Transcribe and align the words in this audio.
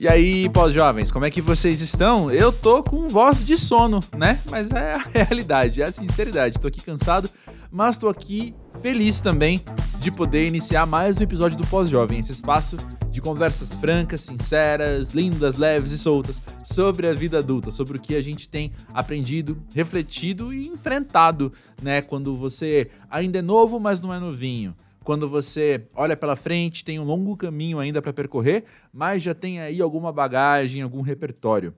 E 0.00 0.08
aí, 0.08 0.48
pós-jovens, 0.48 1.12
como 1.12 1.26
é 1.26 1.30
que 1.30 1.42
vocês 1.42 1.82
estão? 1.82 2.30
Eu 2.30 2.50
tô 2.50 2.82
com 2.82 3.06
voz 3.06 3.44
de 3.44 3.58
sono, 3.58 4.00
né? 4.16 4.40
Mas 4.50 4.70
é 4.70 4.94
a 4.94 5.04
realidade, 5.12 5.82
é 5.82 5.84
a 5.84 5.92
sinceridade. 5.92 6.58
Tô 6.58 6.68
aqui 6.68 6.82
cansado, 6.82 7.28
mas 7.70 7.98
tô 7.98 8.08
aqui 8.08 8.54
feliz 8.80 9.20
também 9.20 9.60
de 9.98 10.10
poder 10.10 10.46
iniciar 10.46 10.86
mais 10.86 11.20
um 11.20 11.22
episódio 11.22 11.58
do 11.58 11.66
Pós-Jovem, 11.66 12.18
esse 12.18 12.32
espaço 12.32 12.78
de 13.10 13.20
conversas 13.20 13.74
francas, 13.74 14.22
sinceras, 14.22 15.10
lindas, 15.10 15.56
leves 15.56 15.92
e 15.92 15.98
soltas 15.98 16.40
sobre 16.64 17.06
a 17.06 17.12
vida 17.12 17.36
adulta, 17.36 17.70
sobre 17.70 17.98
o 17.98 18.00
que 18.00 18.14
a 18.14 18.22
gente 18.22 18.48
tem 18.48 18.72
aprendido, 18.94 19.62
refletido 19.74 20.50
e 20.50 20.66
enfrentado, 20.68 21.52
né? 21.82 22.00
Quando 22.00 22.38
você 22.38 22.88
ainda 23.10 23.40
é 23.40 23.42
novo, 23.42 23.78
mas 23.78 24.00
não 24.00 24.14
é 24.14 24.18
novinho 24.18 24.74
quando 25.10 25.28
você 25.28 25.88
olha 25.92 26.16
pela 26.16 26.36
frente, 26.36 26.84
tem 26.84 27.00
um 27.00 27.02
longo 27.02 27.36
caminho 27.36 27.80
ainda 27.80 28.00
para 28.00 28.12
percorrer, 28.12 28.62
mas 28.92 29.24
já 29.24 29.34
tem 29.34 29.60
aí 29.60 29.82
alguma 29.82 30.12
bagagem, 30.12 30.82
algum 30.82 31.00
repertório. 31.00 31.74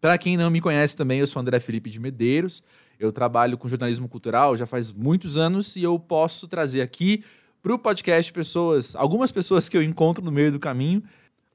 Para 0.00 0.16
quem 0.16 0.38
não 0.38 0.48
me 0.48 0.58
conhece 0.58 0.96
também, 0.96 1.18
eu 1.18 1.26
sou 1.26 1.42
André 1.42 1.60
Felipe 1.60 1.90
de 1.90 2.00
Medeiros. 2.00 2.64
Eu 2.98 3.12
trabalho 3.12 3.58
com 3.58 3.68
jornalismo 3.68 4.08
cultural 4.08 4.56
já 4.56 4.64
faz 4.64 4.90
muitos 4.90 5.36
anos 5.36 5.76
e 5.76 5.82
eu 5.82 5.98
posso 5.98 6.48
trazer 6.48 6.80
aqui 6.80 7.22
para 7.62 7.74
o 7.74 7.78
podcast 7.78 8.32
pessoas, 8.32 8.96
algumas 8.96 9.30
pessoas 9.30 9.68
que 9.68 9.76
eu 9.76 9.82
encontro 9.82 10.24
no 10.24 10.32
meio 10.32 10.50
do 10.50 10.58
caminho, 10.58 11.02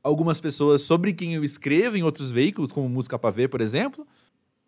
algumas 0.03 0.39
pessoas 0.39 0.83
sobre 0.83 1.13
quem 1.13 1.33
eu 1.33 1.43
escrevo 1.43 1.97
em 1.97 2.03
outros 2.03 2.29
veículos, 2.29 2.71
como 2.71 2.87
Música 2.87 3.17
Pavê, 3.17 3.47
por 3.47 3.59
exemplo. 3.59 4.05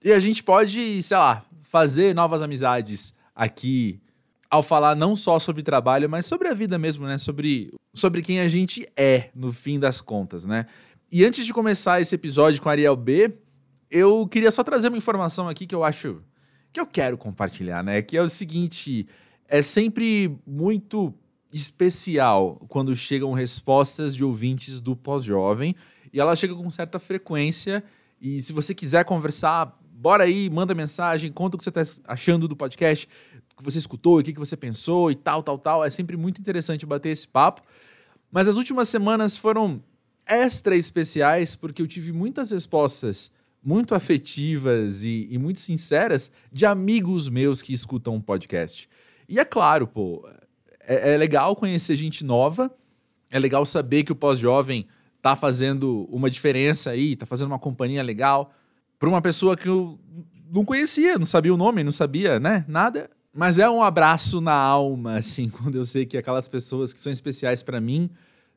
E 0.03 0.11
a 0.11 0.17
gente 0.17 0.43
pode, 0.43 1.03
sei 1.03 1.15
lá, 1.15 1.45
fazer 1.61 2.15
novas 2.15 2.41
amizades 2.41 3.13
aqui 3.35 4.01
ao 4.49 4.63
falar 4.63 4.95
não 4.95 5.15
só 5.15 5.37
sobre 5.39 5.61
trabalho, 5.61 6.09
mas 6.09 6.25
sobre 6.25 6.47
a 6.47 6.53
vida 6.53 6.77
mesmo, 6.77 7.05
né? 7.05 7.17
Sobre, 7.17 7.71
sobre 7.93 8.21
quem 8.21 8.39
a 8.39 8.49
gente 8.49 8.87
é, 8.97 9.29
no 9.35 9.51
fim 9.51 9.79
das 9.79 10.01
contas, 10.01 10.45
né? 10.45 10.65
E 11.11 11.23
antes 11.23 11.45
de 11.45 11.53
começar 11.53 12.01
esse 12.01 12.15
episódio 12.15 12.61
com 12.61 12.69
Ariel 12.69 12.95
B, 12.95 13.31
eu 13.89 14.27
queria 14.27 14.51
só 14.51 14.63
trazer 14.63 14.87
uma 14.87 14.97
informação 14.97 15.47
aqui 15.47 15.65
que 15.65 15.75
eu 15.75 15.83
acho 15.83 16.21
que 16.71 16.79
eu 16.79 16.85
quero 16.85 17.17
compartilhar, 17.17 17.83
né? 17.83 18.01
Que 18.01 18.17
é 18.17 18.21
o 18.21 18.29
seguinte, 18.29 19.07
é 19.47 19.61
sempre 19.61 20.37
muito 20.45 21.13
especial 21.51 22.63
quando 22.67 22.95
chegam 22.95 23.33
respostas 23.33 24.15
de 24.15 24.23
ouvintes 24.23 24.79
do 24.79 24.95
pós-jovem 24.95 25.75
e 26.13 26.19
ela 26.19 26.35
chega 26.35 26.53
com 26.53 26.69
certa 26.69 26.99
frequência 26.99 27.83
e 28.21 28.41
se 28.41 28.53
você 28.53 28.75
quiser 28.75 29.03
conversar, 29.05 29.77
bora 29.91 30.25
aí, 30.25 30.49
manda 30.49 30.75
mensagem, 30.75 31.31
conta 31.31 31.55
o 31.55 31.57
que 31.57 31.63
você 31.63 31.69
está 31.69 32.01
achando 32.07 32.47
do 32.47 32.55
podcast 32.55 33.07
que 33.59 33.63
você 33.63 33.77
escutou, 33.77 34.19
o 34.19 34.23
que, 34.23 34.33
que 34.33 34.39
você 34.39 34.57
pensou 34.57 35.11
e 35.11 35.15
tal, 35.15 35.43
tal, 35.43 35.57
tal. 35.57 35.85
É 35.85 35.89
sempre 35.89 36.17
muito 36.17 36.41
interessante 36.41 36.85
bater 36.85 37.09
esse 37.09 37.27
papo. 37.27 37.61
Mas 38.31 38.47
as 38.47 38.55
últimas 38.55 38.89
semanas 38.89 39.37
foram 39.37 39.83
extra 40.25 40.75
especiais 40.75 41.55
porque 41.55 41.81
eu 41.81 41.87
tive 41.87 42.11
muitas 42.11 42.51
respostas 42.51 43.31
muito 43.63 43.93
afetivas 43.93 45.03
e, 45.03 45.27
e 45.29 45.37
muito 45.37 45.59
sinceras 45.59 46.31
de 46.51 46.65
amigos 46.65 47.27
meus 47.27 47.61
que 47.61 47.73
escutam 47.73 48.15
o 48.15 48.21
podcast. 48.21 48.87
E 49.27 49.39
é 49.39 49.45
claro, 49.45 49.85
pô, 49.85 50.27
é, 50.81 51.13
é 51.13 51.17
legal 51.17 51.55
conhecer 51.55 51.95
gente 51.95 52.23
nova, 52.23 52.73
é 53.29 53.37
legal 53.37 53.65
saber 53.65 54.03
que 54.03 54.11
o 54.11 54.15
pós-jovem 54.15 54.87
tá 55.21 55.35
fazendo 55.35 56.07
uma 56.09 56.29
diferença 56.29 56.91
aí, 56.91 57.15
tá 57.15 57.25
fazendo 57.25 57.47
uma 57.47 57.59
companhia 57.59 58.01
legal 58.01 58.53
para 58.97 59.09
uma 59.09 59.21
pessoa 59.21 59.57
que 59.57 59.67
eu 59.67 59.99
não 60.51 60.63
conhecia, 60.63 61.17
não 61.17 61.25
sabia 61.25 61.53
o 61.53 61.57
nome, 61.57 61.83
não 61.83 61.91
sabia, 61.91 62.39
né, 62.39 62.65
nada. 62.67 63.09
Mas 63.33 63.59
é 63.59 63.69
um 63.69 63.83
abraço 63.83 64.41
na 64.41 64.53
alma, 64.53 65.17
assim, 65.17 65.49
quando 65.49 65.75
eu 65.75 65.85
sei 65.85 66.05
que 66.05 66.17
aquelas 66.17 66.47
pessoas 66.47 66.93
que 66.93 66.99
são 66.99 67.11
especiais 67.11 67.61
para 67.61 67.79
mim 67.79 68.09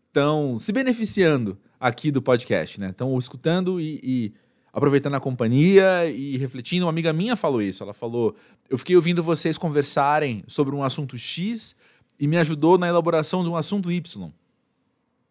estão 0.09 0.59
se 0.59 0.73
beneficiando 0.73 1.59
aqui 1.79 2.11
do 2.11 2.23
podcast, 2.23 2.79
né? 2.81 2.91
Estão 2.91 3.19
escutando 3.19 3.81
e, 3.81 4.01
e, 4.03 4.33
aproveitando 4.73 5.15
a 5.15 5.21
companhia 5.21 6.07
e 6.11 6.37
refletindo. 6.37 6.85
Uma 6.85 6.91
amiga 6.91 7.13
minha 7.13 7.37
falou 7.37 7.63
isso. 7.63 7.83
Ela 7.83 7.95
falou: 7.95 8.35
Eu 8.69 8.79
fiquei 8.79 8.97
ouvindo 8.97 9.23
vocês 9.23 9.59
conversarem 9.59 10.45
sobre 10.47 10.75
um 10.75 10.83
assunto 10.83 11.17
X 11.17 11.75
e 12.19 12.27
me 12.27 12.37
ajudou 12.39 12.79
na 12.79 12.89
elaboração 12.89 13.43
de 13.43 13.49
um 13.49 13.57
assunto 13.57 13.91
Y. 13.91 14.33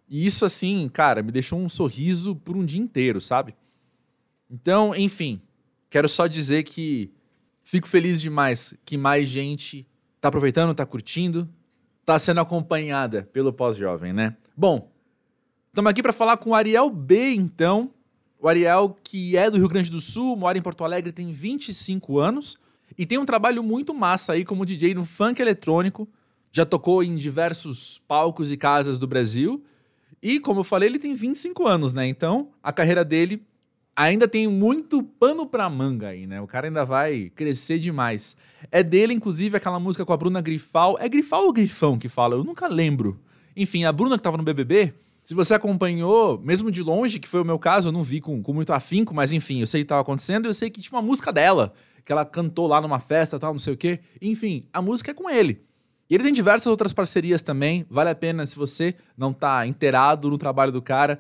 E 0.10 0.26
isso, 0.26 0.44
assim, 0.44 0.90
cara, 0.90 1.24
me 1.24 1.32
deixou 1.32 1.58
um 1.58 1.70
sorriso 1.70 2.36
por 2.36 2.58
um 2.58 2.66
dia 2.66 2.82
inteiro, 2.82 3.22
sabe? 3.22 3.56
Então, 4.50 4.94
enfim, 4.94 5.42
quero 5.90 6.10
só 6.10 6.28
dizer 6.28 6.64
que 6.64 7.14
Fico 7.64 7.88
feliz 7.88 8.20
demais 8.20 8.74
que 8.86 8.98
mais 8.98 9.30
gente 9.30 9.88
tá 10.20 10.28
aproveitando, 10.28 10.76
tá 10.76 10.86
curtindo, 10.86 11.50
tá 12.06 12.18
sendo 12.20 12.42
acompanhada 12.42 13.30
pelo 13.32 13.54
pós-jovem, 13.54 14.14
né? 14.14 14.36
Bom, 14.56 14.92
estamos 15.70 15.90
aqui 15.90 16.02
para 16.02 16.14
falar 16.14 16.38
com 16.38 16.52
o 16.52 16.56
Ariel 16.56 16.90
B, 16.90 17.34
então. 17.34 17.92
O 18.40 18.48
Ariel, 18.48 18.98
que 19.04 19.38
é 19.38 19.50
do 19.50 19.58
Rio 19.58 19.70
Grande 19.70 19.92
do 19.92 20.02
Sul, 20.02 20.36
mora 20.36 20.58
em 20.58 20.62
Porto 20.62 20.84
Alegre, 20.84 21.12
tem 21.12 21.32
25 21.32 22.18
anos 22.20 22.58
e 22.98 23.06
tem 23.06 23.18
um 23.18 23.26
trabalho 23.26 23.64
muito 23.64 23.94
massa 23.94 24.34
aí 24.34 24.44
como 24.44 24.66
DJ 24.66 24.94
no 24.94 25.06
funk 25.06 25.42
eletrônico. 25.42 26.08
Já 26.52 26.66
tocou 26.66 27.04
em 27.04 27.16
diversos 27.16 28.02
palcos 28.08 28.52
e 28.52 28.58
casas 28.58 29.00
do 29.00 29.08
Brasil. 29.08 29.64
E, 30.22 30.40
como 30.40 30.60
eu 30.60 30.64
falei, 30.64 30.90
ele 30.90 31.00
tem 31.00 31.14
25 31.14 31.66
anos, 31.68 31.94
né? 31.94 32.08
Então, 32.08 32.50
a 32.62 32.74
carreira 32.74 33.06
dele 33.06 33.42
ainda 33.96 34.28
tem 34.28 34.48
muito 34.48 35.04
pano 35.04 35.46
pra 35.46 35.70
manga 35.70 36.10
aí, 36.10 36.26
né? 36.26 36.42
O 36.42 36.48
cara 36.48 36.68
ainda 36.68 36.86
vai 36.86 37.32
crescer 37.36 37.80
demais. 37.80 38.36
É 38.72 38.82
dele, 38.84 39.14
inclusive, 39.14 39.58
aquela 39.58 39.80
música 39.80 40.06
com 40.06 40.14
a 40.14 40.18
Bruna 40.18 40.42
Grifal. 40.42 40.98
É 41.00 41.08
Grifal 41.10 41.46
ou 41.46 41.54
Grifão 41.54 41.98
que 41.98 42.10
fala? 42.10 42.36
Eu 42.36 42.44
nunca 42.44 42.68
lembro. 42.68 43.20
Enfim, 43.56 43.84
a 43.84 43.92
Bruna 43.92 44.18
que 44.18 44.24
tava 44.24 44.38
no 44.38 44.44
BBB, 44.44 44.94
se 45.24 45.34
você 45.34 45.54
acompanhou, 45.54 46.40
mesmo 46.40 46.72
de 46.72 46.82
longe, 46.82 47.20
que 47.20 47.28
foi 47.28 47.42
o 47.42 47.46
meu 47.46 47.60
caso, 47.60 47.90
eu 47.90 47.92
não 47.92 48.04
vi 48.04 48.22
com, 48.22 48.42
com 48.42 48.54
muito 48.54 48.74
afinco, 48.74 49.14
mas 49.14 49.34
enfim, 49.34 49.60
eu 49.60 49.68
sei 49.68 49.82
que 49.82 49.88
tava 49.88 50.02
acontecendo, 50.02 50.48
eu 50.48 50.54
sei 50.54 50.70
que 50.70 50.82
tinha 50.82 50.98
uma 50.98 51.06
música 51.06 51.32
dela, 51.32 51.74
que 52.04 52.12
ela 52.12 52.26
cantou 52.26 52.68
lá 52.68 52.82
numa 52.82 53.00
festa 53.00 53.38
tal, 53.38 53.52
não 53.54 53.60
sei 53.60 53.74
o 53.74 53.78
quê. 53.78 54.00
Enfim, 54.22 54.64
a 54.74 54.82
música 54.82 55.12
é 55.12 55.14
com 55.14 55.30
ele. 55.30 55.62
E 56.10 56.16
ele 56.16 56.24
tem 56.24 56.34
diversas 56.34 56.68
outras 56.68 56.92
parcerias 56.92 57.42
também, 57.42 57.86
vale 57.90 58.10
a 58.10 58.16
pena 58.16 58.46
se 58.46 58.56
você 58.56 58.96
não 59.18 59.32
tá 59.32 59.66
inteirado 59.66 60.30
no 60.30 60.38
trabalho 60.38 60.72
do 60.72 60.82
cara, 60.82 61.20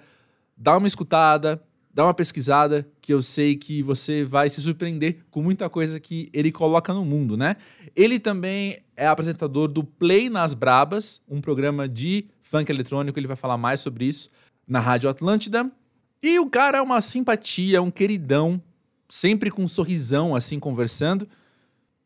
dá 0.57 0.75
uma 0.75 0.87
escutada, 0.87 1.61
dá 1.93 2.05
uma 2.05 2.13
pesquisada 2.13 2.87
que 3.01 3.13
eu 3.13 3.21
sei 3.21 3.55
que 3.55 3.83
você 3.83 4.23
vai 4.23 4.49
se 4.49 4.61
surpreender 4.61 5.17
com 5.29 5.41
muita 5.41 5.69
coisa 5.69 5.99
que 5.99 6.29
ele 6.33 6.51
coloca 6.51 6.93
no 6.93 7.03
mundo, 7.03 7.35
né? 7.35 7.55
Ele 7.95 8.19
também 8.19 8.79
é 8.95 9.07
apresentador 9.07 9.67
do 9.67 9.83
Play 9.83 10.29
nas 10.29 10.53
Brabas, 10.53 11.21
um 11.27 11.41
programa 11.41 11.87
de 11.87 12.25
funk 12.41 12.71
eletrônico, 12.71 13.17
ele 13.19 13.27
vai 13.27 13.35
falar 13.35 13.57
mais 13.57 13.81
sobre 13.81 14.05
isso 14.05 14.29
na 14.67 14.79
Rádio 14.79 15.09
Atlântida. 15.09 15.69
E 16.23 16.39
o 16.39 16.49
cara 16.49 16.77
é 16.77 16.81
uma 16.81 17.01
simpatia, 17.01 17.81
um 17.81 17.91
queridão, 17.91 18.61
sempre 19.09 19.49
com 19.49 19.63
um 19.63 19.67
sorrisão 19.67 20.35
assim 20.35 20.59
conversando. 20.59 21.27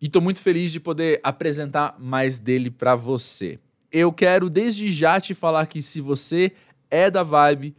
E 0.01 0.09
tô 0.09 0.21
muito 0.21 0.41
feliz 0.41 0.71
de 0.71 0.79
poder 0.79 1.19
apresentar 1.23 1.95
mais 1.99 2.39
dele 2.39 2.71
para 2.71 2.95
você. 2.95 3.59
Eu 3.91 4.11
quero 4.11 4.49
desde 4.49 4.91
já 4.91 5.19
te 5.19 5.33
falar 5.33 5.65
que 5.67 5.81
se 5.81 6.01
você 6.01 6.51
é 6.89 7.09
da 7.09 7.23
vibe 7.23 7.75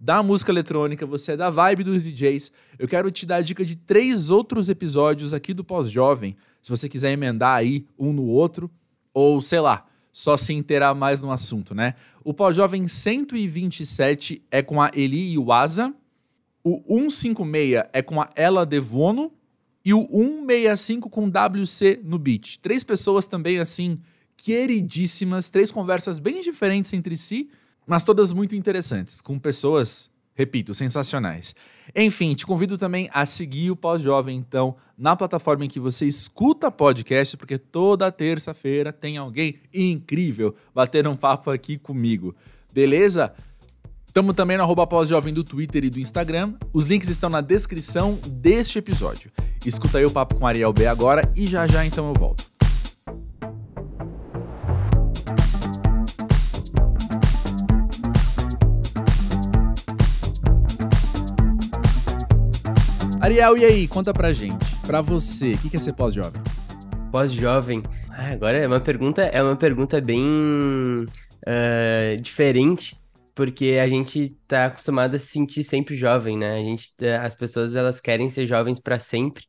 da 0.00 0.22
música 0.22 0.50
eletrônica, 0.50 1.04
você 1.04 1.32
é 1.32 1.36
da 1.36 1.50
vibe 1.50 1.84
dos 1.84 2.04
DJs, 2.04 2.50
eu 2.78 2.88
quero 2.88 3.10
te 3.10 3.26
dar 3.26 3.36
a 3.36 3.42
dica 3.42 3.62
de 3.62 3.76
três 3.76 4.30
outros 4.30 4.70
episódios 4.70 5.34
aqui 5.34 5.52
do 5.52 5.62
Pós-Jovem, 5.62 6.34
se 6.62 6.70
você 6.70 6.88
quiser 6.88 7.12
emendar 7.12 7.56
aí 7.56 7.84
um 7.98 8.10
no 8.10 8.24
outro, 8.24 8.70
ou 9.12 9.42
sei 9.42 9.60
lá, 9.60 9.86
só 10.10 10.38
se 10.38 10.54
inteirar 10.54 10.94
mais 10.94 11.20
no 11.20 11.30
assunto, 11.30 11.74
né? 11.74 11.94
O 12.24 12.32
Pós-Jovem 12.32 12.88
127 12.88 14.42
é 14.50 14.62
com 14.62 14.80
a 14.80 14.90
Eli 14.94 15.34
Iwaza, 15.34 15.94
o 16.64 16.82
156 16.88 17.84
é 17.92 18.02
com 18.02 18.20
a 18.20 18.28
Ela 18.34 18.64
Devono 18.64 19.30
e 19.84 19.92
o 19.94 20.02
165 20.06 21.08
com 21.10 21.28
WC 21.28 22.00
no 22.02 22.18
beat. 22.18 22.58
Três 22.58 22.84
pessoas 22.84 23.26
também 23.26 23.58
assim 23.58 24.00
queridíssimas, 24.36 25.50
três 25.50 25.70
conversas 25.70 26.18
bem 26.18 26.40
diferentes 26.40 26.92
entre 26.94 27.16
si, 27.16 27.50
mas 27.86 28.04
todas 28.04 28.32
muito 28.32 28.54
interessantes, 28.54 29.20
com 29.20 29.38
pessoas, 29.38 30.10
repito, 30.34 30.74
sensacionais. 30.74 31.54
Enfim, 31.94 32.34
te 32.34 32.46
convido 32.46 32.78
também 32.78 33.08
a 33.12 33.26
seguir 33.26 33.70
o 33.70 33.76
Pós-Jovem, 33.76 34.36
então, 34.36 34.76
na 34.96 35.16
plataforma 35.16 35.64
em 35.64 35.68
que 35.68 35.80
você 35.80 36.06
escuta 36.06 36.70
podcast, 36.70 37.36
porque 37.36 37.58
toda 37.58 38.12
terça-feira 38.12 38.92
tem 38.92 39.16
alguém 39.16 39.60
incrível 39.72 40.54
batendo 40.74 41.10
um 41.10 41.16
papo 41.16 41.50
aqui 41.50 41.76
comigo. 41.78 42.34
Beleza? 42.72 43.32
Estamos 44.06 44.34
também 44.34 44.56
no 44.56 44.64
arroba 44.64 44.86
pós-jovem 44.88 45.32
do 45.32 45.44
Twitter 45.44 45.84
e 45.84 45.90
do 45.90 46.00
Instagram. 46.00 46.54
Os 46.72 46.86
links 46.86 47.08
estão 47.08 47.30
na 47.30 47.40
descrição 47.40 48.18
deste 48.28 48.76
episódio. 48.76 49.30
Escuta 49.64 49.98
aí 49.98 50.04
o 50.04 50.10
papo 50.10 50.34
com 50.34 50.46
Ariel 50.46 50.72
B 50.72 50.86
agora 50.86 51.32
e 51.36 51.46
já 51.46 51.64
já 51.68 51.86
então 51.86 52.08
eu 52.08 52.14
volto. 52.14 52.49
Ariel, 63.20 63.54
e 63.58 63.64
aí? 63.66 63.86
Conta 63.86 64.14
pra 64.14 64.32
gente. 64.32 64.64
Pra 64.86 65.02
você, 65.02 65.52
o 65.52 65.70
que 65.70 65.76
é 65.76 65.78
ser 65.78 65.92
pós-jovem? 65.92 66.42
Pós-jovem? 67.12 67.82
Ah, 68.08 68.30
agora 68.30 68.56
é 68.56 68.66
uma 68.66 68.80
pergunta, 68.80 69.20
é 69.20 69.42
uma 69.42 69.56
pergunta 69.56 70.00
bem 70.00 71.04
uh, 71.04 72.16
diferente, 72.18 72.96
porque 73.34 73.78
a 73.80 73.86
gente 73.86 74.30
tá 74.48 74.66
acostumado 74.66 75.16
a 75.16 75.18
se 75.18 75.26
sentir 75.26 75.62
sempre 75.64 75.96
jovem, 75.96 76.38
né? 76.38 76.54
A 76.60 76.64
gente, 76.64 76.94
as 77.22 77.34
pessoas 77.34 77.74
elas 77.74 78.00
querem 78.00 78.30
ser 78.30 78.46
jovens 78.46 78.80
para 78.80 78.98
sempre. 78.98 79.44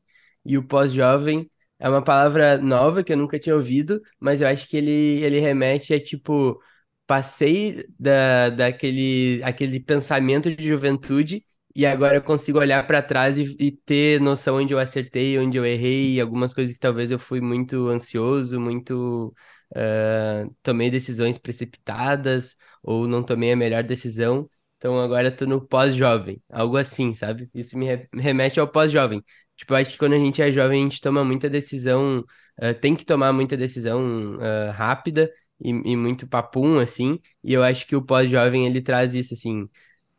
E 0.46 0.58
o 0.58 0.68
pós-jovem 0.68 1.50
é 1.80 1.88
uma 1.88 2.04
palavra 2.04 2.58
nova 2.58 3.02
que 3.06 3.14
eu 3.14 3.18
nunca 3.18 3.40
tinha 3.40 3.56
ouvido, 3.56 4.02
mas 4.20 4.42
eu 4.42 4.50
acho 4.50 4.68
que 4.68 4.76
ele, 4.76 5.24
ele 5.24 5.40
remete 5.40 5.94
a 5.94 6.04
tipo 6.04 6.60
passei 7.08 7.86
da, 7.98 8.50
daquele 8.50 9.42
aquele 9.44 9.80
pensamento 9.80 10.54
de 10.54 10.68
juventude 10.68 11.46
e 11.76 11.86
agora 11.86 12.16
eu 12.18 12.22
consigo 12.22 12.60
olhar 12.60 12.86
para 12.86 13.02
trás 13.02 13.38
e, 13.38 13.56
e, 13.60 13.72
ter 13.72 14.20
noção 14.20 14.58
onde 14.58 14.74
eu 14.74 14.80
acertei, 14.80 15.38
onde 15.40 15.58
eu 15.58 15.66
errei, 15.66 16.20
algumas 16.20 16.54
coisas 16.54 16.74
que 16.74 16.80
talvez 16.80 17.12
eu 17.12 17.20
fui 17.20 17.40
muito 17.42 17.88
ansioso, 17.88 18.60
muito 18.60 19.34
uh, 19.76 20.56
tomei 20.62 20.90
decisões 20.90 21.38
precipitadas 21.38 22.56
ou 22.84 23.08
não 23.08 23.24
tomei 23.24 23.52
a 23.52 23.56
melhor 23.56 23.84
decisão. 23.84 24.50
Então 24.78 25.00
agora 25.00 25.28
eu 25.28 25.36
tô 25.36 25.46
no 25.46 25.66
pós-jovem, 25.66 26.42
algo 26.50 26.76
assim, 26.78 27.14
sabe? 27.14 27.50
Isso 27.54 27.78
me 27.78 27.86
remete 28.14 28.60
ao 28.60 28.68
pós-jovem. 28.68 29.24
Tipo, 29.56 29.76
acho 29.76 29.92
que 29.92 29.98
quando 29.98 30.14
a 30.14 30.18
gente 30.18 30.42
é 30.42 30.52
jovem, 30.52 30.82
a 30.82 30.84
gente 30.90 31.00
toma 31.02 31.24
muita 31.24 31.50
decisão, 31.50 32.20
uh, 32.62 32.74
tem 32.82 32.96
que 32.96 33.06
tomar 33.06 33.32
muita 33.32 33.56
decisão 33.56 34.38
uh, 34.38 34.72
rápida 34.74 35.32
e, 35.60 35.70
e 35.70 35.96
muito 35.96 36.28
papum, 36.28 36.80
assim. 36.80 37.20
E 37.44 37.54
eu 37.54 37.64
acho 37.64 37.86
que 37.86 37.96
o 37.96 38.02
pós-jovem, 38.04 38.66
ele 38.66 38.82
traz 38.82 39.14
isso, 39.16 39.34
assim 39.36 39.70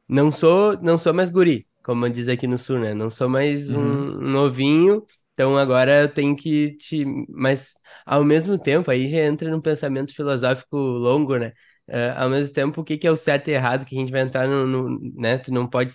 não 0.09 0.31
sou, 0.31 0.77
não 0.81 0.99
sou 0.99 1.15
mais 1.15 1.31
guri, 1.31 1.67
como 1.83 2.09
diz 2.09 2.29
aqui 2.29 2.47
no 2.47 2.59
sul, 2.59 2.79
né? 2.79 2.95
Não 2.95 3.11
sou 3.11 3.29
mais 3.29 3.71
uhum. 3.71 4.19
um 4.19 4.31
novinho, 4.31 5.05
então 5.35 5.57
agora 5.57 6.03
eu 6.03 6.09
tenho 6.09 6.37
que 6.37 6.77
te. 6.77 7.05
Mas 7.29 7.75
ao 8.05 8.25
mesmo 8.25 8.59
tempo, 8.59 8.91
aí 8.91 9.09
já 9.09 9.19
entra 9.19 9.51
num 9.51 9.61
pensamento 9.61 10.15
filosófico 10.15 10.77
longo, 10.77 11.37
né? 11.37 11.53
Uh, 11.89 12.15
ao 12.17 12.31
mesmo 12.31 12.55
tempo, 12.55 12.81
o 12.81 12.85
que, 12.85 12.97
que 12.97 13.07
é 13.07 13.11
o 13.11 13.17
certo 13.17 13.49
e 13.49 13.53
errado, 13.53 13.85
que 13.85 13.97
a 13.97 13.99
gente 13.99 14.13
vai 14.13 14.23
entrar 14.23 14.47
no, 14.47 14.67
no, 14.67 15.01
né? 15.15 15.39
Tu 15.39 15.53
não 15.53 15.67
pode. 15.67 15.95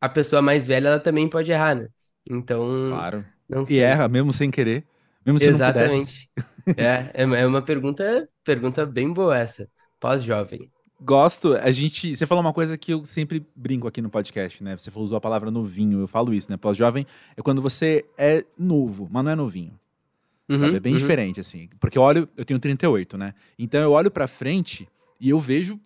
A 0.00 0.08
pessoa 0.08 0.42
mais 0.42 0.66
velha, 0.66 0.88
ela 0.88 1.00
também 1.00 1.28
pode 1.28 1.50
errar, 1.50 1.74
né? 1.74 1.88
Então. 2.30 2.86
Claro. 2.88 3.24
Não 3.48 3.64
sei. 3.64 3.78
E 3.78 3.80
erra, 3.80 4.08
mesmo 4.08 4.32
sem 4.32 4.50
querer. 4.50 4.84
Mesmo 5.24 5.38
se 5.38 5.48
Exatamente. 5.48 6.30
não 6.36 6.44
pudesse. 6.64 6.80
é, 6.80 7.10
é, 7.14 7.22
é 7.22 7.46
uma 7.46 7.62
pergunta, 7.62 8.28
pergunta 8.44 8.84
bem 8.86 9.12
boa 9.12 9.38
essa. 9.38 9.68
Pós-jovem 9.98 10.70
gosto, 11.00 11.54
a 11.54 11.70
gente. 11.70 12.16
Você 12.16 12.26
falou 12.26 12.42
uma 12.42 12.52
coisa 12.52 12.76
que 12.76 12.92
eu 12.92 13.04
sempre 13.04 13.46
brinco 13.54 13.86
aqui 13.86 14.00
no 14.00 14.10
podcast, 14.10 14.62
né? 14.62 14.76
Você 14.76 14.90
usou 14.94 15.16
a 15.16 15.20
palavra 15.20 15.50
novinho, 15.50 16.00
eu 16.00 16.08
falo 16.08 16.32
isso, 16.32 16.50
né? 16.50 16.56
Pós-jovem 16.56 17.06
é 17.36 17.42
quando 17.42 17.60
você 17.60 18.04
é 18.16 18.44
novo, 18.58 19.08
mas 19.10 19.24
não 19.24 19.32
é 19.32 19.34
novinho. 19.34 19.78
Uhum, 20.48 20.56
sabe? 20.56 20.76
É 20.76 20.80
bem 20.80 20.92
uhum. 20.92 20.98
diferente, 20.98 21.40
assim. 21.40 21.68
Porque 21.80 21.98
eu 21.98 22.02
olho, 22.02 22.28
eu 22.36 22.44
tenho 22.44 22.60
38, 22.60 23.16
né? 23.16 23.34
Então 23.58 23.80
eu 23.80 23.92
olho 23.92 24.10
pra 24.10 24.26
frente 24.26 24.88
e 25.18 25.30
eu 25.30 25.40
vejo, 25.40 25.80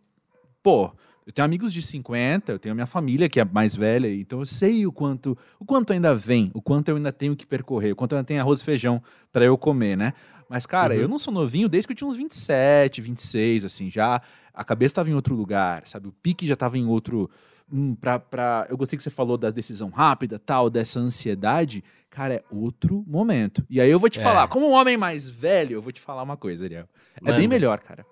pô, 0.63 0.93
eu 1.29 1.33
tenho 1.33 1.45
amigos 1.45 1.73
de 1.73 1.83
50, 1.83 2.53
eu 2.53 2.59
tenho 2.59 2.73
a 2.73 2.75
minha 2.75 2.87
família 2.87 3.29
que 3.29 3.39
é 3.39 3.45
mais 3.45 3.77
velha, 3.77 4.13
então 4.13 4.39
eu 4.39 4.47
sei 4.47 4.87
o 4.87 4.91
quanto, 4.91 5.37
o 5.61 5.65
quanto 5.65 5.93
ainda 5.93 6.15
vem, 6.15 6.51
o 6.55 6.63
quanto 6.63 6.89
eu 6.89 6.97
ainda 6.97 7.13
tenho 7.13 7.37
que 7.37 7.47
percorrer, 7.47 7.93
o 7.93 7.97
quanto 7.97 8.15
ainda 8.15 8.25
tem 8.25 8.39
arroz 8.39 8.63
e 8.63 8.65
feijão 8.65 9.03
para 9.31 9.45
eu 9.45 9.59
comer, 9.59 9.95
né? 9.95 10.15
Mas, 10.49 10.67
cara, 10.67 10.95
uhum. 10.95 11.01
eu 11.01 11.09
não 11.09 11.19
sou 11.19 11.33
novinho 11.33 11.69
desde 11.69 11.87
que 11.87 11.93
eu 11.93 11.97
tinha 11.97 12.09
uns 12.09 12.17
27, 12.17 13.01
26, 13.01 13.65
assim, 13.65 13.91
já 13.91 14.23
a 14.59 14.65
cabeça 14.65 14.93
estava 14.93 15.09
em 15.09 15.15
outro 15.15 15.37
lugar, 15.37 15.87
sabe? 15.87 16.09
O 16.09 16.13
pique 16.13 16.45
já 16.45 16.55
estava 16.55 16.77
em 16.77 16.85
outro. 16.85 17.31
Hum, 17.71 17.95
pra, 17.95 18.19
pra... 18.19 18.67
Eu 18.69 18.77
gostei 18.77 18.97
que 18.97 19.03
você 19.03 19.11
falou 19.11 19.39
da 19.39 19.51
decisão 19.51 19.89
rápida, 19.89 20.37
tal, 20.37 20.69
dessa 20.69 20.99
ansiedade. 20.99 21.85
Cara, 22.11 22.35
é 22.35 22.45
outro 22.51 23.05
momento. 23.07 23.65
E 23.71 23.81
aí 23.81 23.89
eu 23.89 24.01
vou 24.01 24.11
te 24.11 24.19
é. 24.19 24.23
falar, 24.23 24.49
como 24.49 24.67
um 24.67 24.73
homem 24.73 24.97
mais 24.97 25.29
velho, 25.29 25.75
eu 25.75 25.83
vou 25.83 25.93
te 25.93 26.01
falar 26.01 26.25
uma 26.25 26.37
coisa, 26.37 26.65
Ariel. 26.65 26.89
É 27.25 27.33
bem 27.33 27.47
melhor, 27.47 27.79
cara. 27.79 28.05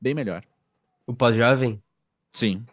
Bem 0.00 0.14
melhor. 0.14 0.42
O 1.06 1.12
pós-jovem? 1.12 1.82
Sim. 2.32 2.64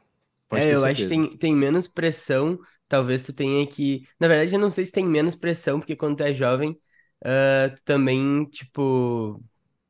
Pode 0.47 0.63
é, 0.63 0.73
eu 0.73 0.77
certeza. 0.77 0.87
acho 0.87 1.01
que 1.03 1.07
tem, 1.09 1.37
tem 1.37 1.53
menos 1.53 1.89
pressão. 1.89 2.57
Talvez 2.87 3.23
tu 3.23 3.33
tenha 3.33 3.67
que. 3.67 4.07
Na 4.17 4.29
verdade, 4.29 4.53
eu 4.53 4.59
não 4.59 4.69
sei 4.69 4.85
se 4.85 4.93
tem 4.93 5.05
menos 5.05 5.35
pressão, 5.35 5.77
porque 5.77 5.95
quando 5.95 6.15
tu 6.15 6.23
é 6.23 6.33
jovem, 6.33 6.79
uh, 7.23 7.75
tu 7.75 7.83
também, 7.83 8.45
tipo, 8.45 9.41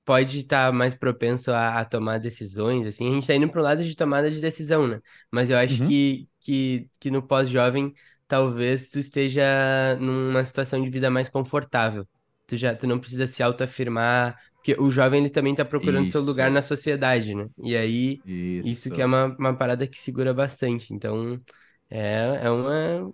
pode 0.05 0.39
estar 0.39 0.67
tá 0.67 0.71
mais 0.71 0.95
propenso 0.95 1.51
a, 1.51 1.79
a, 1.79 1.85
tomar 1.85 2.19
decisões, 2.19 2.87
assim, 2.87 3.07
a 3.07 3.13
gente 3.13 3.21
está 3.21 3.35
indo 3.35 3.49
para 3.49 3.61
o 3.61 3.63
lado 3.63 3.83
de 3.83 3.95
tomada 3.95 4.29
de 4.31 4.41
decisão, 4.41 4.87
né? 4.87 4.99
Mas 5.31 5.49
eu 5.49 5.57
acho 5.57 5.81
uhum. 5.81 5.87
que, 5.87 6.27
que, 6.39 6.89
que 6.99 7.11
no 7.11 7.21
pós-jovem, 7.21 7.93
talvez 8.27 8.89
tu 8.89 8.99
esteja 8.99 9.95
numa 9.99 10.43
situação 10.43 10.81
de 10.83 10.89
vida 10.89 11.09
mais 11.09 11.29
confortável. 11.29 12.07
Tu 12.47 12.57
já 12.57 12.75
tu 12.75 12.87
não 12.87 12.99
precisa 12.99 13.27
se 13.27 13.43
autoafirmar, 13.43 14.35
porque 14.55 14.75
o 14.79 14.89
jovem 14.89 15.21
ele 15.21 15.29
também 15.29 15.53
está 15.53 15.63
procurando 15.63 16.05
isso. 16.05 16.13
seu 16.13 16.21
lugar 16.21 16.49
na 16.49 16.63
sociedade, 16.63 17.35
né? 17.35 17.47
E 17.63 17.77
aí, 17.77 18.19
isso, 18.25 18.67
isso 18.67 18.91
que 18.91 19.01
é 19.01 19.05
uma, 19.05 19.27
uma 19.37 19.55
parada 19.55 19.85
que 19.85 19.97
segura 19.97 20.33
bastante. 20.33 20.93
Então, 20.93 21.39
é, 21.89 22.41
é 22.43 22.49
uma... 22.49 23.13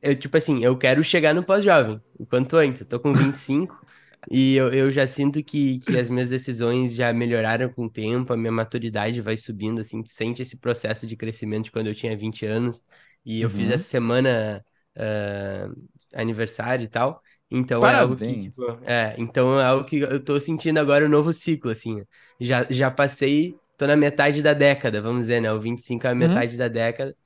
Eu, 0.00 0.16
tipo 0.16 0.36
assim, 0.36 0.64
eu 0.64 0.76
quero 0.76 1.02
chegar 1.02 1.34
no 1.34 1.44
pós-jovem, 1.44 2.00
o 2.18 2.24
quanto 2.26 2.56
antes. 2.56 2.80
Eu 2.80 2.86
tô 2.86 3.00
com 3.00 3.12
25, 3.12 3.84
e 4.30 4.54
eu, 4.56 4.72
eu 4.72 4.90
já 4.90 5.06
sinto 5.06 5.42
que, 5.42 5.80
que 5.80 5.98
as 5.98 6.08
minhas 6.08 6.28
decisões 6.28 6.94
já 6.94 7.12
melhoraram 7.12 7.68
com 7.68 7.86
o 7.86 7.90
tempo, 7.90 8.32
a 8.32 8.36
minha 8.36 8.52
maturidade 8.52 9.20
vai 9.20 9.36
subindo, 9.36 9.80
assim, 9.80 10.04
sente 10.06 10.42
esse 10.42 10.56
processo 10.56 11.06
de 11.06 11.16
crescimento 11.16 11.64
de 11.64 11.72
quando 11.72 11.88
eu 11.88 11.94
tinha 11.94 12.16
20 12.16 12.46
anos. 12.46 12.84
E 13.24 13.40
eu 13.40 13.48
uhum. 13.48 13.54
fiz 13.54 13.70
essa 13.70 13.84
semana 13.84 14.64
uh, 14.96 15.88
aniversário 16.14 16.84
e 16.84 16.88
tal. 16.88 17.22
Então 17.50 17.80
Parabéns. 17.80 18.20
é 18.20 18.26
algo 18.26 18.42
que, 18.42 18.50
tipo, 18.50 18.78
é, 18.84 19.14
então 19.18 19.58
é 19.58 19.64
algo 19.64 19.84
que 19.84 19.96
eu 19.96 20.22
tô 20.22 20.38
sentindo 20.38 20.78
agora 20.78 21.04
um 21.04 21.08
novo 21.08 21.32
ciclo, 21.32 21.70
assim. 21.70 22.02
Já, 22.40 22.66
já 22.68 22.90
passei, 22.90 23.56
tô 23.76 23.86
na 23.86 23.96
metade 23.96 24.42
da 24.42 24.52
década, 24.52 25.00
vamos 25.00 25.22
dizer, 25.22 25.40
né? 25.40 25.52
O 25.52 25.60
25 25.60 26.06
é 26.06 26.10
a 26.10 26.12
uhum. 26.12 26.18
metade 26.18 26.52
uhum. 26.52 26.58
da 26.58 26.68
década. 26.68 27.16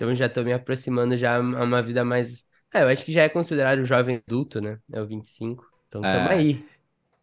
Então 0.00 0.14
já 0.14 0.30
tô 0.30 0.42
me 0.42 0.50
aproximando 0.50 1.14
já 1.14 1.36
a 1.36 1.40
uma 1.40 1.82
vida 1.82 2.02
mais. 2.02 2.42
É, 2.72 2.82
eu 2.82 2.88
acho 2.88 3.04
que 3.04 3.12
já 3.12 3.24
é 3.24 3.28
considerado 3.28 3.84
jovem 3.84 4.22
adulto, 4.26 4.58
né? 4.58 4.78
É 4.90 4.98
o 4.98 5.06
25. 5.06 5.62
Então 5.88 6.02
é. 6.02 6.16
tamo 6.16 6.30
aí. 6.30 6.64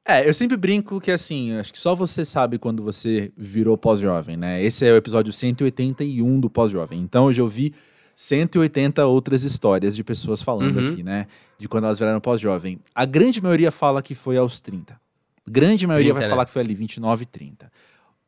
É, 0.07 0.29
eu 0.29 0.33
sempre 0.33 0.56
brinco 0.56 1.01
que 1.01 1.09
assim, 1.09 1.53
acho 1.57 1.74
que 1.74 1.79
só 1.79 1.95
você 1.95 2.24
sabe 2.24 2.59
quando 2.59 2.83
você 2.83 3.31
virou 3.35 3.75
pós-jovem, 3.79 4.38
né? 4.38 4.63
Esse 4.63 4.85
é 4.85 4.94
o 4.94 4.95
episódio 4.95 5.33
181 5.33 6.39
do 6.39 6.51
pós-jovem. 6.51 7.01
Então 7.01 7.25
eu 7.25 7.33
já 7.33 7.41
ouvi 7.41 7.74
180 8.15 9.03
outras 9.07 9.44
histórias 9.44 9.95
de 9.95 10.03
pessoas 10.03 10.44
falando 10.44 10.77
uhum. 10.77 10.85
aqui, 10.85 11.01
né? 11.01 11.25
De 11.57 11.68
quando 11.68 11.85
elas 11.85 11.97
viraram 11.97 12.21
pós-jovem. 12.21 12.79
A 12.94 13.06
grande 13.06 13.41
maioria 13.41 13.71
fala 13.71 14.03
que 14.03 14.13
foi 14.13 14.38
aos 14.38 14.62
30. 14.62 15.01
Grande 15.50 15.88
maioria 15.88 16.13
30, 16.13 16.19
vai 16.19 16.24
né? 16.24 16.29
falar 16.29 16.45
que 16.45 16.51
foi 16.51 16.62
ali 16.62 16.75
29 16.75 17.24
e 17.24 17.25
30. 17.25 17.71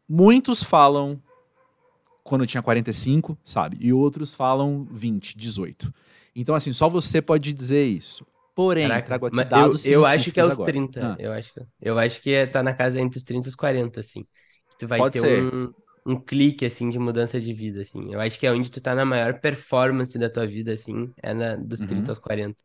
Muitos 0.09 0.63
falam 0.63 1.21
quando 2.29 2.45
tinha 2.45 2.61
45, 2.61 3.35
sabe? 3.43 3.77
E 3.81 3.91
outros 3.91 4.35
falam 4.35 4.87
20, 4.91 5.35
18. 5.35 5.91
Então, 6.35 6.53
assim, 6.53 6.71
só 6.71 6.87
você 6.87 7.21
pode 7.21 7.51
dizer 7.51 7.83
isso. 7.85 8.25
Porém, 8.55 8.87
Caraca, 8.87 9.07
trago 9.07 9.25
aqui 9.27 9.43
dados 9.45 9.85
Eu, 9.85 10.01
eu 10.01 10.05
acho 10.05 10.31
que 10.31 10.39
é 10.39 10.45
os 10.45 10.51
agora. 10.51 10.71
30. 10.71 10.99
Ah. 11.01 11.15
Eu, 11.17 11.33
acho, 11.33 11.51
eu 11.81 11.97
acho 11.97 12.21
que 12.21 12.31
é, 12.31 12.45
tá 12.45 12.61
na 12.61 12.73
casa 12.73 12.99
entre 12.99 13.17
os 13.17 13.23
30 13.23 13.47
e 13.47 13.49
os 13.49 13.55
40, 13.55 13.99
assim. 13.99 14.25
Tu 14.77 14.87
vai 14.87 14.99
Pode 14.99 15.13
ter 15.13 15.19
ser. 15.19 15.43
um, 15.43 15.73
um 16.05 16.15
clique, 16.19 16.65
assim, 16.65 16.89
de 16.89 16.99
mudança 16.99 17.41
de 17.41 17.51
vida, 17.51 17.81
assim. 17.81 18.13
Eu 18.13 18.19
acho 18.19 18.39
que 18.39 18.45
é 18.45 18.51
onde 18.51 18.69
tu 18.69 18.79
tá 18.79 18.93
na 18.93 19.05
maior 19.05 19.39
performance 19.39 20.17
da 20.19 20.29
tua 20.29 20.45
vida, 20.45 20.73
assim, 20.73 21.11
é 21.23 21.33
na, 21.33 21.55
dos 21.55 21.79
30 21.79 21.95
uhum. 21.95 22.09
aos 22.09 22.19
40. 22.19 22.55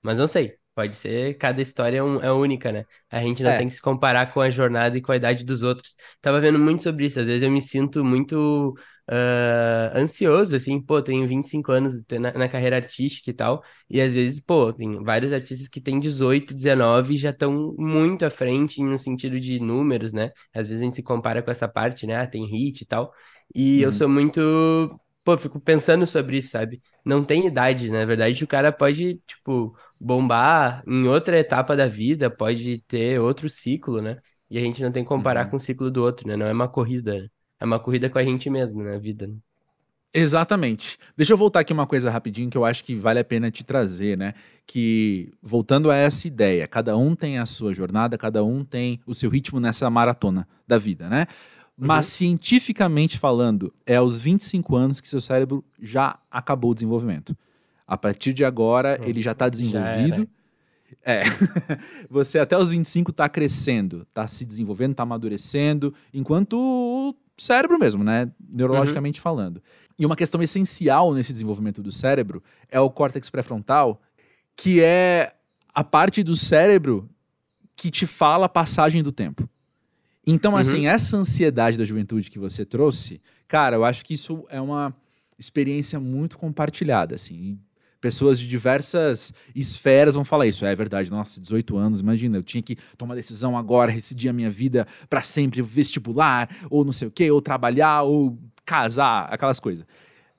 Mas 0.00 0.18
não 0.18 0.28
sei. 0.28 0.54
Pode 0.78 0.94
ser, 0.94 1.36
cada 1.38 1.60
história 1.60 1.98
é, 1.98 2.02
um, 2.04 2.22
é 2.22 2.30
única, 2.30 2.70
né? 2.70 2.84
A 3.10 3.20
gente 3.20 3.42
não 3.42 3.50
é. 3.50 3.58
tem 3.58 3.66
que 3.66 3.74
se 3.74 3.82
comparar 3.82 4.32
com 4.32 4.40
a 4.40 4.48
jornada 4.48 4.96
e 4.96 5.02
com 5.02 5.10
a 5.10 5.16
idade 5.16 5.44
dos 5.44 5.64
outros. 5.64 5.96
Tava 6.20 6.40
vendo 6.40 6.56
muito 6.56 6.84
sobre 6.84 7.06
isso. 7.06 7.18
Às 7.18 7.26
vezes 7.26 7.42
eu 7.42 7.50
me 7.50 7.60
sinto 7.60 8.04
muito 8.04 8.76
uh, 9.08 9.96
ansioso, 9.98 10.54
assim, 10.54 10.80
pô, 10.80 11.00
tenho 11.02 11.26
25 11.26 11.72
anos 11.72 12.02
na, 12.12 12.32
na, 12.32 12.48
carreira 12.48 12.76
artística 12.76 13.30
e 13.30 13.32
tal, 13.32 13.62
e 13.88 14.00
às 14.00 14.12
vezes, 14.12 14.40
pô, 14.40 14.72
tem 14.72 15.02
vários 15.02 15.32
artistas 15.32 15.68
que 15.68 15.80
têm 15.80 15.98
18, 15.98 16.54
19 16.54 17.14
e 17.14 17.16
já 17.16 17.30
estão 17.30 17.74
muito 17.78 18.24
à 18.24 18.30
frente 18.30 18.82
no 18.82 18.98
sentido 18.98 19.40
de 19.40 19.58
números, 19.58 20.12
né? 20.12 20.30
Às 20.54 20.68
vezes 20.68 20.82
a 20.82 20.84
gente 20.84 20.96
se 20.96 21.02
compara 21.02 21.42
com 21.42 21.50
essa 21.50 21.66
parte, 21.68 22.06
né? 22.06 22.16
Ah, 22.16 22.26
tem 22.26 22.46
hit 22.46 22.82
e 22.82 22.86
tal, 22.86 23.12
e 23.54 23.78
uhum. 23.78 23.82
eu 23.84 23.92
sou 23.92 24.08
muito. 24.08 25.00
Pô, 25.24 25.36
fico 25.36 25.60
pensando 25.60 26.06
sobre 26.06 26.38
isso, 26.38 26.50
sabe? 26.50 26.80
Não 27.04 27.22
tem 27.24 27.46
idade, 27.46 27.90
na 27.90 28.04
verdade, 28.04 28.42
o 28.44 28.46
cara 28.46 28.72
pode, 28.72 29.20
tipo, 29.26 29.76
bombar 30.00 30.82
em 30.86 31.06
outra 31.06 31.38
etapa 31.38 31.76
da 31.76 31.86
vida, 31.86 32.30
pode 32.30 32.80
ter 32.88 33.20
outro 33.20 33.48
ciclo, 33.48 34.00
né? 34.00 34.18
E 34.50 34.56
a 34.58 34.60
gente 34.60 34.82
não 34.82 34.90
tem 34.90 35.02
que 35.02 35.08
comparar 35.08 35.44
uhum. 35.44 35.50
com 35.50 35.56
o 35.56 35.60
ciclo 35.60 35.90
do 35.90 36.02
outro, 36.02 36.26
né? 36.26 36.36
Não 36.36 36.46
é 36.46 36.52
uma 36.52 36.68
corrida. 36.68 37.30
É 37.60 37.64
uma 37.64 37.78
corrida 37.78 38.08
com 38.08 38.18
a 38.18 38.24
gente 38.24 38.48
mesmo, 38.48 38.82
né? 38.82 38.98
vida. 38.98 39.26
Né? 39.26 39.34
Exatamente. 40.12 40.96
Deixa 41.16 41.32
eu 41.32 41.36
voltar 41.36 41.60
aqui 41.60 41.72
uma 41.72 41.86
coisa 41.86 42.10
rapidinho 42.10 42.48
que 42.48 42.56
eu 42.56 42.64
acho 42.64 42.82
que 42.82 42.94
vale 42.94 43.20
a 43.20 43.24
pena 43.24 43.50
te 43.50 43.62
trazer, 43.64 44.16
né? 44.16 44.34
Que 44.66 45.32
voltando 45.42 45.90
a 45.90 45.96
essa 45.96 46.26
ideia, 46.26 46.66
cada 46.66 46.96
um 46.96 47.14
tem 47.14 47.38
a 47.38 47.44
sua 47.44 47.74
jornada, 47.74 48.16
cada 48.16 48.42
um 48.42 48.64
tem 48.64 49.00
o 49.06 49.14
seu 49.14 49.28
ritmo 49.28 49.60
nessa 49.60 49.88
maratona 49.90 50.48
da 50.66 50.78
vida, 50.78 51.08
né? 51.08 51.26
Mas 51.76 52.06
uhum. 52.06 52.12
cientificamente 52.12 53.18
falando, 53.18 53.72
é 53.86 53.96
aos 53.96 54.20
25 54.20 54.74
anos 54.74 55.00
que 55.00 55.08
seu 55.08 55.20
cérebro 55.20 55.64
já 55.80 56.18
acabou 56.30 56.72
o 56.72 56.74
desenvolvimento. 56.74 57.36
A 57.86 57.96
partir 57.96 58.32
de 58.32 58.44
agora, 58.44 58.98
uhum. 59.00 59.08
ele 59.08 59.20
já 59.20 59.32
está 59.32 59.48
desenvolvido. 59.48 60.22
Já 60.22 60.38
é. 61.04 61.22
Você 62.10 62.38
até 62.38 62.56
os 62.56 62.70
25 62.70 63.10
está 63.10 63.28
crescendo, 63.28 64.06
está 64.08 64.26
se 64.26 64.44
desenvolvendo, 64.44 64.92
está 64.92 65.02
amadurecendo, 65.02 65.94
enquanto 66.12 67.14
cérebro 67.38 67.78
mesmo, 67.78 68.02
né? 68.02 68.30
Neurologicamente 68.54 69.20
uhum. 69.20 69.22
falando. 69.22 69.62
E 69.98 70.04
uma 70.04 70.16
questão 70.16 70.42
essencial 70.42 71.14
nesse 71.14 71.32
desenvolvimento 71.32 71.82
do 71.82 71.90
cérebro 71.90 72.42
é 72.68 72.78
o 72.78 72.90
córtex 72.90 73.30
pré-frontal, 73.30 74.00
que 74.56 74.82
é 74.82 75.32
a 75.74 75.82
parte 75.82 76.22
do 76.22 76.36
cérebro 76.36 77.08
que 77.76 77.90
te 77.90 78.06
fala 78.06 78.46
a 78.46 78.48
passagem 78.48 79.02
do 79.02 79.12
tempo. 79.12 79.48
Então, 80.26 80.52
uhum. 80.52 80.58
assim, 80.58 80.86
essa 80.86 81.16
ansiedade 81.16 81.78
da 81.78 81.84
juventude 81.84 82.30
que 82.30 82.38
você 82.38 82.64
trouxe, 82.64 83.20
cara, 83.46 83.76
eu 83.76 83.84
acho 83.84 84.04
que 84.04 84.14
isso 84.14 84.44
é 84.50 84.60
uma 84.60 84.94
experiência 85.38 85.98
muito 85.98 86.36
compartilhada, 86.36 87.14
assim. 87.14 87.58
Pessoas 88.00 88.38
de 88.38 88.46
diversas 88.46 89.32
esferas 89.54 90.14
vão 90.14 90.24
falar 90.24 90.46
isso. 90.46 90.64
É 90.64 90.74
verdade, 90.74 91.10
nossa, 91.10 91.40
18 91.40 91.76
anos, 91.76 92.00
imagina, 92.00 92.38
eu 92.38 92.42
tinha 92.42 92.62
que 92.62 92.76
tomar 92.96 93.14
decisão 93.14 93.56
agora, 93.56 93.92
decidir 93.92 94.28
a 94.28 94.32
minha 94.32 94.50
vida 94.50 94.86
para 95.10 95.22
sempre, 95.22 95.60
vestibular, 95.62 96.48
ou 96.70 96.84
não 96.84 96.92
sei 96.92 97.08
o 97.08 97.10
quê, 97.10 97.30
ou 97.30 97.40
trabalhar, 97.40 98.02
ou 98.02 98.38
casar, 98.64 99.26
aquelas 99.32 99.58
coisas. 99.58 99.84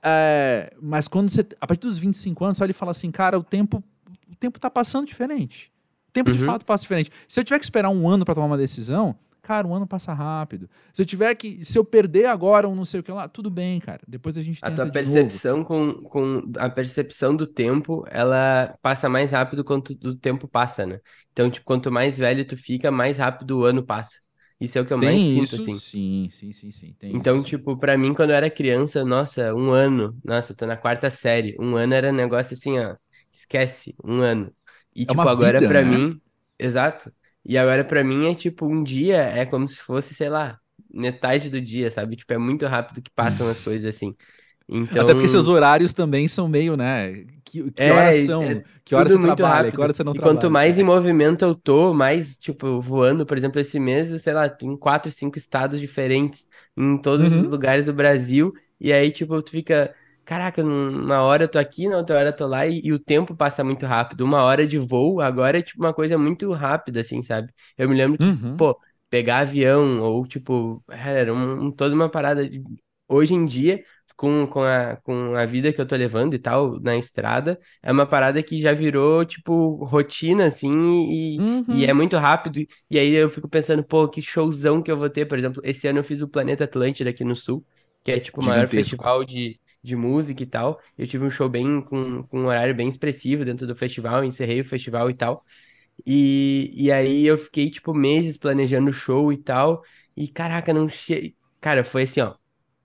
É, 0.01 0.73
mas 0.81 1.07
quando 1.07 1.29
você, 1.29 1.45
a 1.59 1.67
partir 1.67 1.87
dos 1.87 1.97
25 1.97 2.45
anos, 2.45 2.57
você 2.57 2.63
olha 2.63 2.71
e 2.71 2.73
fala 2.73 2.91
assim, 2.91 3.11
cara, 3.11 3.37
o 3.37 3.43
tempo, 3.43 3.83
o 4.31 4.35
tempo 4.35 4.59
tá 4.59 4.69
passando 4.69 5.05
diferente. 5.07 5.71
O 6.07 6.11
tempo 6.11 6.31
uhum. 6.31 6.37
de 6.37 6.43
fato 6.43 6.65
passa 6.65 6.83
diferente. 6.83 7.11
Se 7.27 7.39
eu 7.39 7.43
tiver 7.43 7.59
que 7.59 7.65
esperar 7.65 7.89
um 7.89 8.07
ano 8.07 8.25
para 8.25 8.35
tomar 8.35 8.47
uma 8.47 8.57
decisão, 8.57 9.15
Cara, 9.49 9.67
um 9.67 9.73
ano 9.73 9.87
passa 9.87 10.13
rápido. 10.13 10.69
Se 10.93 11.01
eu 11.01 11.05
tiver 11.07 11.33
que. 11.33 11.65
Se 11.65 11.75
eu 11.75 11.83
perder 11.83 12.27
agora 12.27 12.69
um 12.69 12.75
não 12.75 12.85
sei 12.85 12.99
o 12.99 13.03
que 13.03 13.11
lá, 13.11 13.27
tudo 13.27 13.49
bem, 13.49 13.79
cara. 13.79 13.99
Depois 14.07 14.37
a 14.37 14.43
gente 14.43 14.61
tenta. 14.61 14.73
A 14.73 14.75
tua 14.75 14.91
percepção 14.91 15.63
com, 15.63 16.03
com. 16.03 16.43
A 16.59 16.69
percepção 16.69 17.35
do 17.35 17.47
tempo, 17.47 18.05
ela 18.11 18.77
passa 18.79 19.09
mais 19.09 19.31
rápido 19.31 19.63
quanto 19.63 19.97
o 20.03 20.13
tempo 20.13 20.47
passa, 20.47 20.85
né? 20.85 20.99
Então, 21.31 21.49
tipo, 21.49 21.65
quanto 21.65 21.91
mais 21.91 22.15
velho 22.15 22.45
tu 22.45 22.55
fica, 22.55 22.91
mais 22.91 23.17
rápido 23.17 23.57
o 23.57 23.63
ano 23.63 23.83
passa. 23.83 24.19
Isso 24.61 24.77
é 24.77 24.81
o 24.81 24.85
que 24.85 24.93
eu 24.93 24.99
tem 24.99 25.09
mais 25.09 25.49
sinto, 25.49 25.63
assim. 25.63 25.73
Sim, 25.73 26.27
sim, 26.29 26.51
sim, 26.51 26.69
sim. 26.69 26.93
Tem 26.99 27.15
então, 27.15 27.37
isso, 27.37 27.47
tipo, 27.47 27.75
para 27.75 27.97
mim, 27.97 28.13
quando 28.13 28.29
eu 28.29 28.35
era 28.35 28.51
criança, 28.51 29.03
nossa, 29.03 29.51
um 29.55 29.71
ano. 29.71 30.15
Nossa, 30.23 30.53
tô 30.53 30.67
na 30.67 30.77
quarta 30.77 31.09
série. 31.09 31.55
Um 31.59 31.75
ano 31.75 31.95
era 31.95 32.09
um 32.11 32.15
negócio 32.15 32.53
assim, 32.53 32.77
ó. 32.77 32.95
Esquece, 33.31 33.95
um 34.03 34.21
ano. 34.21 34.53
E, 34.95 35.01
é 35.01 35.05
tipo, 35.07 35.21
agora 35.21 35.59
vida, 35.59 35.73
pra 35.73 35.81
né? 35.81 35.97
mim. 35.97 36.21
Exato. 36.59 37.11
E 37.49 37.57
agora 37.57 37.83
para 37.83 38.03
mim 38.03 38.29
é 38.29 38.35
tipo, 38.35 38.67
um 38.67 38.83
dia 38.83 39.17
é 39.17 39.43
como 39.43 39.67
se 39.67 39.75
fosse, 39.75 40.13
sei 40.13 40.29
lá, 40.29 40.59
metade 40.93 41.49
do 41.49 41.59
dia, 41.59 41.89
sabe? 41.89 42.15
Tipo, 42.15 42.33
é 42.33 42.37
muito 42.37 42.67
rápido 42.67 43.01
que 43.01 43.09
passam 43.09 43.49
as 43.49 43.59
coisas 43.63 43.95
assim. 43.95 44.15
Então... 44.67 45.01
Até 45.01 45.15
porque 45.15 45.27
seus 45.27 45.47
horários 45.47 45.91
também 45.91 46.27
são 46.27 46.47
meio, 46.47 46.77
né? 46.77 47.25
Que, 47.43 47.71
que 47.71 47.81
é, 47.81 47.91
horas 47.91 48.17
são? 48.17 48.43
É 48.43 48.63
que 48.85 48.93
horas 48.93 49.11
você 49.11 49.19
trabalha? 49.19 49.55
Rápido. 49.55 49.73
Que 49.73 49.81
horas 49.81 49.95
você 49.95 50.03
não 50.03 50.11
e 50.11 50.15
trabalha? 50.15 50.35
quanto 50.35 50.51
mais 50.51 50.77
em 50.77 50.83
movimento 50.83 51.43
eu 51.43 51.55
tô, 51.55 51.91
mais, 51.91 52.37
tipo, 52.37 52.79
voando, 52.79 53.25
por 53.25 53.35
exemplo, 53.35 53.59
esse 53.59 53.79
mês, 53.79 54.21
sei 54.21 54.33
lá, 54.33 54.55
em 54.61 54.77
quatro, 54.77 55.11
cinco 55.11 55.35
estados 55.39 55.79
diferentes, 55.79 56.47
em 56.77 56.99
todos 56.99 57.33
uhum. 57.33 57.41
os 57.41 57.47
lugares 57.47 57.87
do 57.87 57.93
Brasil. 57.93 58.53
E 58.79 58.93
aí, 58.93 59.11
tipo, 59.11 59.41
tu 59.41 59.49
fica 59.49 59.91
caraca, 60.29 60.61
uma 60.63 61.23
hora 61.23 61.45
eu 61.45 61.47
tô 61.49 61.57
aqui, 61.57 61.87
na 61.87 61.97
outra 61.97 62.15
hora 62.19 62.29
eu 62.29 62.35
tô 62.35 62.45
lá, 62.45 62.67
e, 62.67 62.81
e, 62.83 62.93
o 62.93 62.99
tempo 62.99 63.35
passa 63.35 63.63
muito 63.63 63.87
rápido. 63.87 64.21
Uma 64.21 64.43
hora 64.43 64.67
de 64.67 64.77
voo 64.77 65.19
agora 65.21 65.57
é 65.57 65.61
tipo 65.63 65.81
uma 65.81 65.91
coisa 65.91 66.19
muito 66.19 66.53
rápida, 66.53 67.01
assim, 67.01 67.23
sabe? 67.23 67.51
Eu 67.75 67.89
me 67.89 67.95
lembro 67.95 68.19
que, 68.19 68.23
uhum. 68.25 68.55
pô, 68.55 68.79
pegar 69.09 69.39
avião, 69.39 70.01
ou 70.01 70.27
tipo, 70.27 70.83
era 70.87 71.33
um, 71.33 71.71
toda 71.71 71.95
uma 71.95 72.09
parada. 72.09 72.47
De... 72.47 72.61
Hoje 73.07 73.33
em 73.33 73.43
dia, 73.43 73.83
com, 74.15 74.45
com, 74.45 74.61
a, 74.61 74.97
com 74.97 75.35
a 75.35 75.47
vida 75.47 75.73
que 75.73 75.81
eu 75.81 75.87
tô 75.87 75.95
levando 75.95 76.35
e 76.35 76.39
tal, 76.39 76.79
na 76.79 76.95
estrada, 76.95 77.59
é 77.81 77.91
uma 77.91 78.05
parada 78.05 78.43
que 78.43 78.61
já 78.61 78.71
virou, 78.71 79.25
tipo, 79.25 79.83
rotina, 79.83 80.45
assim, 80.45 80.71
e, 81.09 81.39
uhum. 81.39 81.65
e 81.69 81.87
é 81.87 81.93
muito 81.93 82.15
rápido. 82.17 82.59
E 82.87 82.99
aí 82.99 83.15
eu 83.15 83.31
fico 83.31 83.49
pensando, 83.49 83.83
pô, 83.83 84.07
que 84.07 84.21
showzão 84.21 84.83
que 84.83 84.91
eu 84.91 84.95
vou 84.95 85.09
ter. 85.09 85.25
Por 85.25 85.39
exemplo, 85.39 85.59
esse 85.65 85.87
ano 85.87 85.99
eu 85.99 86.03
fiz 86.03 86.21
o 86.21 86.27
Planeta 86.27 86.65
Atlântida 86.65 87.09
aqui 87.09 87.23
no 87.23 87.35
Sul, 87.35 87.65
que 88.03 88.11
é, 88.11 88.19
tipo, 88.19 88.41
o 88.41 88.45
maior 88.45 88.67
festival 88.67 89.25
de 89.25 89.59
de 89.83 89.95
música 89.95 90.43
e 90.43 90.45
tal. 90.45 90.79
Eu 90.97 91.07
tive 91.07 91.25
um 91.25 91.29
show 91.29 91.49
bem 91.49 91.81
com, 91.81 92.23
com 92.23 92.41
um 92.41 92.45
horário 92.45 92.75
bem 92.75 92.89
expressivo 92.89 93.45
dentro 93.45 93.65
do 93.65 93.75
festival, 93.75 94.23
encerrei 94.23 94.61
o 94.61 94.65
festival 94.65 95.09
e 95.09 95.13
tal. 95.13 95.43
E, 96.05 96.71
e 96.75 96.91
aí 96.91 97.25
eu 97.25 97.37
fiquei, 97.37 97.69
tipo, 97.69 97.93
meses 97.93 98.37
planejando 98.37 98.89
o 98.89 98.93
show 98.93 99.31
e 99.31 99.37
tal. 99.37 99.83
E 100.15 100.27
caraca, 100.27 100.73
não 100.73 100.87
che... 100.87 101.35
Cara, 101.61 101.83
foi 101.83 102.03
assim, 102.03 102.21
ó. 102.21 102.35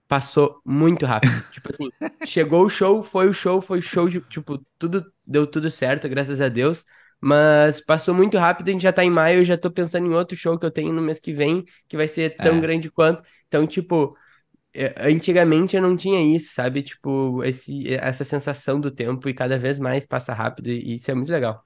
Passou 0.09 0.61
muito 0.65 1.07
rápido. 1.07 1.33
tipo 1.53 1.71
assim, 1.71 1.91
chegou 2.27 2.65
o 2.65 2.71
show, 2.71 3.03
foi 3.03 3.29
o 3.29 3.33
show, 3.33 3.61
foi 3.61 3.79
o 3.79 3.83
show, 3.83 4.09
de, 4.09 4.21
tipo, 4.23 4.65
tudo 4.79 5.05
deu 5.27 5.47
tudo 5.47 5.71
certo, 5.71 6.09
graças 6.09 6.41
a 6.41 6.49
Deus. 6.49 6.85
Mas 7.21 7.81
passou 7.81 8.15
muito 8.15 8.37
rápido, 8.37 8.69
a 8.69 8.73
gente 8.73 8.83
já 8.83 8.93
tá 8.93 9.03
em 9.03 9.11
maio, 9.11 9.41
eu 9.41 9.45
já 9.45 9.57
tô 9.57 9.71
pensando 9.71 10.07
em 10.07 10.15
outro 10.15 10.37
show 10.37 10.59
que 10.59 10.67
eu 10.67 10.71
tenho 10.71 10.93
no 10.93 11.01
mês 11.01 11.19
que 11.19 11.33
vem, 11.33 11.65
que 11.89 11.97
vai 11.97 12.07
ser 12.07 12.37
tão 12.37 12.59
é. 12.59 12.61
grande 12.61 12.91
quanto. 12.91 13.23
Então, 13.49 13.67
tipo, 13.67 14.15
antigamente 14.99 15.77
eu 15.77 15.83
não 15.83 15.97
tinha 15.97 16.21
isso, 16.21 16.53
sabe? 16.55 16.83
Tipo, 16.83 17.43
esse, 17.45 17.95
essa 17.95 18.25
sensação 18.25 18.81
do 18.81 18.91
tempo 18.91 19.29
e 19.29 19.35
cada 19.35 19.59
vez 19.59 19.79
mais 19.79 20.05
passa 20.05 20.33
rápido 20.33 20.69
e 20.69 20.97
isso 20.97 21.11
é 21.11 21.15
muito 21.15 21.31
legal. 21.31 21.65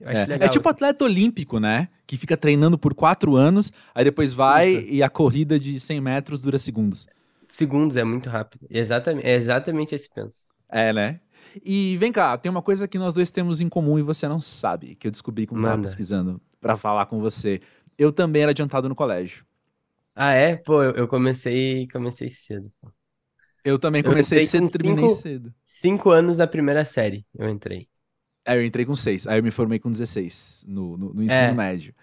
É. 0.00 0.26
legal. 0.26 0.46
é. 0.46 0.48
tipo 0.48 0.68
atleta 0.68 1.04
olímpico, 1.04 1.58
né? 1.58 1.88
Que 2.06 2.16
fica 2.16 2.36
treinando 2.36 2.76
por 2.76 2.94
quatro 2.94 3.36
anos, 3.36 3.72
aí 3.94 4.04
depois 4.04 4.34
vai 4.34 4.68
isso. 4.70 4.88
e 4.90 5.02
a 5.02 5.08
corrida 5.08 5.58
de 5.58 5.78
100 5.78 6.00
metros 6.00 6.42
dura 6.42 6.58
segundos. 6.58 7.06
Segundos, 7.48 7.96
é 7.96 8.04
muito 8.04 8.28
rápido. 8.28 8.66
Exatamente, 8.68 9.26
é 9.26 9.34
exatamente 9.34 9.94
esse 9.94 10.08
penso. 10.12 10.46
É, 10.68 10.92
né? 10.92 11.20
E 11.64 11.96
vem 11.98 12.10
cá, 12.10 12.36
tem 12.38 12.50
uma 12.50 12.62
coisa 12.62 12.88
que 12.88 12.98
nós 12.98 13.14
dois 13.14 13.30
temos 13.30 13.60
em 13.60 13.68
comum 13.68 13.98
e 13.98 14.02
você 14.02 14.26
não 14.26 14.40
sabe, 14.40 14.94
que 14.94 15.06
eu 15.06 15.10
descobri 15.10 15.46
quando 15.46 15.60
Manda. 15.60 15.72
tava 15.72 15.82
pesquisando 15.82 16.40
para 16.60 16.76
falar 16.76 17.06
com 17.06 17.20
você. 17.20 17.60
Eu 17.98 18.10
também 18.10 18.42
era 18.42 18.52
adiantado 18.52 18.88
no 18.88 18.94
colégio. 18.94 19.44
Ah, 20.14 20.32
é? 20.32 20.56
Pô, 20.56 20.82
eu 20.82 21.08
comecei, 21.08 21.88
comecei 21.88 22.28
cedo. 22.28 22.70
Eu 23.64 23.78
também 23.78 24.02
comecei 24.02 24.38
eu 24.38 24.46
cedo, 24.46 24.68
terminei 24.70 25.08
cinco, 25.08 25.20
cedo. 25.20 25.54
Cinco 25.64 26.10
anos 26.10 26.36
da 26.36 26.46
primeira 26.46 26.84
série 26.84 27.24
eu 27.34 27.48
entrei. 27.48 27.88
É, 28.44 28.56
eu 28.56 28.64
entrei 28.64 28.84
com 28.84 28.94
seis. 28.94 29.26
Aí 29.26 29.38
eu 29.38 29.42
me 29.42 29.50
formei 29.50 29.78
com 29.78 29.90
16 29.90 30.64
no, 30.66 30.96
no, 30.96 31.14
no 31.14 31.22
ensino 31.22 31.50
é. 31.50 31.52
médio. 31.52 31.94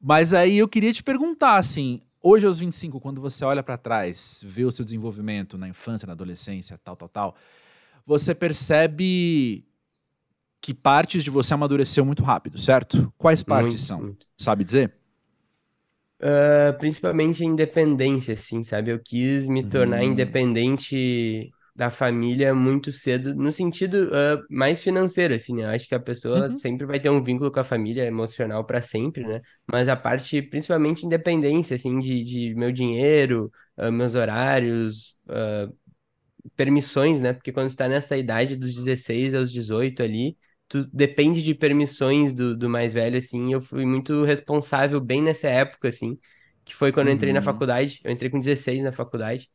Mas 0.00 0.34
aí 0.34 0.58
eu 0.58 0.68
queria 0.68 0.92
te 0.92 1.02
perguntar, 1.02 1.56
assim, 1.56 2.02
hoje 2.20 2.46
aos 2.46 2.58
25, 2.58 3.00
quando 3.00 3.20
você 3.20 3.44
olha 3.44 3.62
para 3.62 3.78
trás, 3.78 4.42
vê 4.44 4.64
o 4.64 4.70
seu 4.70 4.84
desenvolvimento 4.84 5.56
na 5.56 5.68
infância, 5.68 6.06
na 6.06 6.12
adolescência, 6.12 6.78
tal, 6.82 6.96
tal, 6.96 7.08
tal, 7.08 7.36
você 8.04 8.34
percebe 8.34 9.64
que 10.60 10.74
partes 10.74 11.22
de 11.22 11.30
você 11.30 11.54
amadureceu 11.54 12.04
muito 12.04 12.24
rápido, 12.24 12.58
certo? 12.58 13.12
Quais 13.16 13.42
partes 13.42 13.74
muito, 13.74 13.82
são? 13.82 14.00
Muito. 14.00 14.26
Sabe 14.36 14.64
dizer? 14.64 14.92
Uh, 16.18 16.76
principalmente 16.78 17.42
a 17.42 17.46
independência, 17.46 18.32
assim, 18.32 18.64
sabe? 18.64 18.90
Eu 18.90 18.98
quis 18.98 19.46
me 19.46 19.68
tornar 19.68 19.98
uhum. 19.98 20.12
independente 20.12 21.50
da 21.74 21.90
família 21.90 22.54
muito 22.54 22.90
cedo, 22.90 23.34
no 23.34 23.52
sentido 23.52 24.06
uh, 24.06 24.42
mais 24.48 24.82
financeiro, 24.82 25.34
assim, 25.34 25.54
né? 25.54 25.64
Eu 25.64 25.68
acho 25.68 25.86
que 25.86 25.94
a 25.94 26.00
pessoa 26.00 26.48
uhum. 26.48 26.56
sempre 26.56 26.86
vai 26.86 26.98
ter 26.98 27.10
um 27.10 27.22
vínculo 27.22 27.52
com 27.52 27.60
a 27.60 27.64
família 27.64 28.06
emocional 28.06 28.64
para 28.64 28.80
sempre, 28.80 29.26
né? 29.26 29.42
Mas 29.70 29.88
a 29.90 29.94
parte, 29.96 30.40
principalmente 30.40 31.04
independência, 31.04 31.76
assim, 31.76 31.98
de, 31.98 32.24
de 32.24 32.54
meu 32.54 32.72
dinheiro, 32.72 33.52
uh, 33.76 33.92
meus 33.92 34.14
horários, 34.14 35.18
permissões, 36.56 37.20
né? 37.20 37.32
Porque 37.34 37.52
quando 37.52 37.68
está 37.68 37.88
nessa 37.88 38.16
idade 38.16 38.56
dos 38.56 38.74
16 38.74 39.34
aos 39.34 39.52
18 39.52 40.02
ali, 40.02 40.36
tu 40.68 40.84
depende 40.92 41.42
de 41.42 41.54
permissões 41.54 42.32
do, 42.32 42.56
do 42.56 42.68
mais 42.68 42.92
velho, 42.92 43.16
assim, 43.18 43.52
eu 43.52 43.60
fui 43.60 43.84
muito 43.86 44.24
responsável 44.24 45.00
bem 45.00 45.22
nessa 45.22 45.48
época, 45.48 45.88
assim, 45.88 46.18
que 46.64 46.74
foi 46.74 46.92
quando 46.92 47.08
eu 47.08 47.14
entrei 47.14 47.32
na 47.32 47.38
uhum. 47.38 47.44
faculdade, 47.44 48.00
eu 48.04 48.10
entrei 48.10 48.30
com 48.30 48.40
16 48.40 48.82
na 48.82 48.92
faculdade, 48.92 49.48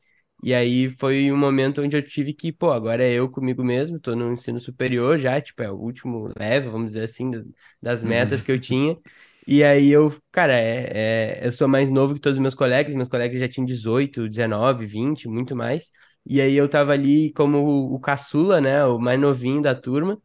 e 0.44 0.53
aí 0.53 0.89
foi 0.89 1.32
um 1.32 1.38
momento 1.38 1.82
onde 1.82 1.96
eu 1.96 2.01
tive 2.01 2.34
que, 2.34 2.51
pô, 2.51 2.72
agora 2.72 3.03
é 3.03 3.12
eu 3.12 3.30
comigo 3.30 3.63
mesmo, 3.63 4.00
tô 4.00 4.15
no 4.15 4.34
ensino 4.34 4.60
superior 4.60 5.20
já, 5.20 5.39
tipo, 5.41 5.62
é 5.62 5.70
o 5.72 5.75
último 5.75 6.32
level, 6.38 6.72
vamos 6.72 6.88
dizer 6.94 7.03
assim, 7.03 7.30
das 7.82 8.03
metas 8.03 8.41
que 8.41 8.51
eu 8.51 8.60
tinha, 8.60 8.98
e 9.48 9.63
aí 9.63 9.91
eu, 9.91 10.15
cara, 10.32 10.53
é, 10.58 11.39
é, 11.41 11.48
eu 11.48 11.51
sou 11.51 11.68
mais 11.68 11.91
novo 11.91 12.13
que 12.13 12.20
todos 12.22 12.38
os 12.38 12.41
meus 12.41 12.56
colegas, 12.56 12.96
meus 12.96 13.10
colegas 13.10 13.39
já 13.39 13.48
tinham 13.50 13.65
18, 13.65 14.30
19, 14.30 14.86
20, 14.86 15.27
muito 15.27 15.56
mais, 15.56 15.91
e 16.25 16.39
aí 16.39 16.56
eu 16.56 16.70
tava 16.70 16.94
ali 16.94 17.32
como 17.34 17.58
o, 17.60 17.96
o 17.96 18.00
caçula, 18.00 18.62
né, 18.62 18.86
o 18.86 19.00
mais 19.00 19.20
novinho 19.20 19.62
da 19.62 19.75
turma, 19.75 20.22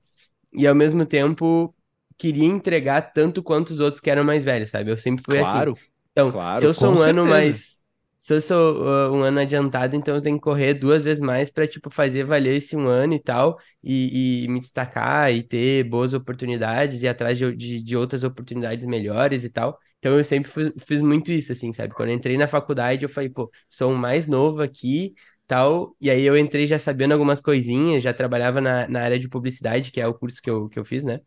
e 0.56 0.66
ao 0.66 0.74
mesmo 0.74 1.04
tempo 1.04 1.74
queria 2.18 2.46
entregar 2.46 3.12
tanto 3.12 3.42
quanto 3.42 3.70
os 3.70 3.80
outros 3.80 4.00
que 4.00 4.10
eram 4.10 4.24
mais 4.24 4.42
velhos, 4.42 4.70
sabe? 4.70 4.90
Eu 4.90 4.96
sempre 4.96 5.22
fui 5.24 5.38
assim. 5.38 5.50
claro, 5.50 5.72
assim. 5.72 5.82
Então, 6.12 6.30
claro, 6.30 6.60
se 6.60 6.66
eu 6.66 6.74
sou 6.74 6.92
um 6.92 6.96
certeza. 6.96 7.20
ano 7.20 7.28
mais. 7.28 7.76
Se 8.18 8.34
eu 8.34 8.40
sou 8.40 8.82
uh, 8.82 9.12
um 9.12 9.22
ano 9.22 9.38
adiantado, 9.38 9.94
então 9.94 10.16
eu 10.16 10.22
tenho 10.22 10.36
que 10.36 10.42
correr 10.42 10.74
duas 10.74 11.04
vezes 11.04 11.22
mais 11.22 11.48
para 11.48 11.64
tipo, 11.68 11.88
fazer 11.90 12.24
valer 12.24 12.56
esse 12.56 12.74
um 12.76 12.88
ano 12.88 13.14
e 13.14 13.20
tal, 13.20 13.56
e, 13.84 14.44
e 14.44 14.48
me 14.48 14.58
destacar 14.58 15.32
e 15.32 15.44
ter 15.44 15.84
boas 15.84 16.12
oportunidades, 16.12 17.02
e 17.02 17.08
atrás 17.08 17.38
de, 17.38 17.54
de, 17.54 17.80
de, 17.80 17.96
outras 17.96 18.24
oportunidades 18.24 18.84
melhores 18.84 19.44
e 19.44 19.48
tal. 19.48 19.78
Então 20.00 20.18
eu 20.18 20.24
sempre 20.24 20.50
fui, 20.50 20.72
fiz 20.78 21.00
muito 21.02 21.30
isso, 21.30 21.52
assim, 21.52 21.72
sabe? 21.72 21.94
Quando 21.94 22.08
eu 22.08 22.16
entrei 22.16 22.36
na 22.36 22.48
faculdade, 22.48 23.04
eu 23.04 23.08
falei, 23.08 23.28
pô, 23.28 23.48
sou 23.68 23.92
o 23.92 23.96
mais 23.96 24.26
novo 24.26 24.60
aqui, 24.60 25.14
tal. 25.46 25.96
E 26.00 26.10
aí 26.10 26.22
eu 26.22 26.36
entrei 26.36 26.66
já 26.66 26.78
sabendo 26.78 27.12
algumas 27.12 27.40
coisinhas, 27.40 28.02
já 28.02 28.12
trabalhava 28.12 28.60
na, 28.60 28.88
na 28.88 29.02
área 29.02 29.18
de 29.18 29.28
publicidade, 29.28 29.90
que 29.90 30.00
é 30.00 30.06
o 30.06 30.14
curso 30.14 30.40
que 30.42 30.50
eu, 30.50 30.68
que 30.68 30.78
eu 30.78 30.84
fiz, 30.84 31.04
né? 31.04 31.20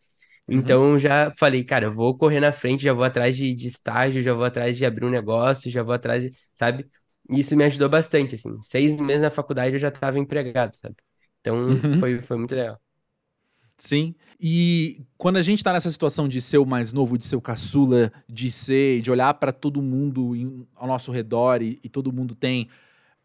Uhum. 0.47 0.57
Então 0.57 0.99
já 0.99 1.33
falei, 1.37 1.63
cara, 1.63 1.85
eu 1.85 1.93
vou 1.93 2.17
correr 2.17 2.39
na 2.39 2.51
frente, 2.51 2.83
já 2.83 2.93
vou 2.93 3.03
atrás 3.03 3.37
de, 3.37 3.53
de 3.53 3.67
estágio, 3.67 4.21
já 4.21 4.33
vou 4.33 4.45
atrás 4.45 4.77
de 4.77 4.85
abrir 4.85 5.05
um 5.05 5.09
negócio, 5.09 5.69
já 5.69 5.83
vou 5.83 5.93
atrás 5.93 6.23
de, 6.23 6.31
sabe? 6.53 6.87
E 7.29 7.39
isso 7.39 7.55
me 7.55 7.63
ajudou 7.65 7.89
bastante, 7.89 8.35
assim. 8.35 8.57
Seis 8.63 8.95
meses 8.99 9.21
na 9.21 9.29
faculdade 9.29 9.75
eu 9.75 9.79
já 9.79 9.89
estava 9.89 10.17
empregado, 10.19 10.75
sabe? 10.77 10.95
Então 11.41 11.67
uhum. 11.67 11.99
foi, 11.99 12.21
foi 12.21 12.37
muito 12.37 12.55
legal. 12.55 12.79
Sim. 13.79 14.13
E 14.39 15.05
quando 15.17 15.37
a 15.37 15.41
gente 15.41 15.63
tá 15.63 15.71
nessa 15.71 15.89
situação 15.89 16.27
de 16.27 16.41
ser 16.41 16.57
o 16.57 16.65
mais 16.65 16.91
novo, 16.91 17.17
de 17.17 17.25
ser 17.25 17.37
o 17.37 17.41
caçula, 17.41 18.11
de 18.27 18.51
ser, 18.51 19.01
de 19.01 19.09
olhar 19.09 19.33
para 19.35 19.53
todo 19.53 19.81
mundo 19.81 20.67
ao 20.75 20.87
nosso 20.87 21.11
redor 21.11 21.61
e, 21.61 21.79
e, 21.81 21.87
todo 21.87 22.11
mundo 22.11 22.35
tem 22.35 22.69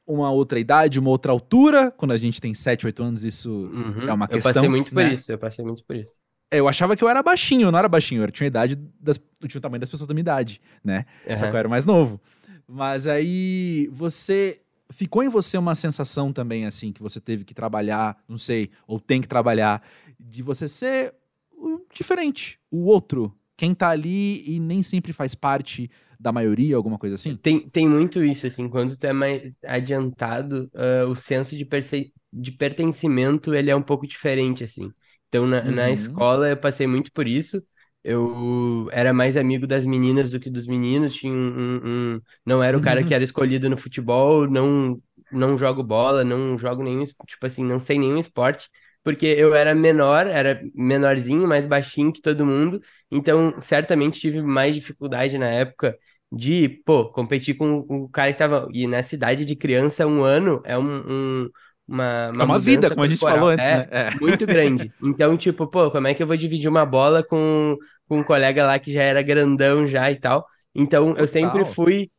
uma 0.06 0.30
outra 0.30 0.58
idade, 0.58 0.98
uma 0.98 1.10
outra 1.10 1.32
altura, 1.32 1.90
quando 1.90 2.12
a 2.12 2.16
gente 2.16 2.40
tem 2.40 2.52
7, 2.52 2.86
8 2.86 3.02
anos, 3.02 3.24
isso 3.24 3.50
uhum. 3.50 4.08
é 4.08 4.12
uma 4.12 4.28
questão. 4.28 4.50
Eu 4.50 4.54
passei 4.54 4.68
muito 4.68 4.94
né? 4.94 5.04
por 5.04 5.12
isso, 5.12 5.32
eu 5.32 5.38
passei 5.38 5.64
muito 5.64 5.84
por 5.84 5.96
isso. 5.96 6.12
É, 6.50 6.60
eu 6.60 6.68
achava 6.68 6.94
que 6.94 7.02
eu 7.02 7.08
era 7.08 7.22
baixinho, 7.22 7.68
eu 7.68 7.72
não 7.72 7.78
era 7.78 7.88
baixinho, 7.88 8.22
eu 8.22 8.30
tinha 8.30 8.46
a 8.46 8.48
idade 8.48 8.76
das, 9.00 9.18
eu 9.40 9.48
tinha 9.48 9.58
o 9.58 9.62
tamanho 9.62 9.80
das 9.80 9.88
pessoas 9.88 10.06
da 10.06 10.14
minha 10.14 10.22
idade, 10.22 10.60
né? 10.82 11.06
Uhum. 11.26 11.38
Só 11.38 11.46
que 11.46 11.54
eu 11.54 11.58
era 11.58 11.68
mais 11.68 11.84
novo. 11.84 12.20
Mas 12.66 13.06
aí 13.06 13.88
você 13.92 14.60
ficou 14.90 15.22
em 15.22 15.28
você 15.28 15.56
uma 15.56 15.74
sensação 15.74 16.32
também 16.32 16.66
assim 16.66 16.92
que 16.92 17.02
você 17.02 17.20
teve 17.20 17.44
que 17.44 17.54
trabalhar, 17.54 18.16
não 18.28 18.38
sei, 18.38 18.70
ou 18.86 19.00
tem 19.00 19.20
que 19.20 19.28
trabalhar 19.28 19.82
de 20.18 20.42
você 20.42 20.68
ser 20.68 21.14
diferente, 21.92 22.58
o 22.70 22.84
outro, 22.84 23.34
quem 23.56 23.74
tá 23.74 23.88
ali 23.88 24.44
e 24.48 24.58
nem 24.60 24.82
sempre 24.82 25.12
faz 25.12 25.34
parte 25.34 25.90
da 26.24 26.32
maioria, 26.32 26.74
alguma 26.74 26.98
coisa 26.98 27.16
assim? 27.16 27.36
Tem, 27.36 27.68
tem 27.68 27.86
muito 27.86 28.24
isso, 28.24 28.46
assim, 28.46 28.66
quando 28.66 28.96
tu 28.96 29.06
é 29.06 29.12
mais 29.12 29.52
adiantado, 29.62 30.70
uh, 30.74 31.06
o 31.10 31.14
senso 31.14 31.54
de, 31.54 31.68
de 32.32 32.52
pertencimento, 32.52 33.54
ele 33.54 33.70
é 33.70 33.76
um 33.76 33.82
pouco 33.82 34.06
diferente, 34.06 34.64
assim. 34.64 34.90
Então, 35.28 35.46
na, 35.46 35.60
uhum. 35.60 35.70
na 35.72 35.90
escola, 35.90 36.48
eu 36.48 36.56
passei 36.56 36.86
muito 36.86 37.12
por 37.12 37.28
isso, 37.28 37.62
eu 38.02 38.88
era 38.90 39.12
mais 39.12 39.36
amigo 39.36 39.66
das 39.66 39.84
meninas 39.84 40.30
do 40.30 40.40
que 40.40 40.48
dos 40.48 40.66
meninos, 40.66 41.14
tinha 41.14 41.30
um, 41.30 41.36
um, 41.36 42.14
um... 42.16 42.20
não 42.44 42.62
era 42.62 42.76
o 42.76 42.80
cara 42.80 43.04
que 43.04 43.12
era 43.12 43.22
escolhido 43.22 43.68
no 43.68 43.76
futebol, 43.76 44.48
não, 44.48 44.98
não 45.30 45.58
jogo 45.58 45.82
bola, 45.82 46.24
não 46.24 46.56
jogo 46.56 46.82
nenhum, 46.82 47.02
tipo 47.04 47.46
assim, 47.46 47.62
não 47.62 47.78
sei 47.78 47.98
nenhum 47.98 48.18
esporte, 48.18 48.70
porque 49.02 49.26
eu 49.26 49.54
era 49.54 49.74
menor, 49.74 50.26
era 50.26 50.62
menorzinho, 50.74 51.46
mais 51.46 51.66
baixinho 51.66 52.10
que 52.10 52.22
todo 52.22 52.46
mundo, 52.46 52.80
então 53.10 53.60
certamente 53.60 54.18
tive 54.18 54.40
mais 54.40 54.74
dificuldade 54.74 55.36
na 55.36 55.48
época 55.48 55.94
de, 56.34 56.68
pô, 56.84 57.06
competir 57.06 57.56
com 57.56 57.84
o 57.88 58.08
cara 58.08 58.32
que 58.32 58.38
tava. 58.38 58.68
E 58.72 58.86
nessa 58.86 59.14
idade 59.14 59.44
de 59.44 59.56
criança, 59.56 60.06
um 60.06 60.22
ano 60.22 60.60
é 60.64 60.76
um, 60.76 61.02
um 61.06 61.50
uma, 61.86 62.30
uma, 62.30 62.42
é 62.42 62.44
uma 62.46 62.58
vida, 62.58 62.88
como 62.88 63.02
a 63.02 63.06
gente 63.06 63.20
falou 63.20 63.50
antes, 63.50 63.66
é, 63.66 63.76
né? 63.76 63.88
É. 63.90 64.10
Muito 64.18 64.46
grande. 64.46 64.92
Então, 65.02 65.36
tipo, 65.36 65.66
pô, 65.66 65.90
como 65.90 66.06
é 66.06 66.14
que 66.14 66.22
eu 66.22 66.26
vou 66.26 66.36
dividir 66.36 66.68
uma 66.68 66.86
bola 66.86 67.22
com, 67.22 67.76
com 68.08 68.18
um 68.18 68.24
colega 68.24 68.64
lá 68.66 68.78
que 68.78 68.92
já 68.92 69.02
era 69.02 69.22
grandão 69.22 69.86
já 69.86 70.10
e 70.10 70.16
tal? 70.16 70.46
Então, 70.74 71.08
Total. 71.08 71.22
eu 71.22 71.28
sempre 71.28 71.64
fui. 71.64 72.10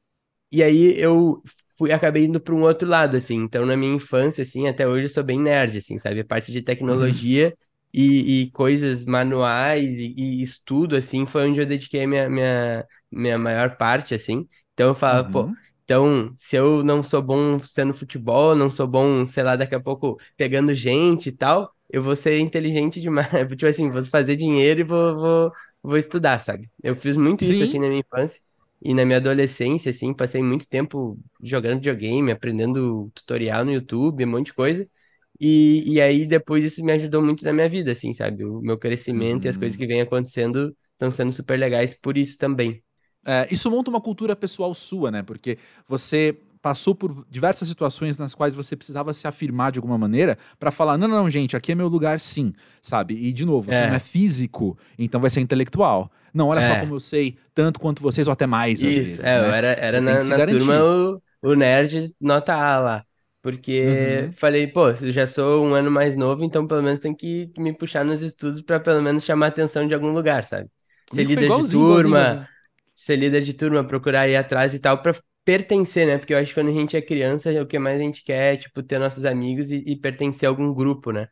E 0.52 0.62
aí 0.62 1.00
eu 1.00 1.42
fui 1.78 1.92
acabei 1.92 2.26
indo 2.26 2.40
para 2.40 2.54
um 2.54 2.62
outro 2.62 2.88
lado, 2.88 3.18
assim. 3.18 3.36
Então, 3.36 3.66
na 3.66 3.76
minha 3.76 3.96
infância, 3.96 4.44
assim, 4.44 4.68
até 4.68 4.88
hoje 4.88 5.06
eu 5.06 5.10
sou 5.10 5.24
bem 5.24 5.40
nerd, 5.40 5.78
assim, 5.80 5.98
sabe? 5.98 6.20
A 6.20 6.26
parte 6.26 6.52
de 6.52 6.62
tecnologia 6.62 7.54
e, 7.94 8.42
e, 8.42 8.52
coisas 8.52 9.04
manuais 9.06 10.00
e, 10.00 10.14
e, 10.18 10.42
estudo, 10.42 10.96
assim, 10.96 11.26
foi 11.26 11.50
onde 11.50 11.60
eu 11.60 11.66
dediquei 11.66 12.04
a 12.04 12.08
minha, 12.08 12.30
minha, 12.30 12.86
minha 13.16 13.38
maior 13.38 13.78
parte, 13.78 14.14
assim. 14.14 14.48
Então, 14.74 14.90
eu 14.90 14.96
falava, 14.96 15.28
uhum. 15.28 15.32
pô. 15.32 15.56
Então, 15.84 16.34
se 16.36 16.56
eu 16.56 16.84
não 16.84 17.04
sou 17.04 17.22
bom 17.22 17.60
sendo 17.64 17.94
futebol, 17.94 18.56
não 18.56 18.70
sou 18.70 18.88
bom, 18.88 19.26
sei 19.28 19.44
lá, 19.44 19.56
daqui 19.56 19.76
a 19.76 19.80
pouco 19.80 20.20
pegando 20.36 20.74
gente 20.74 21.30
e 21.30 21.32
tal, 21.32 21.72
eu 21.90 22.02
vou 22.02 22.16
ser 22.16 22.40
inteligente 22.40 23.00
demais. 23.00 23.28
tipo 23.50 23.66
assim, 23.68 23.90
vou 23.90 24.04
fazer 24.04 24.36
dinheiro 24.36 24.80
e 24.82 24.84
vou, 24.84 25.16
vou, 25.16 25.52
vou 25.84 25.98
estudar, 25.98 26.40
sabe? 26.40 26.70
Eu 26.82 26.96
fiz 26.96 27.16
muito 27.16 27.46
Sim. 27.46 27.54
isso, 27.54 27.64
assim, 27.64 27.80
na 27.80 27.88
minha 27.88 28.00
infância. 28.00 28.42
E 28.82 28.94
na 28.94 29.06
minha 29.06 29.18
adolescência, 29.18 29.90
assim, 29.90 30.14
passei 30.14 30.44
muito 30.44 30.68
tempo 30.68 31.18
jogando 31.42 31.76
videogame, 31.76 32.32
aprendendo 32.32 33.10
tutorial 33.14 33.64
no 33.64 33.72
YouTube, 33.72 34.26
um 34.26 34.28
monte 34.30 34.48
de 34.48 34.54
coisa. 34.54 34.88
E, 35.40 35.84
e 35.94 36.02
aí 36.02 36.26
depois 36.26 36.64
isso 36.64 36.84
me 36.84 36.92
ajudou 36.94 37.22
muito 37.22 37.44
na 37.44 37.54
minha 37.54 37.70
vida, 37.70 37.92
assim, 37.92 38.14
sabe? 38.14 38.46
O 38.46 38.62
meu 38.62 38.78
crescimento 38.78 39.46
e 39.46 39.50
as 39.50 39.58
coisas 39.58 39.76
uhum. 39.76 39.82
que 39.82 39.88
vêm 39.88 40.02
acontecendo 40.02 40.76
estão 40.94 41.12
sendo 41.12 41.32
super 41.32 41.58
legais 41.58 41.94
por 41.94 42.18
isso 42.18 42.38
também. 42.38 42.82
É, 43.26 43.48
isso 43.50 43.70
monta 43.72 43.90
uma 43.90 44.00
cultura 44.00 44.36
pessoal 44.36 44.74
sua, 44.74 45.10
né? 45.10 45.24
Porque 45.24 45.58
você 45.88 46.38
passou 46.62 46.96
por 46.96 47.26
diversas 47.30 47.68
situações 47.68 48.18
nas 48.18 48.34
quais 48.34 48.56
você 48.56 48.76
precisava 48.76 49.14
se 49.14 49.28
afirmar 49.28 49.72
de 49.72 49.78
alguma 49.78 49.98
maneira 49.98 50.38
para 50.60 50.72
falar: 50.72 50.98
não, 50.98 51.08
não, 51.08 51.18
não, 51.24 51.30
gente, 51.30 51.56
aqui 51.56 51.72
é 51.72 51.76
meu 51.76 51.88
lugar 51.88 52.20
sim, 52.20 52.54
sabe? 52.82 53.16
E, 53.16 53.32
de 53.32 53.46
novo, 53.46 53.72
você 53.72 53.80
é. 53.80 53.88
não 53.88 53.96
é 53.96 54.00
físico, 54.00 54.78
então 54.98 55.22
vai 55.22 55.30
ser 55.30 55.42
intelectual. 55.42 56.12
Não, 56.34 56.48
olha 56.48 56.60
é. 56.60 56.64
só 56.64 56.80
como 56.80 56.96
eu 56.96 57.00
sei 57.00 57.38
tanto 57.54 57.80
quanto 57.80 58.02
vocês, 58.02 58.28
ou 58.28 58.34
até 58.34 58.48
mais, 58.48 58.82
Isso, 58.82 58.88
às 58.88 58.96
vezes. 58.96 59.20
É, 59.20 59.42
né? 59.42 59.48
eu 59.48 59.54
era, 59.54 59.68
era 59.74 60.02
na, 60.02 60.14
na 60.16 60.46
turma 60.46 60.84
o, 60.84 61.22
o 61.44 61.54
nerd 61.54 62.14
nota 62.20 62.54
A 62.54 62.80
lá. 62.80 63.06
Porque 63.44 64.26
uhum. 64.26 64.32
falei, 64.32 64.66
pô, 64.66 64.90
eu 64.90 65.12
já 65.12 65.28
sou 65.28 65.64
um 65.64 65.76
ano 65.76 65.92
mais 65.92 66.18
novo, 66.18 66.44
então 66.44 66.66
pelo 66.66 66.82
menos 66.82 67.00
tem 67.00 67.14
que 67.14 67.52
me 67.56 67.72
puxar 67.72 68.04
nos 68.04 68.24
estudos 68.24 68.60
para 68.60 68.80
pelo 68.80 69.04
menos 69.04 69.24
chamar 69.24 69.46
a 69.46 69.50
atenção 69.50 69.88
de 69.88 69.94
algum 69.94 70.12
lugar, 70.12 70.46
sabe? 70.46 70.68
Ser 71.14 71.26
líder 71.26 71.50
de 71.62 71.72
turma, 71.72 72.50
ser 72.96 73.16
líder 73.18 73.42
de 73.42 73.54
turma, 73.54 73.84
procurar 73.86 74.28
ir 74.28 74.36
atrás 74.36 74.74
e 74.74 74.80
tal, 74.80 75.02
para 75.02 75.16
pertencer, 75.44 76.08
né? 76.08 76.18
Porque 76.18 76.34
eu 76.34 76.38
acho 76.38 76.50
que 76.50 76.56
quando 76.56 76.70
a 76.70 76.74
gente 76.74 76.98
é 76.98 77.02
criança, 77.02 77.52
o 77.62 77.68
que 77.68 77.78
mais 77.80 78.00
a 78.00 78.04
gente 78.04 78.24
quer 78.24 78.56
é, 78.56 78.58
tipo, 78.58 78.82
ter 78.84 79.00
nossos 79.00 79.26
amigos 79.26 79.70
e, 79.70 79.78
e 79.86 79.96
pertencer 79.96 80.48
a 80.48 80.50
algum 80.50 80.74
grupo, 80.74 81.12
né? 81.12 81.28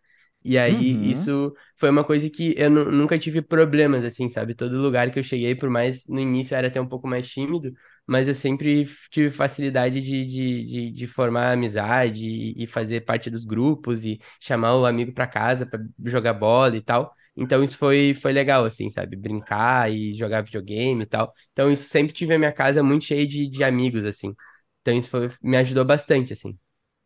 E 0.46 0.58
aí, 0.58 0.94
uhum. 0.94 1.04
isso 1.04 1.54
foi 1.78 1.90
uma 1.90 2.04
coisa 2.04 2.30
que 2.30 2.54
eu 2.58 2.70
nunca 2.70 3.18
tive 3.18 3.42
problemas, 3.42 4.04
assim, 4.04 4.28
sabe? 4.28 4.54
Todo 4.54 4.82
lugar 4.82 5.10
que 5.10 5.18
eu 5.18 5.24
cheguei, 5.24 5.56
por 5.56 5.70
mais 5.70 6.06
no 6.06 6.20
início 6.20 6.54
era 6.54 6.68
até 6.68 6.82
um 6.82 6.88
pouco 6.88 7.08
mais 7.08 7.30
tímido, 7.30 7.74
mas 8.06 8.28
eu 8.28 8.36
sempre 8.36 8.86
tive 9.10 9.32
facilidade 9.32 10.02
de, 10.02 10.26
de, 10.26 10.66
de, 10.66 10.92
de 10.92 11.08
formar 11.08 11.54
amizade 11.54 12.26
e, 12.26 12.62
e, 12.64 12.68
fazer 12.68 13.02
parte 13.02 13.30
dos 13.30 13.46
grupos 13.46 14.04
e 14.04 14.20
chamar 14.42 14.76
o 14.76 14.86
amigo 14.86 15.14
para 15.14 15.26
casa 15.28 15.66
para 15.66 15.82
jogar 16.06 16.34
bola 16.34 16.76
e 16.76 16.82
tal. 16.82 17.16
Então 17.36 17.64
isso 17.64 17.78
foi, 17.78 18.14
foi 18.16 18.32
legal, 18.32 18.66
assim, 18.66 18.90
sabe? 18.90 19.16
Brincar 19.16 19.92
e 19.92 20.14
jogar 20.16 20.42
videogame 20.44 21.04
e 21.04 21.06
tal. 21.06 21.34
Então 21.52 21.72
isso 21.72 21.88
sempre 21.90 22.14
tive 22.14 22.34
a 22.36 22.40
minha 22.40 22.52
casa 22.54 22.84
muito 22.84 23.06
cheia 23.06 23.26
de, 23.28 23.50
de 23.50 23.64
amigos, 23.64 24.06
assim. 24.06 24.36
Então 24.82 24.96
isso 24.98 25.10
foi, 25.10 25.30
me 25.42 25.58
ajudou 25.58 25.84
bastante, 25.86 26.34
assim. 26.34 26.58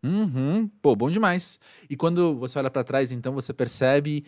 Uhum. 0.03 0.67
Pô, 0.81 0.95
bom 0.95 1.09
demais. 1.09 1.59
E 1.89 1.95
quando 1.95 2.35
você 2.37 2.59
olha 2.59 2.69
para 2.69 2.83
trás, 2.83 3.11
então 3.11 3.33
você 3.33 3.53
percebe 3.53 4.25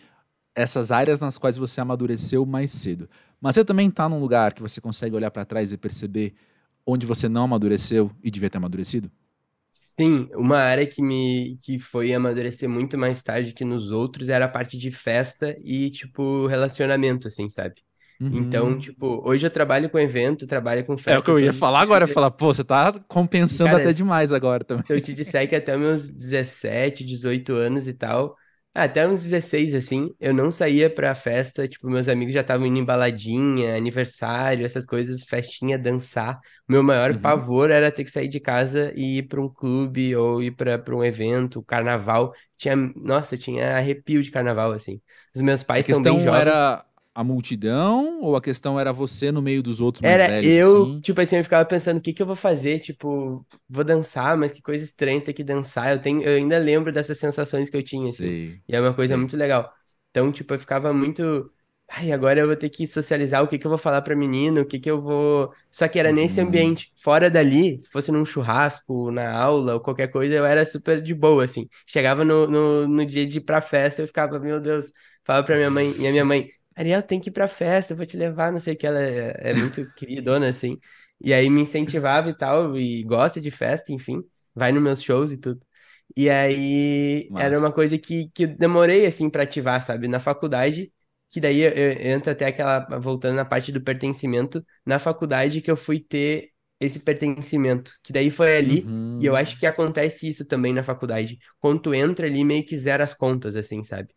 essas 0.54 0.92
áreas 0.92 1.20
nas 1.20 1.38
quais 1.38 1.56
você 1.58 1.80
amadureceu 1.80 2.46
mais 2.46 2.72
cedo. 2.72 3.08
Mas 3.40 3.56
você 3.56 3.64
também 3.64 3.90
tá 3.90 4.08
num 4.08 4.20
lugar 4.20 4.54
que 4.54 4.62
você 4.62 4.80
consegue 4.80 5.16
olhar 5.16 5.30
para 5.30 5.44
trás 5.44 5.72
e 5.72 5.78
perceber 5.78 6.34
onde 6.86 7.06
você 7.06 7.28
não 7.28 7.44
amadureceu 7.44 8.10
e 8.22 8.30
devia 8.30 8.50
ter 8.50 8.58
amadurecido? 8.58 9.10
Sim, 9.72 10.28
uma 10.34 10.58
área 10.58 10.86
que 10.86 11.02
me 11.02 11.58
que 11.62 11.78
foi 11.78 12.12
amadurecer 12.12 12.68
muito 12.68 12.98
mais 12.98 13.22
tarde 13.22 13.52
que 13.52 13.64
nos 13.64 13.90
outros 13.90 14.28
era 14.28 14.46
a 14.46 14.48
parte 14.48 14.76
de 14.76 14.90
festa 14.90 15.56
e 15.62 15.90
tipo 15.90 16.46
relacionamento 16.46 17.28
assim, 17.28 17.48
sabe? 17.48 17.74
Então, 18.22 18.66
uhum. 18.66 18.78
tipo, 18.78 19.22
hoje 19.26 19.46
eu 19.46 19.50
trabalho 19.50 19.88
com 19.88 19.98
evento, 19.98 20.46
trabalho 20.46 20.84
com 20.84 20.94
festa. 20.94 21.12
É 21.12 21.18
o 21.18 21.22
que 21.22 21.30
eu 21.30 21.40
ia 21.40 21.54
falar 21.54 21.80
agora, 21.80 22.06
falar, 22.06 22.30
pô, 22.30 22.52
você 22.52 22.62
tá 22.62 22.92
compensando 23.08 23.70
Cara, 23.70 23.82
até 23.82 23.94
demais 23.94 24.30
agora 24.30 24.62
também. 24.62 24.84
Se 24.84 24.92
eu 24.92 25.00
te 25.00 25.14
disser 25.14 25.48
que 25.48 25.56
até 25.56 25.74
meus 25.74 26.10
17, 26.10 27.02
18 27.02 27.54
anos 27.54 27.86
e 27.86 27.94
tal, 27.94 28.36
até 28.72 29.06
uns 29.06 29.22
16, 29.22 29.74
assim, 29.74 30.14
eu 30.20 30.32
não 30.32 30.52
saía 30.52 30.88
pra 30.88 31.14
festa, 31.14 31.66
tipo, 31.66 31.88
meus 31.88 32.08
amigos 32.08 32.32
já 32.32 32.40
estavam 32.40 32.66
indo 32.66 32.78
em 32.78 32.84
baladinha, 32.84 33.76
aniversário, 33.76 34.64
essas 34.64 34.86
coisas, 34.86 35.24
festinha, 35.24 35.76
dançar. 35.76 36.38
O 36.68 36.72
meu 36.72 36.82
maior 36.82 37.10
uhum. 37.10 37.18
pavor 37.20 37.70
era 37.70 37.90
ter 37.90 38.04
que 38.04 38.10
sair 38.10 38.28
de 38.28 38.38
casa 38.38 38.92
e 38.94 39.18
ir 39.18 39.22
pra 39.24 39.40
um 39.40 39.48
clube 39.48 40.14
ou 40.14 40.42
ir 40.42 40.52
pra, 40.52 40.78
pra 40.78 40.94
um 40.94 41.04
evento, 41.04 41.62
carnaval. 41.62 42.32
Tinha, 42.56 42.76
nossa, 42.76 43.36
tinha 43.36 43.76
arrepio 43.76 44.22
de 44.22 44.30
carnaval, 44.30 44.70
assim. 44.72 45.00
Os 45.34 45.42
meus 45.42 45.62
pais 45.62 45.86
são 45.86 46.00
bem 46.00 46.20
jovens. 46.20 46.40
era 46.40 46.84
a 47.14 47.24
multidão 47.24 48.20
ou 48.20 48.36
a 48.36 48.40
questão 48.40 48.78
era 48.78 48.92
você 48.92 49.32
no 49.32 49.42
meio 49.42 49.62
dos 49.62 49.80
outros 49.80 50.02
mais 50.02 50.20
era 50.20 50.32
velhos? 50.32 50.56
Eu, 50.56 50.82
assim? 50.82 51.00
tipo 51.00 51.20
assim, 51.20 51.36
eu 51.36 51.44
ficava 51.44 51.64
pensando 51.64 51.98
o 51.98 52.00
que 52.00 52.12
que 52.12 52.22
eu 52.22 52.26
vou 52.26 52.36
fazer, 52.36 52.78
tipo, 52.78 53.44
vou 53.68 53.84
dançar, 53.84 54.36
mas 54.36 54.52
que 54.52 54.62
coisa 54.62 54.84
estranha 54.84 55.20
ter 55.20 55.32
que 55.32 55.42
dançar. 55.42 55.92
Eu 55.92 56.00
tenho, 56.00 56.22
eu 56.22 56.36
ainda 56.36 56.58
lembro 56.58 56.92
dessas 56.92 57.18
sensações 57.18 57.68
que 57.68 57.76
eu 57.76 57.82
tinha, 57.82 58.04
assim. 58.04 58.60
E 58.68 58.76
é 58.76 58.80
uma 58.80 58.94
coisa 58.94 59.16
muito 59.16 59.36
legal. 59.36 59.72
Então, 60.10 60.30
tipo, 60.30 60.54
eu 60.54 60.58
ficava 60.58 60.92
muito, 60.92 61.50
ai, 61.88 62.12
agora 62.12 62.40
eu 62.40 62.46
vou 62.46 62.56
ter 62.56 62.68
que 62.68 62.86
socializar, 62.86 63.42
o 63.42 63.48
que 63.48 63.58
que 63.58 63.66
eu 63.66 63.70
vou 63.70 63.78
falar 63.78 64.02
pra 64.02 64.14
menina, 64.14 64.60
o 64.60 64.64
que 64.66 64.78
que 64.78 64.90
eu 64.90 65.00
vou... 65.00 65.52
Só 65.70 65.88
que 65.88 65.98
era 65.98 66.12
nesse 66.12 66.40
uhum. 66.40 66.46
ambiente. 66.46 66.92
Fora 67.02 67.28
dali, 67.28 67.80
se 67.80 67.88
fosse 67.90 68.12
num 68.12 68.24
churrasco, 68.24 69.10
na 69.10 69.32
aula 69.32 69.74
ou 69.74 69.80
qualquer 69.80 70.08
coisa, 70.08 70.34
eu 70.34 70.44
era 70.44 70.64
super 70.64 71.02
de 71.02 71.14
boa, 71.14 71.44
assim. 71.44 71.68
Chegava 71.86 72.24
no, 72.24 72.46
no, 72.46 72.88
no 72.88 73.06
dia 73.06 73.26
de 73.26 73.38
ir 73.38 73.40
pra 73.42 73.60
festa, 73.60 74.02
eu 74.02 74.06
ficava, 74.06 74.38
meu 74.38 74.60
Deus, 74.60 74.92
falava 75.24 75.44
pra 75.46 75.56
minha 75.56 75.70
mãe, 75.70 75.92
e 75.98 76.06
a 76.06 76.10
minha 76.10 76.24
mãe, 76.24 76.48
Ariel, 76.76 77.02
tem 77.02 77.20
que 77.20 77.28
ir 77.30 77.32
pra 77.32 77.48
festa, 77.48 77.92
eu 77.92 77.96
vou 77.96 78.06
te 78.06 78.16
levar, 78.16 78.52
não 78.52 78.60
sei 78.60 78.74
o 78.74 78.76
que, 78.76 78.86
ela 78.86 79.00
é, 79.00 79.50
é 79.50 79.54
muito 79.54 79.84
queridona, 79.94 80.48
assim. 80.48 80.78
E 81.20 81.32
aí 81.34 81.50
me 81.50 81.62
incentivava 81.62 82.30
e 82.30 82.36
tal, 82.36 82.76
e 82.78 83.02
gosta 83.04 83.40
de 83.40 83.50
festa, 83.50 83.92
enfim, 83.92 84.22
vai 84.54 84.72
nos 84.72 84.82
meus 84.82 85.02
shows 85.02 85.32
e 85.32 85.36
tudo. 85.38 85.60
E 86.16 86.28
aí 86.30 87.30
era 87.36 87.58
uma 87.58 87.72
coisa 87.72 87.98
que, 87.98 88.30
que 88.34 88.46
demorei, 88.46 89.06
assim, 89.06 89.28
pra 89.30 89.42
ativar, 89.44 89.82
sabe? 89.82 90.08
Na 90.08 90.18
faculdade, 90.18 90.92
que 91.30 91.40
daí 91.40 91.60
eu, 91.60 91.70
eu 91.70 92.12
entro 92.12 92.32
até 92.32 92.46
aquela, 92.46 92.80
voltando 92.98 93.36
na 93.36 93.44
parte 93.44 93.70
do 93.70 93.80
pertencimento, 93.82 94.64
na 94.84 94.98
faculdade 94.98 95.60
que 95.60 95.70
eu 95.70 95.76
fui 95.76 96.00
ter 96.00 96.50
esse 96.80 96.98
pertencimento, 96.98 97.92
que 98.02 98.12
daí 98.12 98.30
foi 98.30 98.56
ali, 98.56 98.80
uhum. 98.86 99.18
e 99.20 99.26
eu 99.26 99.36
acho 99.36 99.58
que 99.58 99.66
acontece 99.66 100.28
isso 100.28 100.46
também 100.46 100.72
na 100.72 100.82
faculdade. 100.82 101.38
Quando 101.60 101.80
tu 101.82 101.94
entra 101.94 102.26
ali, 102.26 102.42
meio 102.44 102.64
que 102.64 102.76
zera 102.78 103.04
as 103.04 103.12
contas, 103.14 103.54
assim, 103.54 103.84
sabe? 103.84 104.08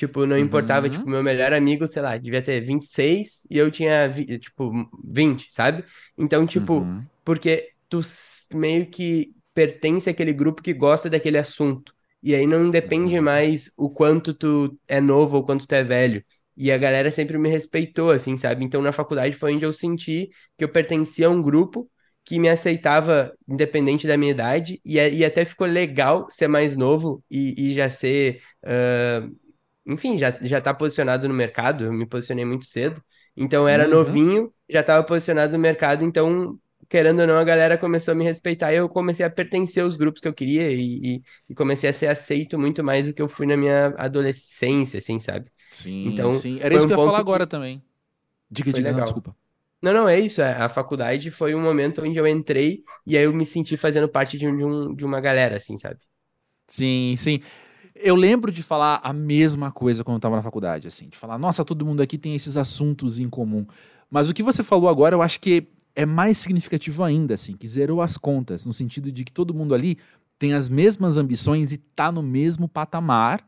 Tipo, 0.00 0.24
não 0.24 0.38
importava, 0.38 0.86
uhum. 0.86 0.92
tipo, 0.92 1.10
meu 1.10 1.22
melhor 1.22 1.52
amigo, 1.52 1.86
sei 1.86 2.00
lá, 2.00 2.16
devia 2.16 2.40
ter 2.40 2.58
26 2.62 3.46
e 3.50 3.58
eu 3.58 3.70
tinha, 3.70 4.10
tipo, 4.38 4.72
20, 5.04 5.52
sabe? 5.52 5.84
Então, 6.16 6.46
tipo, 6.46 6.78
uhum. 6.78 7.04
porque 7.22 7.72
tu 7.86 8.00
meio 8.54 8.86
que 8.86 9.34
pertence 9.52 10.08
àquele 10.08 10.32
grupo 10.32 10.62
que 10.62 10.72
gosta 10.72 11.10
daquele 11.10 11.36
assunto. 11.36 11.92
E 12.22 12.34
aí 12.34 12.46
não 12.46 12.70
depende 12.70 13.18
uhum. 13.18 13.24
mais 13.24 13.70
o 13.76 13.90
quanto 13.90 14.32
tu 14.32 14.74
é 14.88 15.02
novo 15.02 15.36
ou 15.36 15.44
quanto 15.44 15.66
tu 15.66 15.74
é 15.74 15.84
velho. 15.84 16.24
E 16.56 16.72
a 16.72 16.78
galera 16.78 17.10
sempre 17.10 17.36
me 17.36 17.50
respeitou, 17.50 18.10
assim, 18.10 18.38
sabe? 18.38 18.64
Então 18.64 18.80
na 18.80 18.92
faculdade 18.92 19.36
foi 19.36 19.54
onde 19.54 19.66
eu 19.66 19.72
senti 19.74 20.30
que 20.56 20.64
eu 20.64 20.72
pertencia 20.72 21.26
a 21.26 21.30
um 21.30 21.42
grupo 21.42 21.90
que 22.24 22.38
me 22.38 22.48
aceitava 22.48 23.34
independente 23.46 24.06
da 24.06 24.16
minha 24.16 24.30
idade. 24.32 24.80
E, 24.82 24.96
e 24.96 25.22
até 25.26 25.44
ficou 25.44 25.66
legal 25.66 26.26
ser 26.30 26.48
mais 26.48 26.74
novo 26.74 27.22
e, 27.30 27.68
e 27.68 27.72
já 27.74 27.90
ser. 27.90 28.40
Uh, 28.64 29.38
enfim, 29.86 30.18
já, 30.18 30.36
já 30.42 30.60
tá 30.60 30.72
posicionado 30.74 31.28
no 31.28 31.34
mercado. 31.34 31.84
Eu 31.84 31.92
me 31.92 32.06
posicionei 32.06 32.44
muito 32.44 32.66
cedo. 32.66 33.02
Então 33.36 33.66
era 33.68 33.84
uhum. 33.84 33.90
novinho, 33.90 34.52
já 34.68 34.80
estava 34.80 35.04
posicionado 35.04 35.52
no 35.52 35.58
mercado, 35.58 36.04
então 36.04 36.58
querendo 36.88 37.20
ou 37.20 37.26
não, 37.26 37.36
a 37.36 37.44
galera 37.44 37.78
começou 37.78 38.12
a 38.12 38.14
me 38.16 38.24
respeitar 38.24 38.72
e 38.72 38.76
eu 38.76 38.88
comecei 38.88 39.24
a 39.24 39.30
pertencer 39.30 39.82
aos 39.82 39.96
grupos 39.96 40.20
que 40.20 40.26
eu 40.26 40.34
queria 40.34 40.72
e, 40.72 41.16
e, 41.16 41.22
e, 41.48 41.54
comecei 41.54 41.88
a 41.88 41.92
ser 41.92 42.08
aceito 42.08 42.58
muito 42.58 42.82
mais 42.82 43.06
do 43.06 43.14
que 43.14 43.22
eu 43.22 43.28
fui 43.28 43.46
na 43.46 43.56
minha 43.56 43.94
adolescência, 43.96 44.98
assim, 44.98 45.20
sabe? 45.20 45.50
Sim, 45.70 46.08
então, 46.08 46.32
sim. 46.32 46.58
Era 46.60 46.74
isso 46.74 46.84
um 46.84 46.88
que 46.88 46.94
eu 46.94 46.98
ia 46.98 47.04
falar 47.04 47.20
agora 47.20 47.46
também. 47.46 47.80
Diga, 48.50 48.72
diga, 48.72 48.92
não, 48.92 49.04
desculpa. 49.04 49.36
Não, 49.80 49.94
não, 49.94 50.08
é 50.08 50.18
isso. 50.18 50.42
A 50.42 50.68
faculdade 50.68 51.30
foi 51.30 51.54
um 51.54 51.62
momento 51.62 52.02
onde 52.02 52.18
eu 52.18 52.26
entrei 52.26 52.82
e 53.06 53.16
aí 53.16 53.22
eu 53.22 53.32
me 53.32 53.46
senti 53.46 53.76
fazendo 53.76 54.08
parte 54.08 54.36
de, 54.36 54.48
um, 54.48 54.92
de 54.92 55.04
uma 55.04 55.20
galera, 55.20 55.56
assim, 55.56 55.76
sabe? 55.76 56.00
Sim, 56.66 57.14
sim. 57.16 57.40
Eu 58.02 58.16
lembro 58.16 58.50
de 58.50 58.62
falar 58.62 59.00
a 59.02 59.12
mesma 59.12 59.70
coisa 59.70 60.02
quando 60.02 60.16
eu 60.16 60.20
tava 60.20 60.36
na 60.36 60.42
faculdade, 60.42 60.88
assim, 60.88 61.08
de 61.08 61.16
falar, 61.16 61.38
nossa, 61.38 61.64
todo 61.64 61.84
mundo 61.84 62.00
aqui 62.00 62.16
tem 62.16 62.34
esses 62.34 62.56
assuntos 62.56 63.18
em 63.18 63.28
comum. 63.28 63.66
Mas 64.10 64.28
o 64.28 64.34
que 64.34 64.42
você 64.42 64.62
falou 64.62 64.88
agora, 64.88 65.14
eu 65.14 65.22
acho 65.22 65.38
que 65.40 65.68
é 65.94 66.06
mais 66.06 66.38
significativo 66.38 67.04
ainda, 67.04 67.34
assim, 67.34 67.56
que 67.56 67.66
zerou 67.66 68.00
as 68.00 68.16
contas, 68.16 68.64
no 68.64 68.72
sentido 68.72 69.12
de 69.12 69.24
que 69.24 69.32
todo 69.32 69.54
mundo 69.54 69.74
ali 69.74 69.98
tem 70.38 70.54
as 70.54 70.68
mesmas 70.68 71.18
ambições 71.18 71.72
e 71.72 71.76
tá 71.76 72.10
no 72.10 72.22
mesmo 72.22 72.66
patamar, 72.66 73.46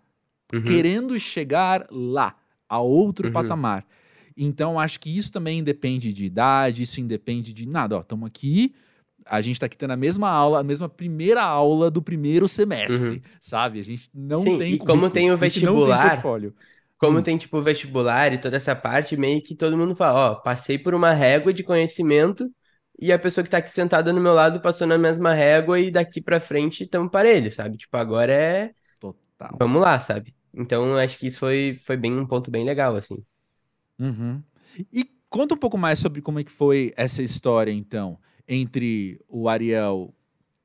uhum. 0.53 0.63
querendo 0.63 1.19
chegar 1.19 1.87
lá, 1.91 2.37
a 2.69 2.79
outro 2.81 3.29
uhum. 3.29 3.33
patamar. 3.33 3.87
Então, 4.37 4.79
acho 4.79 5.01
que 5.01 5.17
isso 5.17 5.33
também 5.33 5.59
independe 5.61 6.13
de 6.13 6.25
idade, 6.25 6.83
isso 6.83 7.01
independe 7.01 7.53
de 7.53 7.69
nada. 7.69 7.97
Ó, 7.97 8.01
estamos 8.01 8.27
aqui, 8.27 8.75
a 9.27 9.41
gente 9.41 9.55
está 9.55 9.67
aqui 9.67 9.77
tendo 9.77 9.93
a 9.93 9.97
mesma 9.97 10.29
aula, 10.29 10.61
a 10.61 10.63
mesma 10.63 10.89
primeira 10.89 11.43
aula 11.43 11.91
do 11.91 12.03
primeiro 12.03 12.47
semestre, 12.49 13.11
uhum. 13.11 13.21
sabe? 13.41 13.81
A 13.81 13.85
gente 13.85 14.11
não 14.15 14.43
Sim, 14.43 14.59
tem. 14.59 14.75
E 14.75 14.79
como 14.79 15.11
tem 15.11 15.31
o 15.33 15.37
vestibular, 15.37 16.21
como 16.99 17.19
hum. 17.19 17.23
tem, 17.23 17.37
tipo, 17.37 17.61
vestibular 17.61 18.33
e 18.33 18.39
toda 18.39 18.57
essa 18.57 18.77
parte, 18.77 19.17
meio 19.17 19.43
que 19.43 19.57
todo 19.57 19.77
mundo 19.77 19.95
fala, 19.95 20.33
ó, 20.33 20.35
passei 20.37 20.79
por 20.79 20.95
uma 20.95 21.13
régua 21.13 21.53
de 21.53 21.65
conhecimento 21.65 22.49
e 22.99 23.11
a 23.13 23.19
pessoa 23.19 23.43
que 23.43 23.51
tá 23.51 23.59
aqui 23.59 23.73
sentada 23.73 24.13
no 24.13 24.21
meu 24.21 24.33
lado 24.33 24.61
passou 24.61 24.87
na 24.87 24.97
mesma 24.97 25.33
régua 25.35 25.81
e 25.81 25.91
daqui 25.91 26.21
pra 26.21 26.39
frente 26.39 26.85
estamos 26.85 27.11
parelho, 27.11 27.51
sabe? 27.51 27.77
Tipo, 27.77 27.97
agora 27.97 28.33
é. 28.33 28.71
Total. 29.01 29.57
Vamos 29.59 29.83
lá, 29.83 29.99
sabe? 29.99 30.33
Então, 30.55 30.97
acho 30.97 31.19
que 31.19 31.27
isso 31.27 31.41
foi, 31.41 31.81
foi 31.85 31.97
bem 31.97 32.17
um 32.17 32.27
ponto 32.27 32.51
bem 32.51 32.65
legal, 32.65 32.95
assim. 32.95 33.25
Uhum. 33.99 34.41
E 34.93 35.05
conta 35.29 35.55
um 35.55 35.59
pouco 35.59 35.77
mais 35.77 35.99
sobre 35.99 36.21
como 36.21 36.39
é 36.39 36.45
que 36.45 36.53
foi 36.53 36.93
essa 36.97 37.23
história, 37.23 37.73
então, 37.73 38.19
entre 38.53 39.21
o 39.29 39.49
Ariel 39.49 40.15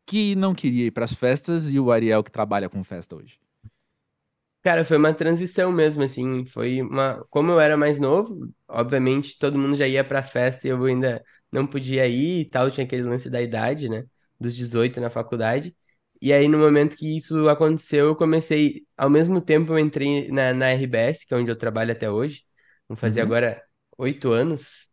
que 0.05 0.35
não 0.35 0.55
queria 0.55 0.85
ir 0.85 0.91
para 0.91 1.05
as 1.05 1.13
festas 1.13 1.71
e 1.71 1.79
o 1.79 1.91
Ariel 1.91 2.23
que 2.23 2.31
trabalha 2.31 2.69
com 2.69 2.83
festa 2.83 3.15
hoje. 3.15 3.39
Cara, 4.63 4.83
foi 4.83 4.97
uma 4.97 5.13
transição 5.13 5.71
mesmo, 5.71 6.03
assim, 6.03 6.45
foi 6.45 6.81
uma... 6.81 7.25
Como 7.29 7.51
eu 7.51 7.59
era 7.59 7.77
mais 7.77 7.99
novo, 7.99 8.51
obviamente 8.67 9.37
todo 9.37 9.57
mundo 9.57 9.75
já 9.75 9.87
ia 9.87 10.03
pra 10.03 10.23
festa 10.23 10.67
e 10.67 10.71
eu 10.71 10.83
ainda 10.83 11.23
não 11.51 11.65
podia 11.65 12.07
ir 12.07 12.41
e 12.41 12.45
tal, 12.45 12.69
tinha 12.69 12.85
aquele 12.85 13.03
lance 13.03 13.29
da 13.29 13.41
idade, 13.41 13.87
né, 13.87 14.05
dos 14.39 14.55
18 14.55 14.99
na 14.99 15.09
faculdade, 15.09 15.75
e 16.21 16.33
aí 16.33 16.47
no 16.47 16.57
momento 16.57 16.97
que 16.97 17.15
isso 17.15 17.47
aconteceu, 17.47 18.07
eu 18.07 18.15
comecei, 18.15 18.85
ao 18.97 19.09
mesmo 19.09 19.39
tempo 19.39 19.73
eu 19.73 19.79
entrei 19.79 20.29
na, 20.31 20.53
na 20.53 20.71
RBS, 20.73 21.25
que 21.25 21.33
é 21.33 21.37
onde 21.37 21.51
eu 21.51 21.55
trabalho 21.55 21.91
até 21.91 22.09
hoje, 22.09 22.43
vou 22.87 22.97
fazer 22.97 23.21
uhum. 23.21 23.27
agora 23.27 23.63
oito 23.97 24.31
anos, 24.31 24.89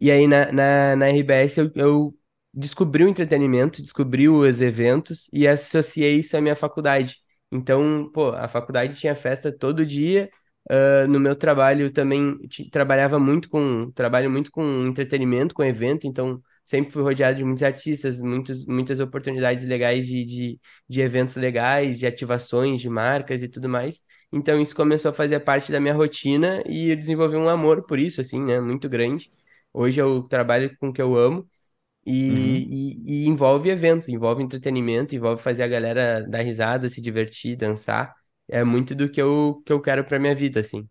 e 0.00 0.10
aí 0.10 0.26
na, 0.28 0.52
na, 0.52 0.96
na 0.96 1.08
RBS 1.08 1.58
eu, 1.58 1.70
eu 1.74 2.18
descobri 2.56 3.04
o 3.04 3.08
entretenimento, 3.08 3.82
descobri 3.82 4.28
os 4.28 4.60
eventos 4.62 5.28
e 5.32 5.46
associei 5.46 6.20
isso 6.20 6.36
à 6.36 6.40
minha 6.40 6.56
faculdade. 6.56 7.18
Então, 7.52 8.10
pô, 8.12 8.30
a 8.30 8.48
faculdade 8.48 8.98
tinha 8.98 9.14
festa 9.14 9.52
todo 9.56 9.84
dia. 9.86 10.30
Uh, 10.68 11.06
no 11.08 11.20
meu 11.20 11.36
trabalho 11.36 11.92
também 11.92 12.36
trabalhava 12.72 13.20
muito 13.20 13.48
com 13.48 13.88
trabalho 13.92 14.28
muito 14.28 14.50
com 14.50 14.84
entretenimento, 14.88 15.54
com 15.54 15.62
evento, 15.62 16.08
então 16.08 16.42
sempre 16.64 16.90
fui 16.90 17.02
rodeado 17.04 17.36
de 17.36 17.44
muitos 17.44 17.62
artistas, 17.62 18.20
muitos, 18.20 18.66
muitas 18.66 18.98
oportunidades 18.98 19.64
legais 19.64 20.08
de, 20.08 20.24
de, 20.24 20.60
de 20.88 21.00
eventos 21.00 21.36
legais, 21.36 22.00
de 22.00 22.06
ativações 22.06 22.80
de 22.80 22.88
marcas 22.90 23.42
e 23.42 23.48
tudo 23.48 23.68
mais. 23.68 24.02
Então 24.32 24.60
isso 24.60 24.74
começou 24.74 25.10
a 25.12 25.14
fazer 25.14 25.38
parte 25.40 25.70
da 25.70 25.78
minha 25.80 25.94
rotina 25.94 26.62
e 26.66 26.90
eu 26.90 26.96
desenvolvi 26.96 27.36
um 27.36 27.48
amor 27.48 27.84
por 27.86 27.98
isso, 28.00 28.20
assim, 28.20 28.42
né, 28.42 28.60
muito 28.60 28.88
grande. 28.88 29.30
Hoje 29.72 30.00
eu 30.00 30.22
trabalho 30.24 30.76
com 30.78 30.88
o 30.88 30.92
que 30.92 31.00
eu 31.02 31.14
amo 31.16 31.48
e, 32.06 32.30
uhum. 32.30 32.38
e, 32.70 33.24
e, 33.24 33.26
envolve 33.26 33.68
eventos, 33.68 34.08
envolve 34.08 34.42
entretenimento, 34.42 35.14
envolve 35.14 35.42
fazer 35.42 35.62
a 35.62 35.68
galera 35.68 36.26
dar 36.28 36.42
risada, 36.42 36.88
se 36.88 37.00
divertir, 37.00 37.56
dançar. 37.56 38.14
É 38.48 38.62
muito 38.62 38.94
do 38.94 39.08
que 39.08 39.20
eu, 39.20 39.62
que 39.66 39.72
eu 39.72 39.80
quero 39.80 40.04
pra 40.04 40.18
minha 40.18 40.34
vida, 40.34 40.60
assim. 40.60 40.88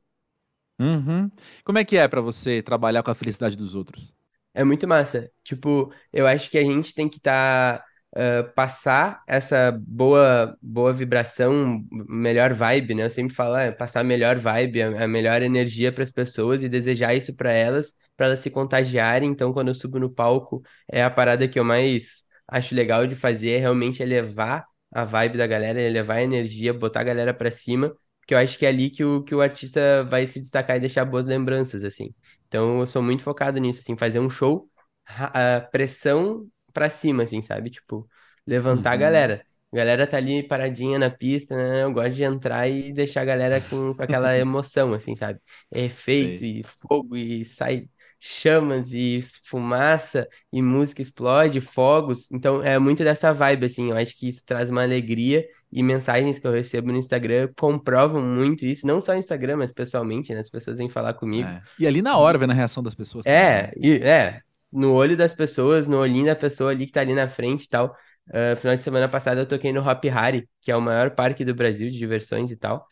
Uhum. 0.80 1.32
Como 1.63 1.78
é 1.78 1.86
que 1.86 1.97
é 1.97 2.08
para 2.08 2.19
você 2.19 2.62
trabalhar 2.62 3.01
com 3.01 3.12
a 3.12 3.15
felicidade 3.15 3.56
dos 3.56 3.75
outros? 3.75 4.13
É 4.54 4.63
muito 4.63 4.88
massa. 4.88 5.32
Tipo, 5.43 5.91
eu 6.12 6.28
acho 6.28 6.49
que 6.51 6.58
a 6.58 6.63
gente 6.63 6.93
tem 6.93 7.08
que 7.08 7.17
estar. 7.17 7.80
Tá 7.80 7.86
uh, 8.15 8.49
passar 8.54 9.21
essa 9.28 9.71
boa 9.86 10.58
boa 10.62 10.93
vibração, 10.93 11.84
melhor 11.91 12.54
vibe, 12.54 12.95
né? 12.95 13.06
Eu 13.06 13.12
sempre 13.12 13.36
falo, 13.36 13.56
é, 13.56 13.71
passar 13.71 14.01
a 14.01 14.04
melhor 14.04 14.38
vibe, 14.38 14.82
a, 14.82 15.04
a 15.04 15.08
melhor 15.08 15.41
energia 15.41 15.91
para 15.91 16.04
as 16.04 16.12
pessoas 16.12 16.63
e 16.63 16.69
desejar 16.69 17.13
isso 17.13 17.36
para 17.36 17.51
elas, 17.51 17.93
para 18.15 18.28
elas 18.28 18.39
se 18.39 18.49
contagiarem. 18.49 19.30
Então, 19.30 19.54
quando 19.54 19.69
eu 19.69 19.73
subo 19.75 19.99
no 19.99 20.10
palco, 20.10 20.62
é 20.91 21.04
a 21.04 21.10
parada 21.10 21.47
que 21.47 21.60
eu 21.60 21.63
mais 21.63 22.23
acho 22.47 22.75
legal 22.75 23.08
de 23.08 23.15
fazer, 23.15 23.51
é 23.51 23.58
realmente 23.60 24.01
elevar 24.04 24.65
a 24.91 25.04
vibe 25.04 25.38
da 25.38 25.47
galera, 25.47 25.82
elevar 25.82 26.17
a 26.17 26.23
energia, 26.23 26.73
botar 26.73 27.01
a 27.01 27.04
galera 27.04 27.34
para 27.34 27.51
cima, 27.51 27.93
porque 28.19 28.34
eu 28.34 28.38
acho 28.38 28.58
que 28.58 28.65
é 28.65 28.69
ali 28.69 28.89
que 28.89 29.04
o, 29.04 29.23
que 29.23 29.36
o 29.36 29.41
artista 29.41 30.04
vai 30.06 30.25
se 30.28 30.39
destacar 30.39 30.78
e 30.78 30.80
deixar 30.80 31.06
boas 31.06 31.25
lembranças, 31.28 31.84
assim. 31.84 32.13
Então, 32.47 32.80
eu 32.80 32.88
sou 32.88 33.01
muito 33.01 33.23
focado 33.23 33.60
nisso, 33.60 33.82
assim, 33.82 33.95
fazer 33.97 34.19
um 34.19 34.30
show, 34.30 34.69
a 35.06 35.62
pressão 35.62 36.47
pra 36.73 36.89
cima, 36.89 37.23
assim, 37.23 37.41
sabe? 37.41 37.69
Tipo, 37.69 38.08
levantar 38.45 38.91
a 38.93 38.93
uhum. 38.93 38.99
galera. 38.99 39.45
A 39.71 39.75
galera 39.78 40.08
tá 40.08 40.17
ali 40.17 40.41
paradinha 40.47 40.97
na 40.97 41.10
pista, 41.10 41.56
né? 41.56 41.84
Eu 41.84 41.91
gosto 41.93 42.13
de 42.13 42.23
entrar 42.23 42.67
e 42.69 42.93
deixar 42.93 43.21
a 43.21 43.25
galera 43.25 43.62
com, 43.62 43.93
com 43.93 44.01
aquela 44.04 44.36
emoção, 44.38 44.93
assim, 44.93 45.15
sabe? 45.15 45.39
É 45.71 45.82
efeito 45.86 46.43
Sei. 46.43 46.45
e 46.45 46.63
fogo 46.63 47.15
e 47.17 47.43
sai 47.45 47.89
chamas 48.28 48.92
e 48.92 49.20
fumaça 49.44 50.28
e 50.52 50.62
música 50.62 51.02
explode, 51.02 51.62
fogos. 51.62 52.30
Então 52.32 52.64
é 52.64 52.80
muito 52.80 53.04
dessa 53.04 53.34
vibe, 53.34 53.66
assim. 53.66 53.92
Eu 53.92 53.98
acho 53.98 54.18
que 54.18 54.28
isso 54.28 54.44
traz 54.46 54.70
uma 54.70 54.84
alegria 54.84 55.46
e 55.72 55.84
mensagens 55.84 56.40
que 56.40 56.48
eu 56.48 56.52
recebo 56.52 56.92
no 56.92 56.98
Instagram 56.98 57.50
comprovam 57.56 58.22
muito 58.22 58.66
isso. 58.66 58.88
Não 58.88 59.00
só 59.00 59.14
no 59.14 59.20
Instagram, 59.20 59.58
mas 59.58 59.72
pessoalmente, 59.72 60.34
né? 60.34 60.40
As 60.40 60.50
pessoas 60.50 60.78
vêm 60.78 60.90
falar 60.90 61.14
comigo. 61.14 61.48
É. 61.48 61.62
E 61.80 61.86
ali 61.86 62.02
na 62.02 62.18
hora, 62.18 62.38
vendo 62.38 62.52
a 62.52 62.56
reação 62.56 62.82
das 62.82 62.96
pessoas. 62.96 63.26
É, 63.28 63.68
também. 63.68 63.92
e, 63.92 64.04
é 64.04 64.42
no 64.76 64.94
olho 64.94 65.16
das 65.16 65.34
pessoas, 65.34 65.88
no 65.88 65.98
olhinho 65.98 66.26
da 66.26 66.36
pessoa 66.36 66.72
ali 66.72 66.86
que 66.86 66.92
tá 66.92 67.00
ali 67.00 67.16
na 67.16 67.30
frente 67.30 67.64
e 67.64 67.70
tal. 67.70 67.96
Uh, 68.28 68.56
final 68.58 68.76
de 68.76 68.82
semana 68.82 69.08
passada 69.08 69.40
eu 69.42 69.46
toquei 69.46 69.72
no 69.72 69.88
Hop 69.88 70.04
Hari, 70.06 70.50
que 70.62 70.70
é 70.70 70.76
o 70.76 70.82
maior 70.82 71.12
parque 71.12 71.46
do 71.46 71.56
Brasil 71.56 71.90
de 71.90 71.98
diversões 71.98 72.52
e 72.52 72.58
tal. 72.58 72.86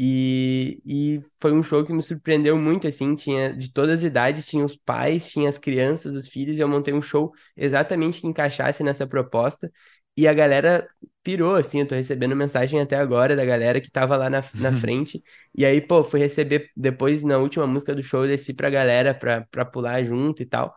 E, 0.00 0.80
e 0.86 1.20
foi 1.40 1.52
um 1.52 1.62
show 1.62 1.84
que 1.84 1.92
me 1.92 2.02
surpreendeu 2.02 2.56
muito, 2.56 2.86
assim, 2.86 3.16
tinha 3.16 3.52
de 3.56 3.72
todas 3.72 3.98
as 4.00 4.04
idades, 4.04 4.46
tinha 4.46 4.64
os 4.64 4.76
pais, 4.76 5.28
tinha 5.30 5.48
as 5.48 5.58
crianças, 5.58 6.14
os 6.14 6.28
filhos, 6.28 6.56
e 6.56 6.60
eu 6.60 6.68
montei 6.68 6.94
um 6.94 7.02
show 7.02 7.32
exatamente 7.56 8.20
que 8.20 8.26
encaixasse 8.28 8.84
nessa 8.84 9.06
proposta. 9.08 9.70
E 10.16 10.26
a 10.28 10.34
galera 10.34 10.88
pirou, 11.22 11.54
assim, 11.56 11.80
eu 11.80 11.86
tô 11.88 11.94
recebendo 11.96 12.34
mensagem 12.36 12.80
até 12.80 12.96
agora 12.96 13.34
da 13.36 13.44
galera 13.44 13.80
que 13.80 13.90
tava 13.90 14.16
lá 14.16 14.30
na, 14.30 14.42
na 14.54 14.72
frente. 14.80 15.22
E 15.54 15.64
aí, 15.64 15.80
pô, 15.80 16.04
fui 16.04 16.20
receber 16.20 16.70
depois, 16.76 17.22
na 17.22 17.38
última 17.38 17.66
música 17.66 17.94
do 17.94 18.02
show, 18.02 18.22
eu 18.24 18.28
desci 18.28 18.54
pra 18.54 18.70
galera 18.70 19.14
pra, 19.14 19.42
pra 19.50 19.64
pular 19.64 20.04
junto 20.04 20.42
e 20.42 20.46
tal. 20.46 20.74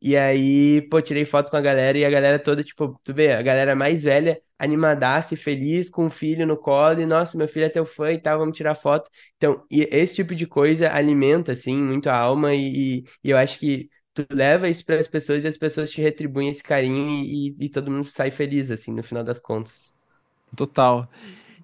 E 0.00 0.16
aí, 0.16 0.80
pô, 0.90 1.00
tirei 1.02 1.24
foto 1.26 1.50
com 1.50 1.56
a 1.56 1.60
galera 1.60 1.98
e 1.98 2.04
a 2.04 2.10
galera 2.10 2.38
toda, 2.38 2.64
tipo, 2.64 2.98
tu 3.04 3.12
vê, 3.12 3.32
a 3.32 3.42
galera 3.42 3.76
mais 3.76 4.02
velha, 4.02 4.40
animadaça 4.58 5.34
e 5.34 5.36
feliz, 5.36 5.90
com 5.90 6.06
o 6.06 6.10
filho 6.10 6.46
no 6.46 6.56
colo, 6.56 7.00
e 7.00 7.06
nossa, 7.06 7.36
meu 7.36 7.46
filho 7.46 7.66
é 7.66 7.68
teu 7.68 7.84
fã 7.84 8.10
e 8.10 8.18
tal, 8.18 8.38
vamos 8.38 8.56
tirar 8.56 8.74
foto. 8.74 9.10
Então, 9.36 9.62
esse 9.70 10.14
tipo 10.16 10.34
de 10.34 10.46
coisa 10.46 10.90
alimenta, 10.90 11.52
assim, 11.52 11.76
muito 11.76 12.08
a 12.08 12.16
alma 12.16 12.54
e, 12.54 13.04
e 13.22 13.30
eu 13.30 13.36
acho 13.36 13.58
que 13.58 13.90
tu 14.14 14.26
leva 14.30 14.68
isso 14.68 14.84
para 14.84 14.96
as 14.96 15.08
pessoas 15.08 15.44
e 15.44 15.48
as 15.48 15.58
pessoas 15.58 15.90
te 15.90 16.00
retribuem 16.00 16.48
esse 16.48 16.62
carinho 16.62 17.24
e, 17.24 17.54
e, 17.58 17.68
todo 17.68 17.90
mundo 17.90 18.04
sai 18.04 18.30
feliz, 18.30 18.70
assim, 18.70 18.92
no 18.92 19.02
final 19.02 19.22
das 19.22 19.38
contas. 19.38 19.92
Total. 20.56 21.08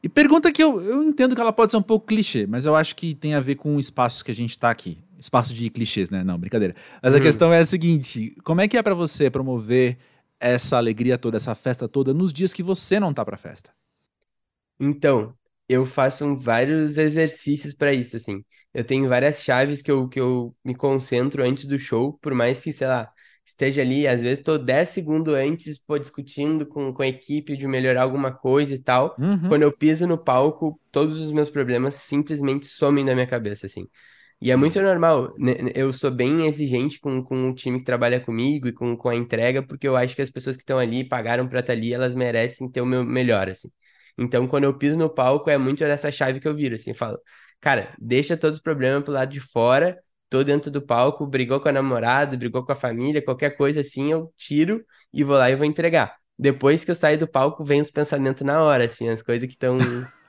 E 0.02 0.08
pergunta 0.08 0.52
que 0.52 0.62
eu, 0.62 0.80
eu 0.80 1.02
entendo 1.02 1.34
que 1.34 1.40
ela 1.40 1.52
pode 1.52 1.72
ser 1.72 1.78
um 1.78 1.82
pouco 1.82 2.06
clichê, 2.06 2.46
mas 2.46 2.66
eu 2.66 2.76
acho 2.76 2.94
que 2.94 3.14
tem 3.14 3.34
a 3.34 3.40
ver 3.40 3.56
com 3.56 3.76
o 3.76 3.80
espaço 3.80 4.24
que 4.24 4.30
a 4.30 4.34
gente 4.34 4.58
tá 4.58 4.70
aqui. 4.70 4.98
Espaço 5.18 5.54
de 5.54 5.70
clichês, 5.70 6.10
né? 6.10 6.22
Não, 6.22 6.38
brincadeira. 6.38 6.74
Mas 7.02 7.14
a 7.14 7.16
uhum. 7.16 7.22
questão 7.22 7.52
é 7.52 7.60
a 7.60 7.64
seguinte: 7.64 8.36
como 8.44 8.60
é 8.60 8.68
que 8.68 8.76
é 8.76 8.82
para 8.82 8.94
você 8.94 9.30
promover 9.30 9.98
essa 10.38 10.76
alegria 10.76 11.16
toda, 11.16 11.36
essa 11.36 11.54
festa 11.54 11.88
toda, 11.88 12.12
nos 12.12 12.32
dias 12.32 12.52
que 12.52 12.62
você 12.62 13.00
não 13.00 13.12
tá 13.12 13.24
pra 13.24 13.36
festa? 13.36 13.70
Então, 14.78 15.34
eu 15.68 15.86
faço 15.86 16.36
vários 16.36 16.98
exercícios 16.98 17.74
para 17.74 17.92
isso, 17.92 18.16
assim. 18.16 18.44
Eu 18.72 18.84
tenho 18.84 19.08
várias 19.08 19.42
chaves 19.42 19.80
que 19.80 19.90
eu, 19.90 20.08
que 20.08 20.20
eu 20.20 20.54
me 20.64 20.74
concentro 20.74 21.42
antes 21.42 21.64
do 21.64 21.78
show, 21.78 22.18
por 22.20 22.34
mais 22.34 22.60
que, 22.60 22.72
sei 22.72 22.86
lá, 22.86 23.10
esteja 23.44 23.80
ali, 23.80 24.06
às 24.06 24.20
vezes 24.20 24.40
estou 24.40 24.58
10 24.58 24.88
segundos 24.88 25.32
antes, 25.34 25.78
pô, 25.78 25.98
discutindo 25.98 26.66
com, 26.66 26.92
com 26.92 27.02
a 27.02 27.06
equipe 27.06 27.56
de 27.56 27.66
melhorar 27.66 28.02
alguma 28.02 28.32
coisa 28.32 28.74
e 28.74 28.78
tal. 28.78 29.16
Uhum. 29.18 29.48
Quando 29.48 29.62
eu 29.62 29.72
piso 29.72 30.06
no 30.06 30.18
palco, 30.18 30.78
todos 30.90 31.18
os 31.20 31.32
meus 31.32 31.48
problemas 31.48 31.94
simplesmente 31.94 32.66
somem 32.66 33.04
da 33.04 33.14
minha 33.14 33.26
cabeça, 33.26 33.66
assim. 33.66 33.88
E 34.40 34.50
é 34.50 34.56
muito 34.56 34.80
normal, 34.82 35.34
né? 35.38 35.54
eu 35.74 35.92
sou 35.94 36.10
bem 36.10 36.46
exigente 36.46 37.00
com, 37.00 37.22
com 37.24 37.50
o 37.50 37.54
time 37.54 37.78
que 37.78 37.84
trabalha 37.84 38.20
comigo 38.20 38.68
e 38.68 38.72
com, 38.72 38.94
com 38.96 39.08
a 39.08 39.16
entrega, 39.16 39.62
porque 39.62 39.88
eu 39.88 39.96
acho 39.96 40.14
que 40.14 40.20
as 40.20 40.30
pessoas 40.30 40.56
que 40.56 40.62
estão 40.62 40.78
ali, 40.78 41.02
pagaram 41.08 41.48
pra 41.48 41.60
estar 41.60 41.72
ali, 41.72 41.92
elas 41.92 42.14
merecem 42.14 42.70
ter 42.70 42.82
o 42.82 42.86
meu 42.86 43.02
melhor, 43.02 43.48
assim. 43.48 43.70
Então, 44.18 44.46
quando 44.46 44.64
eu 44.64 44.76
piso 44.76 44.96
no 44.98 45.08
palco, 45.08 45.48
é 45.50 45.56
muito 45.58 45.78
dessa 45.80 46.10
chave 46.10 46.38
que 46.40 46.48
eu 46.48 46.54
viro, 46.54 46.74
assim, 46.76 46.90
eu 46.90 46.96
falo, 46.96 47.18
cara, 47.60 47.94
deixa 47.98 48.36
todos 48.36 48.58
os 48.58 48.62
problemas 48.62 49.04
pro 49.04 49.12
lado 49.12 49.30
de 49.30 49.40
fora, 49.40 49.98
tô 50.28 50.42
dentro 50.44 50.70
do 50.70 50.82
palco, 50.82 51.26
brigou 51.26 51.60
com 51.60 51.68
a 51.68 51.72
namorada, 51.72 52.36
brigou 52.36 52.64
com 52.64 52.72
a 52.72 52.76
família, 52.76 53.22
qualquer 53.22 53.56
coisa 53.56 53.80
assim, 53.80 54.12
eu 54.12 54.32
tiro 54.36 54.84
e 55.12 55.24
vou 55.24 55.36
lá 55.36 55.50
e 55.50 55.56
vou 55.56 55.64
entregar. 55.64 56.14
Depois 56.38 56.84
que 56.84 56.90
eu 56.90 56.94
saio 56.94 57.18
do 57.18 57.26
palco, 57.26 57.64
vem 57.64 57.80
os 57.80 57.90
pensamentos 57.90 58.42
na 58.42 58.62
hora, 58.62 58.84
assim, 58.84 59.08
as 59.08 59.22
coisas 59.22 59.46
que 59.46 59.54
estão 59.54 59.78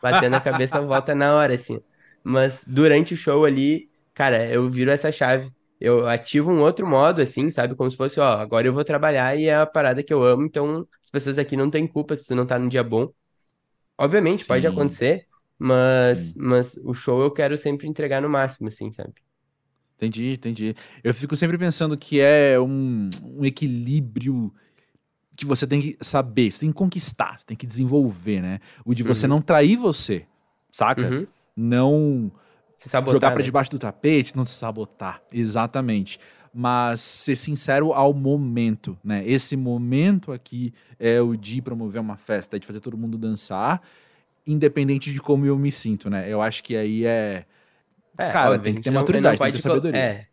batendo 0.02 0.36
a 0.36 0.40
cabeça 0.40 0.80
volta 0.82 1.14
na 1.14 1.36
hora, 1.36 1.54
assim. 1.54 1.80
Mas 2.24 2.64
durante 2.66 3.14
o 3.14 3.18
show 3.18 3.46
ali, 3.46 3.90
cara, 4.18 4.52
eu 4.52 4.68
viro 4.68 4.90
essa 4.90 5.12
chave. 5.12 5.52
Eu 5.80 6.08
ativo 6.08 6.52
um 6.52 6.60
outro 6.62 6.88
modo, 6.88 7.22
assim, 7.22 7.52
sabe? 7.52 7.76
Como 7.76 7.90
se 7.90 7.96
fosse, 7.96 8.20
ó, 8.20 8.32
agora 8.32 8.68
eu 8.68 8.74
vou 8.74 8.84
trabalhar 8.84 9.38
e 9.38 9.46
é 9.46 9.56
a 9.56 9.66
parada 9.66 10.02
que 10.02 10.12
eu 10.12 10.24
amo, 10.24 10.44
então 10.44 10.88
as 11.04 11.10
pessoas 11.12 11.38
aqui 11.38 11.56
não 11.56 11.70
têm 11.70 11.86
culpa 11.86 12.18
se 12.18 12.26
tu 12.26 12.34
não 12.34 12.44
tá 12.44 12.58
num 12.58 12.68
dia 12.68 12.84
bom. 12.84 13.12
Obviamente, 13.96 14.42
Sim. 14.42 14.48
pode 14.48 14.66
acontecer, 14.66 15.28
mas, 15.60 16.34
mas 16.34 16.80
o 16.84 16.96
show 16.96 17.22
eu 17.22 17.30
quero 17.30 17.56
sempre 17.60 17.88
entregar 17.88 18.20
no 18.20 18.28
máximo, 18.28 18.70
assim, 18.70 18.92
sabe? 18.92 19.14
Entendi, 19.98 20.34
entendi. 20.34 20.76
Eu 21.04 21.14
fico 21.14 21.36
sempre 21.36 21.58
pensando 21.60 21.96
que 21.96 22.20
é 22.20 22.60
um, 22.60 23.12
um 23.24 23.46
equilíbrio 23.46 24.52
que 25.36 25.46
você 25.46 25.68
tem 25.68 25.80
que 25.80 25.96
saber, 26.02 26.52
você 26.52 26.62
tem 26.62 26.72
que 26.72 26.76
conquistar, 26.76 27.38
você 27.38 27.46
tem 27.46 27.58
que 27.58 27.68
desenvolver, 27.68 28.42
né? 28.42 28.60
O 28.84 28.96
de 28.96 29.04
você 29.04 29.28
uhum. 29.28 29.34
não 29.36 29.42
trair 29.42 29.76
você, 29.76 30.26
saca? 30.72 31.08
Uhum. 31.08 31.28
Não 31.56 32.32
sabotar, 32.78 33.14
jogar 33.14 33.32
para 33.32 33.40
né? 33.40 33.46
debaixo 33.46 33.72
do 33.72 33.80
tapete, 33.80 34.36
não 34.36 34.46
se 34.46 34.54
sabotar. 34.54 35.22
Exatamente. 35.32 36.20
Mas 36.54 37.02
ser 37.02 37.36
sincero 37.36 37.94
ao 37.94 38.14
momento, 38.14 38.98
né? 39.04 39.24
Esse 39.26 39.56
momento 39.56 40.32
aqui 40.32 40.74
é 41.00 41.20
o 41.22 41.36
de 41.36 41.62
promover 41.62 42.02
uma 42.02 42.18
festa, 42.18 42.56
é 42.56 42.60
de 42.60 42.66
fazer 42.66 42.80
todo 42.80 42.98
mundo 42.98 43.18
dançar, 43.18 43.82
independente 44.46 45.12
de 45.12 45.20
como 45.20 45.46
eu 45.46 45.58
me 45.58 45.72
sinto, 45.72 46.10
né? 46.10 46.32
Eu 46.32 46.42
acho 46.42 46.64
que 46.64 46.76
aí 46.76 47.06
é. 47.06 47.46
é 48.18 48.30
Cara, 48.30 48.52
óbvio, 48.52 48.64
tem 48.64 48.76
que 48.76 48.82
ter 48.82 48.92
maturidade, 48.92 49.38
tem 49.38 49.48
que 49.48 49.58
ter 49.58 49.62
sabedoria. 49.62 50.00
É, 50.00 50.28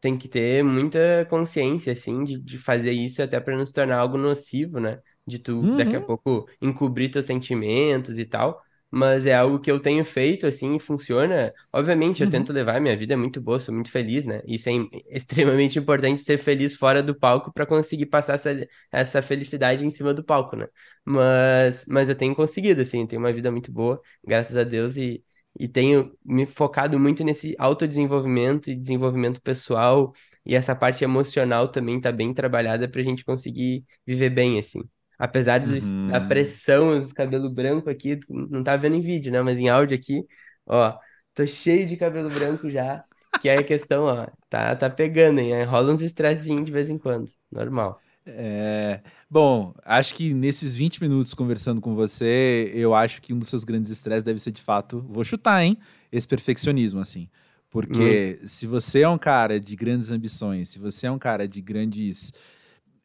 tem 0.00 0.16
que 0.16 0.28
ter 0.28 0.62
muita 0.62 1.26
consciência, 1.30 1.92
assim, 1.92 2.22
de, 2.22 2.38
de 2.38 2.58
fazer 2.58 2.92
isso 2.92 3.22
até 3.22 3.40
para 3.40 3.56
não 3.56 3.64
se 3.64 3.72
tornar 3.72 3.98
algo 3.98 4.18
nocivo, 4.18 4.78
né? 4.78 5.00
De 5.26 5.38
tu, 5.38 5.60
uhum. 5.60 5.76
daqui 5.76 5.96
a 5.96 6.00
uhum. 6.00 6.04
pouco, 6.04 6.48
encobrir 6.60 7.10
teus 7.10 7.24
sentimentos 7.24 8.18
e 8.18 8.24
tal 8.24 8.62
mas 8.94 9.26
é 9.26 9.34
algo 9.34 9.58
que 9.58 9.68
eu 9.70 9.80
tenho 9.80 10.04
feito, 10.04 10.46
assim, 10.46 10.76
e 10.76 10.80
funciona. 10.80 11.52
Obviamente, 11.72 12.20
eu 12.22 12.26
uhum. 12.26 12.30
tento 12.30 12.52
levar, 12.52 12.80
minha 12.80 12.96
vida 12.96 13.14
é 13.14 13.16
muito 13.16 13.40
boa, 13.40 13.58
sou 13.58 13.74
muito 13.74 13.90
feliz, 13.90 14.24
né? 14.24 14.40
Isso 14.46 14.68
é 14.68 14.72
extremamente 15.10 15.76
importante 15.80 16.22
ser 16.22 16.38
feliz 16.38 16.76
fora 16.76 17.02
do 17.02 17.12
palco 17.12 17.52
para 17.52 17.66
conseguir 17.66 18.06
passar 18.06 18.34
essa, 18.34 18.68
essa 18.92 19.20
felicidade 19.20 19.84
em 19.84 19.90
cima 19.90 20.14
do 20.14 20.22
palco, 20.22 20.54
né? 20.54 20.68
Mas, 21.04 21.84
mas 21.88 22.08
eu 22.08 22.14
tenho 22.14 22.36
conseguido, 22.36 22.82
assim, 22.82 23.04
tenho 23.04 23.20
uma 23.20 23.32
vida 23.32 23.50
muito 23.50 23.72
boa, 23.72 24.00
graças 24.24 24.56
a 24.56 24.62
Deus, 24.62 24.96
e, 24.96 25.24
e 25.58 25.66
tenho 25.66 26.16
me 26.24 26.46
focado 26.46 26.96
muito 26.98 27.24
nesse 27.24 27.56
autodesenvolvimento 27.58 28.70
e 28.70 28.76
desenvolvimento 28.76 29.42
pessoal, 29.42 30.12
e 30.46 30.54
essa 30.54 30.74
parte 30.74 31.02
emocional 31.02 31.66
também 31.68 32.00
tá 32.00 32.12
bem 32.12 32.32
trabalhada 32.32 32.88
para 32.88 33.00
a 33.00 33.04
gente 33.04 33.24
conseguir 33.24 33.84
viver 34.06 34.30
bem, 34.30 34.60
assim. 34.60 34.82
Apesar 35.18 35.60
uhum. 35.62 36.08
da 36.08 36.20
pressão, 36.20 36.98
os 36.98 37.12
cabelos 37.12 37.52
brancos 37.52 37.88
aqui, 37.88 38.18
não 38.28 38.62
tá 38.62 38.76
vendo 38.76 38.96
em 38.96 39.00
vídeo, 39.00 39.30
né? 39.32 39.40
Mas 39.42 39.58
em 39.58 39.68
áudio 39.68 39.96
aqui, 39.96 40.24
ó, 40.66 40.98
tô 41.34 41.46
cheio 41.46 41.86
de 41.86 41.96
cabelo 41.96 42.30
branco 42.30 42.70
já. 42.70 43.04
Que 43.40 43.48
é 43.48 43.58
a 43.58 43.62
questão, 43.62 44.04
ó, 44.04 44.26
tá, 44.48 44.74
tá 44.76 44.88
pegando, 44.88 45.40
hein? 45.40 45.64
Rola 45.64 45.92
uns 45.92 46.00
estressinhos 46.00 46.64
de 46.64 46.72
vez 46.72 46.88
em 46.88 46.96
quando, 46.96 47.30
normal. 47.50 48.00
É, 48.26 49.00
bom, 49.28 49.74
acho 49.84 50.14
que 50.14 50.32
nesses 50.32 50.74
20 50.74 51.02
minutos 51.02 51.34
conversando 51.34 51.80
com 51.80 51.94
você, 51.94 52.70
eu 52.72 52.94
acho 52.94 53.20
que 53.20 53.34
um 53.34 53.38
dos 53.38 53.48
seus 53.48 53.64
grandes 53.64 53.90
estresses 53.90 54.22
deve 54.22 54.40
ser 54.40 54.50
de 54.50 54.62
fato, 54.62 55.04
vou 55.08 55.22
chutar, 55.24 55.62
hein? 55.62 55.76
Esse 56.10 56.26
perfeccionismo, 56.26 57.00
assim. 57.00 57.28
Porque 57.68 58.38
hum. 58.40 58.46
se 58.46 58.66
você 58.66 59.00
é 59.00 59.08
um 59.08 59.18
cara 59.18 59.60
de 59.60 59.76
grandes 59.76 60.10
ambições, 60.10 60.68
se 60.70 60.78
você 60.78 61.06
é 61.06 61.10
um 61.10 61.18
cara 61.18 61.46
de 61.46 61.60
grandes 61.60 62.32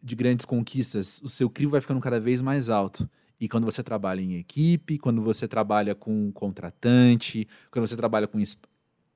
de 0.02 0.16
grandes 0.16 0.46
conquistas, 0.46 1.22
o 1.24 1.30
seu 1.30 1.50
crivo 1.50 1.72
vai 1.72 1.82
ficando 1.82 2.00
cada 2.00 2.20
vez 2.20 2.42
mais 2.42 2.70
alto. 2.70 3.10
E 3.40 3.48
quando 3.48 3.66
você 3.66 3.82
trabalha 3.82 4.22
em 4.22 4.36
equipe, 4.36 4.98
quando 4.98 5.22
você 5.22 5.48
trabalha 5.48 5.96
com 5.96 6.28
um 6.28 6.32
contratante, 6.32 7.48
quando 7.72 7.88
você 7.88 7.96
trabalha 7.96 8.28
com 8.28 8.38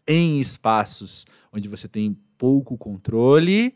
em 0.08 0.40
espaços 0.40 1.26
onde 1.52 1.68
você 1.68 1.88
tem 1.88 2.18
pouco 2.38 2.78
controle, 2.78 3.76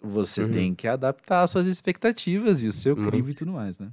você 0.00 0.44
uhum. 0.44 0.50
tem 0.50 0.74
que 0.74 0.88
adaptar 0.88 1.42
as 1.42 1.50
suas 1.50 1.66
expectativas 1.66 2.62
e 2.62 2.68
o 2.68 2.72
seu 2.72 2.96
crivo 2.96 3.26
muito. 3.26 3.30
e 3.30 3.34
tudo 3.34 3.52
mais, 3.52 3.78
né? 3.78 3.92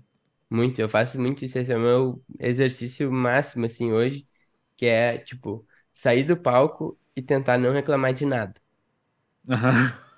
Muito, 0.50 0.80
eu 0.80 0.90
faço 0.90 1.20
muito 1.20 1.46
isso, 1.46 1.60
esse 1.60 1.72
é 1.72 1.78
o 1.78 1.80
meu 1.80 2.24
exercício 2.40 3.12
máximo, 3.12 3.66
assim, 3.66 3.92
hoje, 3.92 4.28
que 4.76 4.86
é, 4.88 5.20
tipo, 5.20 5.66
sair 5.94 6.24
do 6.24 6.36
palco 6.36 6.98
e 7.16 7.22
tentar 7.22 7.58
não 7.60 7.72
reclamar 7.72 8.14
de 8.14 8.26
nada. 8.26 8.56
Uhum. 9.48 9.92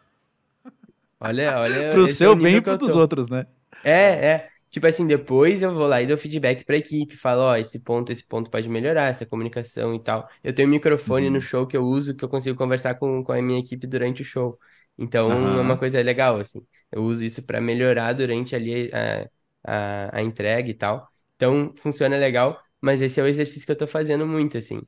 Olha, 1.22 1.60
olha. 1.60 1.90
pro 1.94 2.08
seu 2.08 2.34
é 2.34 2.36
bem 2.36 2.56
e 2.58 2.62
pro 2.62 2.78
dos 2.78 2.96
outros, 2.96 3.30
né? 3.30 3.46
É, 3.84 4.28
é. 4.28 4.52
Tipo 4.72 4.88
assim, 4.88 5.06
depois 5.06 5.62
eu 5.62 5.74
vou 5.74 5.86
lá 5.86 6.02
e 6.02 6.08
dou 6.08 6.18
feedback 6.18 6.64
pra 6.64 6.78
equipe, 6.78 7.16
falo, 7.18 7.42
ó, 7.42 7.58
esse 7.58 7.78
ponto, 7.78 8.12
esse 8.12 8.26
ponto 8.26 8.50
pode 8.50 8.70
melhorar, 8.70 9.10
essa 9.10 9.26
comunicação 9.26 9.94
e 9.94 10.00
tal. 10.00 10.28
Eu 10.42 10.54
tenho 10.54 10.68
um 10.68 10.72
microfone 10.72 11.28
uhum. 11.28 11.34
no 11.34 11.42
show 11.42 11.68
que 11.68 11.76
eu 11.76 11.84
uso, 11.84 12.16
que 12.16 12.24
eu 12.24 12.30
consigo 12.30 12.58
conversar 12.58 12.96
com, 12.96 13.22
com 13.24 13.34
a 13.34 13.42
minha 13.42 13.60
equipe 13.60 13.86
durante 13.86 14.22
o 14.22 14.26
show. 14.26 14.58
Então, 14.98 15.28
uhum. 15.30 15.60
é 15.60 15.62
uma 15.62 15.78
coisa 15.78 16.02
legal, 16.02 16.38
assim. 16.40 16.66
Eu 16.92 17.04
uso 17.04 17.24
isso 17.26 17.44
para 17.44 17.60
melhorar 17.60 18.14
durante 18.14 18.56
ali 18.56 18.90
a, 18.94 19.30
a, 19.64 20.20
a 20.20 20.22
entrega 20.24 20.70
e 20.70 20.74
tal. 20.74 21.06
Então, 21.36 21.74
funciona 21.78 22.16
legal, 22.18 22.62
mas 22.80 23.02
esse 23.02 23.20
é 23.20 23.24
o 23.24 23.28
exercício 23.28 23.66
que 23.66 23.72
eu 23.74 23.78
tô 23.78 23.88
fazendo 23.88 24.26
muito, 24.26 24.58
assim. 24.58 24.82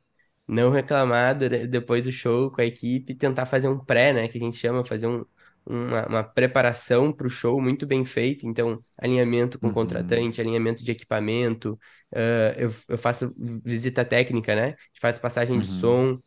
Não 0.48 0.70
reclamar 0.72 1.36
depois 1.38 2.06
do 2.06 2.12
show 2.12 2.50
com 2.52 2.62
a 2.62 2.66
equipe, 2.66 3.16
tentar 3.16 3.46
fazer 3.46 3.68
um 3.68 3.80
pré, 3.80 4.14
né, 4.14 4.28
que 4.30 4.38
a 4.38 4.42
gente 4.42 4.58
chama, 4.58 4.84
fazer 4.84 5.08
um, 5.08 5.26
uma, 5.66 6.08
uma 6.08 6.24
preparação 6.24 7.12
para 7.12 7.28
o 7.28 7.30
show 7.30 7.62
muito 7.62 7.86
bem 7.86 8.04
feita. 8.06 8.46
Então, 8.46 8.80
alinhamento 8.98 9.60
com 9.60 9.68
uhum. 9.68 9.74
contratante, 9.74 10.42
alinhamento 10.42 10.84
de 10.84 10.92
equipamento. 10.92 11.80
Uh, 12.12 12.54
eu, 12.58 12.76
eu 12.90 12.98
faço 12.98 13.34
visita 13.38 14.04
técnica, 14.04 14.56
né? 14.56 14.76
Faz 15.00 15.18
passagem 15.18 15.56
uhum. 15.56 15.62
de 15.62 15.68
som. 15.68 16.20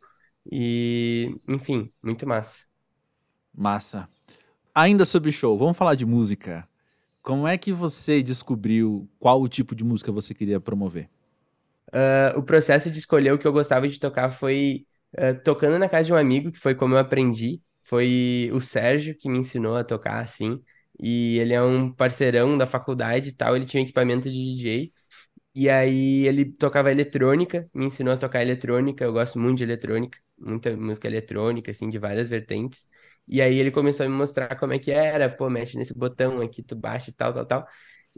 E, 0.51 1.35
enfim, 1.47 1.91
muito 2.01 2.27
massa. 2.27 2.63
Massa. 3.53 4.09
Ainda 4.73 5.05
sobre 5.05 5.31
show, 5.31 5.57
vamos 5.57 5.77
falar 5.77 5.95
de 5.95 6.05
música. 6.05 6.67
Como 7.21 7.47
é 7.47 7.57
que 7.57 7.73
você 7.73 8.23
descobriu 8.23 9.09
qual 9.19 9.41
o 9.41 9.49
tipo 9.49 9.75
de 9.75 9.83
música 9.83 10.11
você 10.11 10.33
queria 10.33 10.59
promover? 10.59 11.09
Uh, 11.89 12.37
o 12.37 12.43
processo 12.43 12.91
de 12.91 12.99
escolher 12.99 13.33
o 13.33 13.37
que 13.37 13.47
eu 13.47 13.51
gostava 13.51 13.87
de 13.87 13.99
tocar 13.99 14.29
foi 14.29 14.85
uh, 15.13 15.41
tocando 15.43 15.79
na 15.79 15.89
casa 15.89 16.05
de 16.05 16.13
um 16.13 16.17
amigo, 16.17 16.51
que 16.51 16.59
foi 16.59 16.75
como 16.75 16.93
eu 16.93 16.99
aprendi 16.99 17.61
foi 17.87 18.49
o 18.53 18.59
Sérgio 18.59 19.15
que 19.17 19.29
me 19.29 19.39
ensinou 19.39 19.75
a 19.77 19.83
tocar 19.83 20.19
assim. 20.21 20.61
E 20.99 21.37
ele 21.39 21.53
é 21.53 21.61
um 21.61 21.93
parceirão 21.93 22.57
da 22.57 22.67
faculdade 22.67 23.29
e 23.29 23.31
tal, 23.33 23.55
ele 23.55 23.65
tinha 23.65 23.81
um 23.81 23.85
equipamento 23.85 24.29
de 24.29 24.35
DJ. 24.35 24.93
E 25.55 25.69
aí 25.69 26.27
ele 26.27 26.45
tocava 26.45 26.91
eletrônica, 26.91 27.69
me 27.73 27.85
ensinou 27.85 28.13
a 28.13 28.17
tocar 28.17 28.41
eletrônica, 28.43 29.03
eu 29.03 29.13
gosto 29.13 29.39
muito 29.39 29.57
de 29.57 29.63
eletrônica, 29.63 30.19
muita 30.37 30.75
música 30.77 31.07
eletrônica, 31.07 31.71
assim, 31.71 31.89
de 31.89 31.97
várias 31.97 32.29
vertentes. 32.29 32.87
E 33.27 33.41
aí 33.41 33.57
ele 33.57 33.71
começou 33.71 34.05
a 34.05 34.09
me 34.09 34.15
mostrar 34.15 34.55
como 34.57 34.73
é 34.73 34.79
que 34.79 34.91
era, 34.91 35.29
pô, 35.29 35.49
mexe 35.49 35.77
nesse 35.77 35.93
botão 35.97 36.41
aqui, 36.41 36.61
tu 36.63 36.75
baixa 36.75 37.09
e 37.09 37.13
tal, 37.13 37.33
tal, 37.33 37.45
tal. 37.45 37.67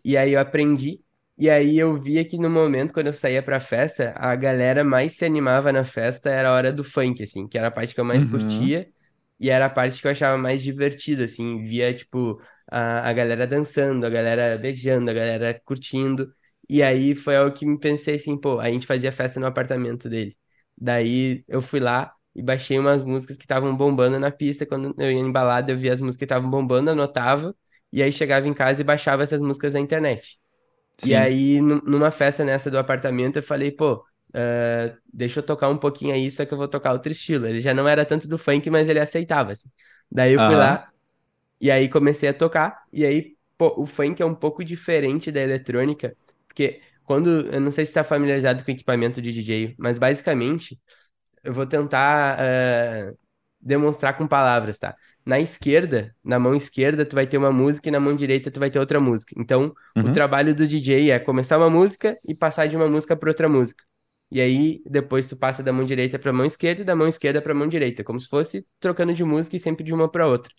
E 0.04 0.18
aí 0.18 0.34
eu 0.34 0.40
aprendi, 0.40 1.02
e 1.38 1.50
aí 1.50 1.78
eu 1.78 2.00
via 2.00 2.26
que 2.26 2.38
no 2.38 2.50
momento, 2.50 2.94
quando 2.94 3.08
eu 3.08 3.14
saía 3.14 3.42
pra 3.44 3.60
festa, 3.60 4.14
a 4.18 4.36
galera 4.36 4.84
mais 4.84 5.16
se 5.16 5.26
animava 5.26 5.72
na 5.72 5.84
festa 5.84 6.30
era 6.30 6.50
a 6.50 6.54
hora 6.54 6.74
do 6.74 6.84
funk, 6.84 7.24
assim, 7.24 7.48
que 7.48 7.58
era 7.58 7.68
a 7.68 7.72
parte 7.72 7.94
que 7.96 8.02
eu 8.02 8.06
mais 8.06 8.24
uhum. 8.24 8.32
curtia 8.32 8.90
e 9.40 9.50
era 9.50 9.66
a 9.68 9.70
parte 9.70 10.02
que 10.02 10.08
eu 10.08 10.12
achava 10.12 10.38
mais 10.38 10.62
divertida, 10.64 11.26
assim, 11.26 11.64
via, 11.64 11.94
tipo, 11.94 12.42
a, 12.72 13.10
a 13.10 13.14
galera 13.14 13.48
dançando, 13.48 14.06
a 14.06 14.10
galera 14.10 14.58
beijando, 14.58 15.10
a 15.10 15.14
galera 15.14 15.62
curtindo, 15.66 16.34
e 16.70 16.84
aí 16.84 17.16
foi 17.16 17.36
algo 17.38 17.56
que 17.56 17.66
me 17.66 17.80
pensei 17.80 18.16
assim, 18.16 18.38
pô, 18.38 18.60
a 18.60 18.70
gente 18.70 18.86
fazia 18.88 19.12
festa 19.12 19.40
no 19.40 19.46
apartamento 19.48 20.08
dele. 20.10 20.36
Daí 20.78 21.44
eu 21.48 21.62
fui 21.62 21.80
lá 21.80 22.14
e 22.36 22.42
baixei 22.44 22.78
umas 22.80 23.04
músicas 23.04 23.38
que 23.38 23.44
estavam 23.44 23.76
bombando 23.76 24.20
na 24.20 24.32
pista. 24.32 24.66
Quando 24.66 24.94
eu 24.98 25.12
ia 25.12 25.18
em 25.20 25.32
balada, 25.32 25.72
eu 25.72 25.78
via 25.78 25.94
as 25.94 26.00
músicas 26.00 26.18
que 26.20 26.26
estavam 26.26 26.50
bombando, 26.50 26.92
anotava, 26.92 27.56
e 27.92 28.02
aí 28.04 28.12
chegava 28.12 28.48
em 28.48 28.54
casa 28.54 28.82
e 28.82 28.84
baixava 28.84 29.24
essas 29.24 29.42
músicas 29.42 29.74
na 29.74 29.80
internet. 29.80 30.40
Sim. 30.98 31.10
E 31.10 31.16
aí, 31.16 31.62
numa 31.62 32.12
festa 32.12 32.44
nessa 32.44 32.70
do 32.70 32.78
apartamento, 32.78 33.38
eu 33.38 33.44
falei, 33.44 33.72
pô, 33.72 34.04
uh, 34.30 34.98
deixa 35.14 35.40
eu 35.40 35.44
tocar 35.44 35.70
um 35.70 35.78
pouquinho 35.78 36.14
aí, 36.14 36.32
só 36.32 36.46
que 36.46 36.54
eu 36.54 36.58
vou 36.58 36.68
tocar 36.68 36.94
outro 36.94 37.12
estilo. 37.12 37.48
Ele 37.48 37.60
já 37.60 37.74
não 37.74 37.88
era 37.88 38.06
tanto 38.06 38.28
do 38.28 38.38
funk, 38.38 38.70
mas 38.70 38.90
ele 38.90 39.00
aceitava, 39.00 39.52
assim. 39.52 39.70
Daí 40.12 40.34
eu 40.34 40.40
fui 40.40 40.54
uhum. 40.54 40.58
lá, 40.58 40.90
e 41.62 41.70
aí 41.70 41.90
comecei 41.90 42.30
a 42.30 42.34
tocar, 42.34 42.84
e 42.92 43.06
aí, 43.06 43.36
pô, 43.58 43.76
o 43.78 43.86
funk 43.86 44.22
é 44.22 44.26
um 44.26 44.36
pouco 44.36 44.64
diferente 44.64 45.32
da 45.32 45.42
eletrônica, 45.42 46.16
porque 46.48 46.82
quando. 47.04 47.48
Eu 47.52 47.60
não 47.60 47.72
sei 47.72 47.86
se 47.86 47.90
está 47.90 48.04
familiarizado 48.04 48.64
com 48.64 48.72
equipamento 48.72 49.22
de 49.22 49.32
DJ, 49.32 49.76
mas 49.80 49.98
basicamente 49.98 50.80
eu 51.44 51.54
vou 51.54 51.66
tentar 51.66 52.38
uh, 52.40 53.18
demonstrar 53.60 54.18
com 54.18 54.28
palavras, 54.28 54.78
tá? 54.78 54.96
Na 55.26 55.40
esquerda, 55.40 56.16
na 56.24 56.40
mão 56.40 56.56
esquerda, 56.56 57.06
tu 57.06 57.16
vai 57.16 57.28
ter 57.28 57.38
uma 57.38 57.52
música 57.52 57.90
e 57.90 57.92
na 57.92 58.00
mão 58.00 58.16
direita 58.16 58.52
tu 58.52 58.60
vai 58.60 58.70
ter 58.70 58.80
outra 58.80 59.00
música. 59.00 59.34
Então, 59.38 59.74
uhum. 59.96 60.10
o 60.10 60.14
trabalho 60.14 60.56
do 60.56 60.68
DJ 60.68 61.12
é 61.12 61.20
começar 61.20 61.58
uma 61.58 61.70
música 61.70 62.18
e 62.28 62.34
passar 62.34 62.68
de 62.68 62.76
uma 62.76 62.88
música 62.88 63.16
para 63.16 63.30
outra 63.30 63.50
música. 63.50 63.84
E 64.32 64.40
aí, 64.42 64.82
depois 64.86 65.28
tu 65.28 65.36
passa 65.36 65.64
da 65.64 65.74
mão 65.74 65.86
direita 65.86 66.20
para 66.20 66.30
a 66.32 66.34
mão 66.34 66.46
esquerda 66.46 66.82
e 66.82 66.86
da 66.86 66.96
mão 66.96 67.08
esquerda 67.08 67.42
para 67.42 67.52
a 67.52 67.56
mão 67.56 67.68
direita, 67.68 68.04
como 68.04 68.20
se 68.20 68.28
fosse 68.28 68.66
trocando 68.80 69.14
de 69.14 69.24
música 69.24 69.56
e 69.56 69.60
sempre 69.60 69.84
de 69.84 69.94
uma 69.94 70.10
para 70.10 70.28
outra. 70.28 70.54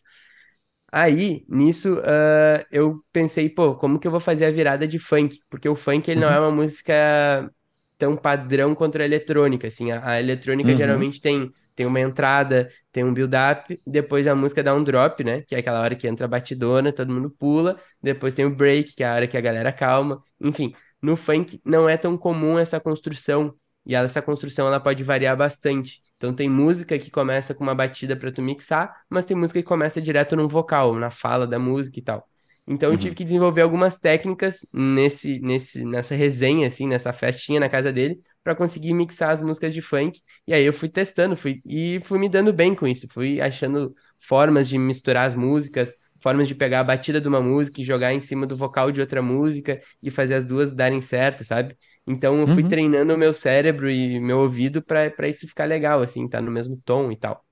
Aí, 0.93 1.45
nisso, 1.49 1.95
uh, 2.01 2.67
eu 2.71 3.05
pensei, 3.13 3.49
pô, 3.49 3.77
como 3.77 3.99
que 3.99 4.07
eu 4.09 4.11
vou 4.11 4.19
fazer 4.21 4.45
a 4.47 4.51
virada 4.51 4.89
de 4.89 4.99
funk? 4.99 5.39
Porque 5.49 5.69
o 5.69 5.77
funk, 5.77 6.11
ele 6.11 6.21
uhum. 6.21 6.27
não 6.29 6.35
é 6.35 6.41
uma 6.41 6.51
música 6.51 7.49
tão 7.97 8.17
padrão 8.17 8.75
quanto 8.75 9.01
a 9.01 9.05
eletrônica, 9.05 9.69
assim. 9.69 9.93
A, 9.93 10.13
a 10.13 10.21
eletrônica 10.21 10.71
uhum. 10.71 10.77
geralmente 10.77 11.21
tem, 11.21 11.53
tem 11.77 11.87
uma 11.87 12.01
entrada, 12.01 12.71
tem 12.91 13.05
um 13.05 13.15
build-up, 13.15 13.81
depois 13.87 14.27
a 14.27 14.35
música 14.35 14.63
dá 14.65 14.75
um 14.75 14.83
drop, 14.83 15.23
né? 15.23 15.43
Que 15.43 15.55
é 15.55 15.59
aquela 15.59 15.81
hora 15.81 15.95
que 15.95 16.09
entra 16.09 16.25
a 16.27 16.29
batidona, 16.29 16.93
todo 16.93 17.13
mundo 17.13 17.31
pula. 17.31 17.81
Depois 18.03 18.35
tem 18.35 18.45
o 18.45 18.51
break, 18.55 18.95
que 18.97 19.05
é 19.05 19.09
a 19.09 19.15
hora 19.15 19.29
que 19.29 19.37
a 19.37 19.41
galera 19.41 19.73
calma. 19.73 20.21
Enfim, 20.41 20.75
no 21.03 21.17
funk 21.17 21.61
não 21.65 21.89
é 21.89 21.97
tão 21.97 22.17
comum 22.17 22.59
essa 22.59 22.81
construção. 22.81 23.55
E 23.87 23.95
essa 23.95 24.21
construção, 24.21 24.67
ela 24.67 24.79
pode 24.79 25.03
variar 25.03 25.37
bastante. 25.37 26.03
Então 26.17 26.35
tem 26.35 26.49
música 26.49 26.99
que 26.99 27.11
começa 27.11 27.55
com 27.55 27.65
uma 27.65 27.75
batida 27.75 28.15
para 28.15 28.31
tu 28.31 28.43
mixar, 28.43 28.95
mas 29.09 29.25
tem 29.25 29.37
música 29.37 29.59
que 29.61 29.67
começa 29.67 30.03
direto 30.03 30.37
num 30.37 30.47
vocal, 30.47 30.95
na 30.95 31.11
fala 31.11 31.47
da 31.47 31.59
música 31.59 31.99
e 31.99 32.03
tal. 32.03 32.29
Então 32.67 32.93
eu 32.93 32.97
tive 32.97 33.09
uhum. 33.09 33.15
que 33.15 33.25
desenvolver 33.25 33.63
algumas 33.63 33.99
técnicas 33.99 34.65
nesse, 34.73 35.41
nesse, 35.41 35.85
nessa 35.85 36.15
resenha, 36.15 36.69
assim, 36.69 36.87
nessa 36.87 37.13
festinha 37.13 37.59
na 37.59 37.69
casa 37.69 37.91
dele, 37.91 38.21
para 38.45 38.55
conseguir 38.55 38.93
mixar 38.93 39.31
as 39.31 39.41
músicas 39.41 39.73
de 39.73 39.81
funk. 39.81 40.21
E 40.47 40.55
aí 40.55 40.65
eu 40.65 40.73
fui 40.73 40.89
testando, 40.89 41.35
fui 41.37 41.61
e 41.67 42.01
fui 42.05 42.19
me 42.19 42.29
dando 42.29 42.53
bem 42.53 42.75
com 42.75 42.87
isso, 42.87 43.09
fui 43.11 43.41
achando 43.41 43.95
formas 44.21 44.69
de 44.69 44.79
misturar 44.79 45.27
as 45.27 45.35
músicas, 45.35 45.95
formas 46.21 46.49
de 46.49 46.55
pegar 46.55 46.81
a 46.81 46.85
batida 46.85 47.21
de 47.21 47.29
uma 47.29 47.41
música 47.41 47.81
e 47.81 47.85
jogar 47.85 48.13
em 48.13 48.21
cima 48.21 48.47
do 48.47 48.57
vocal 48.57 48.93
de 48.93 49.01
outra 49.01 49.23
música 49.23 49.81
e 50.03 50.11
fazer 50.11 50.35
as 50.35 50.45
duas 50.45 50.73
darem 50.73 51.01
certo, 51.01 51.45
sabe? 51.45 51.77
Então 52.07 52.41
eu 52.41 52.47
fui 52.47 52.63
uhum. 52.63 52.69
treinando 52.69 53.15
o 53.15 53.19
meu 53.19 53.33
cérebro 53.33 53.91
e 53.91 54.19
meu 54.21 54.41
ouvido 54.41 54.83
para 54.83 55.29
isso 55.29 55.47
ficar 55.47 55.65
legal, 55.65 56.03
assim, 56.03 56.29
tá 56.29 56.41
no 56.41 56.51
mesmo 56.51 56.81
tom 56.85 57.11
e 57.13 57.17
tal. 57.17 57.45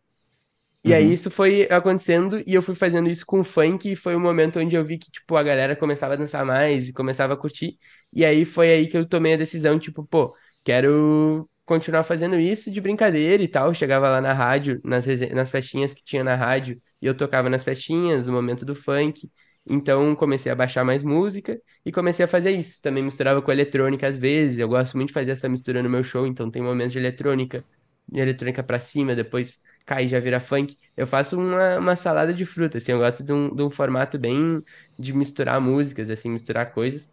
E 0.85 0.91
uhum. 0.91 0.97
aí 0.97 1.13
isso 1.13 1.31
foi 1.31 1.63
acontecendo 1.71 2.43
e 2.47 2.55
eu 2.55 2.63
fui 2.63 2.75
fazendo 2.75 3.09
isso 3.09 3.27
com 3.27 3.43
funk 3.45 3.91
e 3.91 3.97
foi 3.97 4.15
o 4.15 4.19
um 4.19 4.21
momento 4.21 4.59
onde 4.59 4.77
eu 4.77 4.85
vi 4.85 4.99
que, 4.99 5.11
tipo, 5.11 5.37
a 5.37 5.43
galera 5.43 5.77
começava 5.77 6.15
a 6.15 6.17
dançar 6.17 6.45
mais 6.45 6.89
e 6.89 6.93
começava 6.93 7.35
a 7.35 7.37
curtir. 7.37 7.79
E 8.13 8.25
aí 8.25 8.45
foi 8.45 8.71
aí 8.71 8.87
que 8.87 8.97
eu 8.97 9.07
tomei 9.07 9.35
a 9.35 9.37
decisão, 9.37 9.79
tipo, 9.79 10.05
pô, 10.07 10.35
quero 10.65 11.49
continuar 11.65 12.03
fazendo 12.05 12.39
isso 12.39 12.71
de 12.71 12.81
brincadeira 12.81 13.43
e 13.43 13.49
tal. 13.49 13.75
chegava 13.75 14.09
lá 14.09 14.21
na 14.21 14.33
rádio, 14.33 14.81
nas, 14.85 15.05
nas 15.07 15.51
festinhas 15.51 15.95
que 15.95 16.03
tinha 16.03 16.25
na 16.25 16.35
rádio, 16.35 16.81
e 17.01 17.07
eu 17.07 17.15
tocava 17.17 17.49
nas 17.49 17.65
festinhas, 17.65 18.27
no 18.27 18.33
momento 18.33 18.65
do 18.65 18.75
funk. 18.75 19.31
Então 19.67 20.15
comecei 20.17 20.51
a 20.51 20.55
baixar 20.55 20.85
mais 20.85 21.03
música 21.03 21.61
e 21.85 21.93
comecei 21.93 22.25
a 22.25 22.29
fazer 22.29 22.53
isso. 22.53 22.81
Também 22.81 23.03
misturava 23.05 23.43
com 23.43 23.53
eletrônica 23.53 24.07
às 24.07 24.17
vezes. 24.17 24.59
Eu 24.59 24.69
gosto 24.69 24.97
muito 24.97 25.09
de 25.09 25.15
fazer 25.15 25.33
essa 25.33 25.49
mistura 25.49 25.83
no 25.83 25.91
meu 25.91 26.03
show, 26.03 26.27
então 26.27 26.51
tem 26.51 26.63
momentos 26.63 26.93
de 26.93 26.99
eletrônica, 26.99 27.65
de 28.09 28.21
eletrônica 28.21 28.63
para 28.63 28.79
cima, 28.79 29.15
depois 29.15 29.61
cai 29.85 30.05
e 30.05 30.09
já 30.09 30.21
vira 30.21 30.41
funk. 30.41 30.77
Eu 30.97 31.07
faço 31.07 31.39
uma, 31.39 31.79
uma 31.79 31.97
salada 31.97 32.33
de 32.33 32.45
fruta, 32.45 32.79
assim, 32.79 32.93
eu 32.93 32.99
gosto 32.99 33.23
de 33.25 33.33
um, 33.33 33.55
de 33.55 33.63
um 33.63 33.71
formato 33.71 34.19
bem 34.19 34.63
de 34.99 35.13
misturar 35.13 35.61
músicas, 35.61 36.11
assim, 36.11 36.31
misturar 36.31 36.73
coisas. 36.73 37.11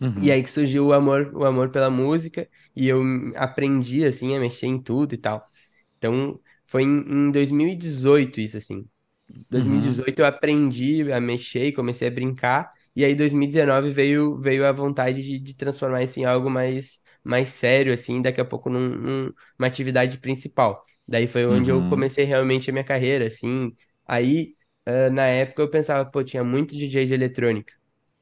Uhum. 0.00 0.22
E 0.22 0.32
aí 0.32 0.42
que 0.42 0.50
surgiu 0.50 0.86
o 0.86 0.92
amor, 0.92 1.30
o 1.34 1.44
amor 1.44 1.70
pela 1.70 1.90
música, 1.90 2.48
e 2.74 2.88
eu 2.88 3.02
aprendi, 3.36 4.04
assim, 4.04 4.34
a 4.36 4.40
mexer 4.40 4.66
em 4.66 4.80
tudo 4.82 5.14
e 5.14 5.18
tal. 5.18 5.46
Então, 5.98 6.40
foi 6.66 6.82
em, 6.82 7.28
em 7.28 7.30
2018 7.30 8.40
isso, 8.40 8.56
assim. 8.56 8.88
2018 9.50 10.18
uhum. 10.18 10.24
eu 10.24 10.26
aprendi 10.26 11.12
a 11.12 11.20
mexer 11.20 11.66
e 11.66 11.72
comecei 11.72 12.08
a 12.08 12.10
brincar. 12.10 12.70
E 12.94 13.04
aí 13.04 13.14
2019 13.14 13.90
veio, 13.90 14.36
veio 14.38 14.66
a 14.66 14.72
vontade 14.72 15.22
de, 15.22 15.38
de 15.38 15.54
transformar 15.54 16.02
isso 16.02 16.18
em 16.18 16.24
algo 16.24 16.50
mais, 16.50 17.00
mais 17.22 17.50
sério, 17.50 17.92
assim, 17.92 18.20
daqui 18.20 18.40
a 18.40 18.44
pouco 18.44 18.68
num, 18.68 18.88
numa 18.88 19.66
atividade 19.66 20.18
principal. 20.18 20.84
Daí 21.06 21.26
foi 21.26 21.46
onde 21.46 21.70
uhum. 21.70 21.84
eu 21.84 21.90
comecei 21.90 22.24
realmente 22.24 22.70
a 22.70 22.72
minha 22.72 22.84
carreira, 22.84 23.26
assim. 23.26 23.72
Aí, 24.06 24.54
uh, 24.88 25.12
na 25.12 25.26
época, 25.26 25.62
eu 25.62 25.70
pensava, 25.70 26.08
pô, 26.08 26.22
tinha 26.22 26.44
muito 26.44 26.76
DJ 26.76 27.06
de 27.06 27.14
eletrônica. 27.14 27.72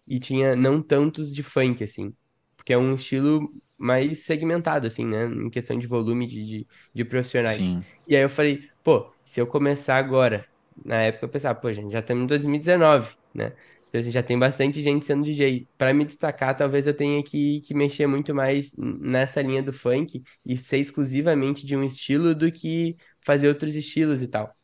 E 0.07 0.19
tinha 0.19 0.57
não 0.57 0.81
tantos 0.83 1.33
de 1.33 1.43
funk, 1.43 1.85
assim. 1.85 2.15
Porque 2.57 2.73
é 2.73 2.79
um 2.79 2.95
estilo 2.95 3.53
mais 3.77 4.21
segmentado, 4.21 4.87
assim, 4.87 5.05
né? 5.07 5.27
Em 5.27 5.51
questão 5.51 5.79
de 5.79 5.87
volume 5.87 6.27
de, 6.27 6.45
de, 6.45 6.67
de 6.95 7.05
profissionais. 7.05 7.57
Sim. 7.57 7.85
E 8.07 8.17
aí 8.17 8.23
eu 8.23 8.31
falei, 8.31 8.69
pô, 8.83 9.11
se 9.25 9.41
eu 9.41 9.47
começar 9.47 9.97
agora 9.97 10.47
na 10.85 11.03
época 11.03 11.27
eu 11.27 11.29
pensava, 11.29 11.59
pô, 11.59 11.73
gente, 11.73 11.93
já 11.93 12.01
estamos 12.01 12.25
em 12.25 12.27
2019, 12.27 13.15
né? 13.35 13.53
Então, 13.89 14.01
assim, 14.01 14.11
já 14.11 14.23
tem 14.23 14.39
bastante 14.39 14.83
gente 14.83 15.07
sendo 15.07 15.25
DJ. 15.25 15.67
Para 15.79 15.95
me 15.95 16.05
destacar, 16.05 16.57
talvez 16.57 16.87
eu 16.87 16.95
tenha 16.95 17.23
que, 17.23 17.61
que 17.63 17.75
mexer 17.75 18.07
muito 18.07 18.35
mais 18.35 18.73
nessa 18.77 19.41
linha 19.41 19.63
do 19.63 19.73
funk 19.73 20.23
e 20.45 20.57
ser 20.59 20.79
exclusivamente 20.79 21.65
de 21.65 21.75
um 21.75 21.83
estilo 21.83 22.35
do 22.35 22.53
que 22.53 22.97
fazer 23.25 23.49
outros 23.49 23.75
estilos 23.75 24.21
e 24.21 24.29
tal. 24.29 24.55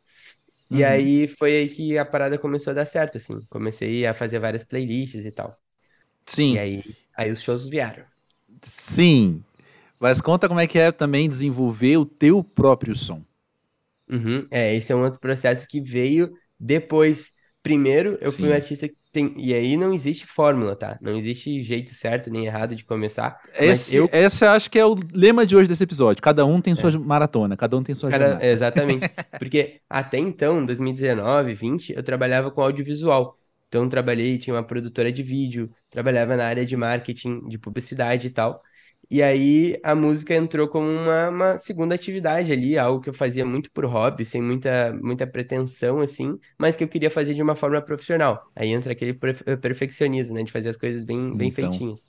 E 0.71 0.83
uhum. 0.83 0.89
aí 0.89 1.29
foi 1.29 1.57
aí 1.57 1.69
que 1.69 1.97
a 1.97 2.05
parada 2.05 2.37
começou 2.39 2.71
a 2.73 2.75
dar 2.75 2.87
certo, 2.87 3.17
assim. 3.17 3.39
Comecei 3.49 4.07
a 4.07 4.13
fazer 4.13 4.39
várias 4.39 4.65
playlists 4.65 5.25
e 5.25 5.31
tal. 5.31 5.59
Sim. 6.27 6.55
E 6.55 6.59
aí, 6.59 6.85
aí 7.17 7.31
os 7.31 7.43
shows 7.43 7.67
vieram. 7.67 8.05
Sim. 8.63 9.43
Mas 9.99 10.21
conta 10.21 10.49
como 10.49 10.61
é 10.61 10.67
que 10.67 10.79
é 10.79 10.93
também 10.93 11.29
desenvolver 11.29 11.97
o 11.97 12.05
teu 12.05 12.43
próprio 12.45 12.95
som. 12.95 13.23
Uhum. 14.09 14.45
É, 14.51 14.75
esse 14.75 14.93
é 14.93 14.97
um 14.97 15.03
outro 15.03 15.21
processo 15.21 15.67
que 15.69 15.81
veio 15.81 16.33
depois. 16.59 17.33
Primeiro, 17.63 18.19
eu 18.21 18.31
Sim. 18.31 18.43
fui 18.43 18.51
um 18.51 18.55
artista 18.55 18.87
que 18.87 18.95
tem. 19.11 19.33
E 19.39 19.55
aí 19.55 19.77
não 19.77 19.95
existe 19.95 20.27
fórmula, 20.27 20.77
tá? 20.77 20.99
Não 21.01 21.17
existe 21.17 21.63
jeito 21.63 21.95
certo 21.95 22.29
nem 22.29 22.45
errado 22.45 22.77
de 22.77 22.85
começar. 22.85 23.41
Esse, 23.59 23.97
eu... 23.97 24.09
Esse 24.13 24.45
acho 24.45 24.71
que 24.71 24.79
é 24.79 24.85
o 24.85 24.95
lema 25.13 25.47
de 25.47 25.57
hoje 25.57 25.69
desse 25.69 25.85
episódio. 25.85 26.23
Cada 26.23 26.45
um 26.45 26.61
tem 26.61 26.75
sua 26.75 26.91
é. 26.91 26.99
maratona, 26.99 27.57
cada 27.57 27.77
um 27.77 27.83
tem 27.83 27.95
sua 27.95 28.11
cada... 28.11 28.25
jornada. 28.25 28.47
Exatamente. 28.47 29.09
Porque 29.39 29.81
até 29.89 30.19
então, 30.19 30.67
2019, 30.67 31.55
20, 31.55 31.95
eu 31.95 32.03
trabalhava 32.03 32.51
com 32.51 32.61
audiovisual. 32.61 33.39
Então, 33.69 33.89
trabalhei, 33.89 34.37
tinha 34.39 34.55
uma 34.55 34.63
produtora 34.63 35.11
de 35.11 35.23
vídeo, 35.23 35.71
trabalhava 35.91 36.37
na 36.37 36.45
área 36.45 36.67
de 36.67 36.77
marketing, 36.77 37.49
de 37.49 37.59
publicidade 37.59 38.27
e 38.27 38.31
tal. 38.31 38.63
E 39.15 39.23
aí 39.23 39.79
a 39.85 39.95
música 39.95 40.35
entrou 40.35 40.67
como 40.67 40.89
uma, 40.89 41.29
uma, 41.29 41.57
segunda 41.57 41.95
atividade 41.95 42.51
ali, 42.51 42.77
algo 42.77 43.01
que 43.01 43.09
eu 43.09 43.15
fazia 43.15 43.47
muito 43.47 43.71
por 43.71 43.85
hobby, 43.85 44.25
sem 44.25 44.43
muita, 44.43 44.93
muita 44.93 45.25
pretensão, 45.25 46.01
assim, 46.01 46.37
mas 46.59 46.75
que 46.75 46.83
eu 46.83 46.89
queria 46.89 47.09
fazer 47.09 47.33
de 47.33 47.41
uma 47.41 47.55
forma 47.55 47.81
profissional. 47.81 48.51
Aí 48.57 48.71
entra 48.71 48.91
aquele 48.91 49.15
perfeccionismo, 49.15 50.35
né, 50.35 50.43
de 50.43 50.51
fazer 50.51 50.71
as 50.71 50.77
coisas 50.77 51.05
bem, 51.05 51.33
bem 51.37 51.51
então... 51.51 51.71
feitinhas. 51.71 52.09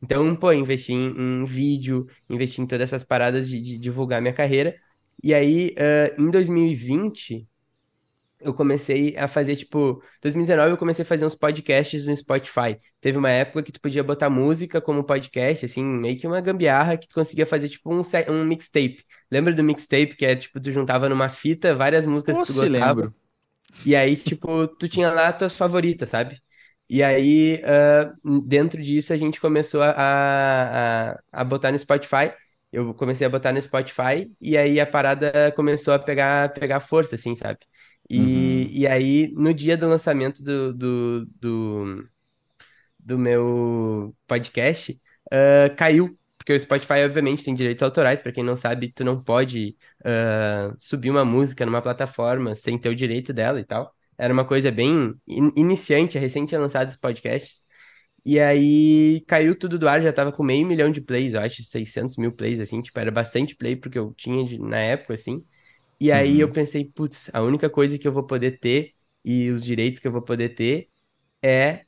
Então, 0.00 0.36
pô, 0.36 0.52
investi 0.52 0.92
em, 0.92 1.08
em, 1.18 1.44
vídeo, 1.44 2.06
investi 2.30 2.62
em 2.62 2.66
todas 2.68 2.90
essas 2.90 3.02
paradas 3.02 3.48
de, 3.48 3.60
de 3.60 3.76
divulgar 3.76 4.22
minha 4.22 4.32
carreira. 4.32 4.76
E 5.20 5.34
aí, 5.34 5.74
uh, 5.76 6.22
em 6.22 6.30
2020, 6.30 7.44
eu 8.40 8.52
comecei 8.54 9.16
a 9.16 9.26
fazer, 9.26 9.56
tipo, 9.56 10.02
2019 10.20 10.72
eu 10.72 10.76
comecei 10.76 11.02
a 11.02 11.06
fazer 11.06 11.24
uns 11.24 11.34
podcasts 11.34 12.04
no 12.06 12.16
Spotify. 12.16 12.76
Teve 13.00 13.18
uma 13.18 13.30
época 13.30 13.62
que 13.62 13.72
tu 13.72 13.80
podia 13.80 14.04
botar 14.04 14.28
música 14.30 14.80
como 14.80 15.04
podcast, 15.04 15.64
assim, 15.64 15.84
meio 15.84 16.18
que 16.18 16.26
uma 16.26 16.40
gambiarra 16.40 16.96
que 16.96 17.08
tu 17.08 17.14
conseguia 17.14 17.46
fazer, 17.46 17.68
tipo, 17.68 17.92
um, 17.92 18.02
um 18.28 18.44
mixtape. 18.44 19.04
Lembra 19.30 19.52
do 19.52 19.64
mixtape, 19.64 20.16
que 20.16 20.24
é, 20.26 20.36
tipo, 20.36 20.60
tu 20.60 20.70
juntava 20.70 21.08
numa 21.08 21.28
fita 21.28 21.74
várias 21.74 22.06
músicas 22.06 22.36
Nossa, 22.36 22.52
que 22.52 22.58
tu 22.58 22.70
gostava? 22.70 23.00
Lembro. 23.02 23.14
E 23.84 23.94
aí, 23.96 24.16
tipo, 24.16 24.68
tu 24.68 24.88
tinha 24.88 25.10
lá 25.10 25.32
tuas 25.32 25.56
favoritas, 25.56 26.10
sabe? 26.10 26.40
E 26.88 27.02
aí, 27.02 27.60
uh, 27.64 28.40
dentro 28.42 28.80
disso, 28.82 29.12
a 29.12 29.16
gente 29.16 29.40
começou 29.40 29.82
a, 29.82 29.90
a, 31.12 31.20
a 31.32 31.44
botar 31.44 31.72
no 31.72 31.78
Spotify. 31.78 32.32
Eu 32.72 32.94
comecei 32.94 33.26
a 33.26 33.30
botar 33.30 33.52
no 33.52 33.60
Spotify 33.62 34.30
e 34.40 34.56
aí 34.56 34.78
a 34.78 34.86
parada 34.86 35.52
começou 35.56 35.94
a 35.94 35.98
pegar, 35.98 36.52
pegar 36.52 36.80
força, 36.80 37.14
assim, 37.14 37.34
sabe? 37.34 37.58
E, 38.08 38.18
uhum. 38.18 38.70
e 38.72 38.86
aí, 38.86 39.32
no 39.34 39.52
dia 39.54 39.76
do 39.76 39.88
lançamento 39.88 40.42
do, 40.42 40.72
do, 40.72 41.26
do, 41.40 42.08
do 42.98 43.18
meu 43.18 44.14
podcast, 44.26 45.00
uh, 45.32 45.74
caiu. 45.76 46.18
Porque 46.38 46.52
o 46.52 46.60
Spotify, 46.60 47.04
obviamente, 47.04 47.44
tem 47.44 47.54
direitos 47.54 47.82
autorais. 47.82 48.20
Para 48.22 48.32
quem 48.32 48.44
não 48.44 48.56
sabe, 48.56 48.92
tu 48.92 49.02
não 49.04 49.22
pode 49.22 49.76
uh, 50.02 50.74
subir 50.78 51.10
uma 51.10 51.24
música 51.24 51.66
numa 51.66 51.82
plataforma 51.82 52.54
sem 52.54 52.78
ter 52.78 52.88
o 52.88 52.94
direito 52.96 53.32
dela 53.32 53.60
e 53.60 53.64
tal. 53.64 53.92
Era 54.16 54.32
uma 54.32 54.44
coisa 54.44 54.70
bem 54.70 55.14
in 55.26 55.52
iniciante, 55.56 56.18
recente 56.18 56.56
lançado 56.56 56.90
os 56.90 56.96
podcasts. 56.96 57.62
E 58.24 58.40
aí 58.40 59.20
caiu 59.26 59.56
tudo 59.56 59.78
do 59.78 59.88
ar, 59.88 60.02
já 60.02 60.12
tava 60.12 60.32
com 60.32 60.42
meio 60.42 60.66
milhão 60.66 60.90
de 60.90 61.00
plays, 61.00 61.34
eu 61.34 61.40
acho, 61.40 61.62
600 61.64 62.16
mil 62.16 62.32
plays, 62.32 62.58
assim, 62.60 62.82
tipo, 62.82 62.98
era 62.98 63.10
bastante 63.10 63.54
play 63.54 63.76
porque 63.76 63.98
eu 63.98 64.12
tinha 64.14 64.44
de, 64.44 64.58
na 64.58 64.78
época, 64.78 65.14
assim. 65.14 65.44
E 66.00 66.12
aí 66.12 66.34
uhum. 66.34 66.40
eu 66.40 66.52
pensei, 66.52 66.84
putz, 66.84 67.30
a 67.32 67.42
única 67.42 67.70
coisa 67.70 67.98
que 67.98 68.06
eu 68.06 68.12
vou 68.12 68.24
poder 68.24 68.58
ter 68.58 68.92
e 69.24 69.50
os 69.50 69.64
direitos 69.64 69.98
que 69.98 70.06
eu 70.06 70.12
vou 70.12 70.22
poder 70.22 70.50
ter 70.50 70.88
é 71.42 71.84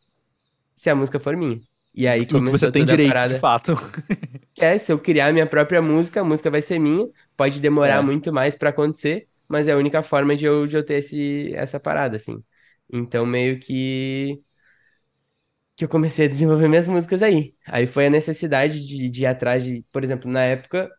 se 0.74 0.88
a 0.90 0.94
música 0.94 1.20
for 1.20 1.36
minha. 1.36 1.61
E 1.94 2.06
aí 2.06 2.26
começou 2.26 2.44
que 2.44 2.59
você 2.59 2.72
tem 2.72 2.84
direito, 2.84 3.09
parada, 3.09 3.34
de 3.34 3.40
fato. 3.40 3.72
é, 4.56 4.78
se 4.78 4.92
eu 4.92 4.98
criar 4.98 5.32
minha 5.32 5.46
própria 5.46 5.82
música, 5.82 6.20
a 6.20 6.24
música 6.24 6.50
vai 6.50 6.62
ser 6.62 6.78
minha, 6.78 7.09
pode 7.36 7.61
demorar 7.61 7.98
é. 7.98 8.02
muito 8.02 8.32
mais 8.32 8.54
para 8.56 8.70
acontecer, 8.70 9.28
mas 9.48 9.66
é 9.68 9.72
a 9.72 9.76
única 9.76 10.02
forma 10.02 10.36
de 10.36 10.44
eu, 10.44 10.66
de 10.66 10.76
eu 10.76 10.84
ter 10.84 10.98
esse, 11.00 11.52
essa 11.54 11.80
parada, 11.80 12.16
assim. 12.16 12.42
Então, 12.90 13.26
meio 13.26 13.59
que 13.59 14.40
que 15.76 15.84
eu 15.84 15.88
comecei 15.88 16.26
a 16.26 16.28
desenvolver 16.28 16.66
minhas 16.68 16.88
músicas 16.88 17.22
aí. 17.22 17.54
Aí 17.64 17.86
foi 17.86 18.06
a 18.06 18.11
necessidade 18.11 18.84
de, 18.84 19.09
de 19.09 19.22
ir 19.22 19.26
atrás 19.26 19.62
de, 19.62 19.84
por 19.92 20.02
exemplo, 20.02 20.28
na 20.28 20.42
época, 20.42 20.90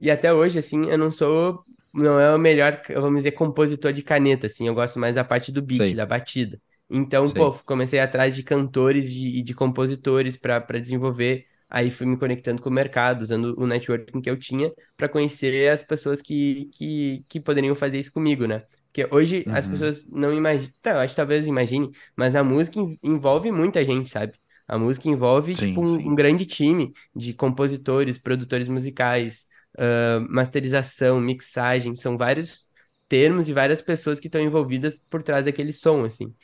e 0.00 0.10
até 0.10 0.32
hoje, 0.32 0.58
assim, 0.58 0.86
eu 0.90 0.98
não 0.98 1.10
sou, 1.10 1.64
não 1.92 2.18
é 2.18 2.34
o 2.34 2.38
melhor, 2.38 2.80
vamos 2.94 3.18
dizer, 3.18 3.32
compositor 3.32 3.92
de 3.92 4.02
caneta, 4.02 4.46
assim, 4.46 4.66
eu 4.66 4.74
gosto 4.74 4.98
mais 4.98 5.16
da 5.16 5.24
parte 5.24 5.52
do 5.52 5.60
beat, 5.60 5.76
Sei. 5.76 5.94
da 5.94 6.06
batida. 6.06 6.60
Então, 6.88 7.26
Sei. 7.26 7.40
pô, 7.40 7.52
comecei 7.64 8.00
atrás 8.00 8.34
de 8.34 8.42
cantores 8.42 9.10
e 9.10 9.14
de, 9.14 9.42
de, 9.42 9.54
compositores 9.54 10.36
para 10.36 10.78
desenvolver. 10.80 11.46
Aí 11.68 11.90
fui 11.90 12.06
me 12.06 12.18
conectando 12.18 12.60
com 12.60 12.68
o 12.68 12.72
mercado, 12.72 13.22
usando 13.22 13.54
o 13.58 13.66
networking 13.66 14.20
que 14.20 14.28
eu 14.28 14.38
tinha 14.38 14.70
para 14.94 15.08
conhecer 15.08 15.70
as 15.70 15.82
pessoas 15.82 16.20
que, 16.20 16.68
que, 16.72 17.24
que 17.28 17.40
poderiam 17.40 17.74
fazer 17.74 17.98
isso 17.98 18.12
comigo, 18.12 18.46
né? 18.46 18.62
Porque 18.92 19.08
hoje 19.10 19.42
uhum. 19.46 19.54
as 19.54 19.66
pessoas 19.66 20.06
não 20.10 20.34
imaginam. 20.34 20.70
Tá, 20.82 21.00
acho 21.00 21.14
que 21.14 21.16
talvez 21.16 21.46
imagine, 21.46 21.90
mas 22.14 22.34
a 22.34 22.44
música 22.44 22.78
envolve 23.02 23.50
muita 23.50 23.82
gente, 23.82 24.10
sabe? 24.10 24.34
A 24.68 24.78
música 24.78 25.08
envolve 25.08 25.56
sim, 25.56 25.68
tipo, 25.68 25.80
um, 25.80 26.10
um, 26.10 26.14
grande 26.14 26.44
time 26.44 26.92
de 27.16 27.32
compositores, 27.32 28.18
produtores 28.18 28.68
musicais, 28.68 29.46
uh, 29.76 30.26
masterização, 30.28 31.20
mixagem, 31.20 31.94
são 31.94 32.16
vários 32.16 32.70
termos 33.08 33.48
e 33.48 33.52
várias 33.52 33.82
pessoas 33.82 34.18
que 34.18 34.28
estão 34.28 34.40
envolvidas 34.40 34.98
por 35.10 35.22
trás 35.22 35.44
daquele 35.44 35.72
som, 35.72 36.04
assim. 36.04 36.34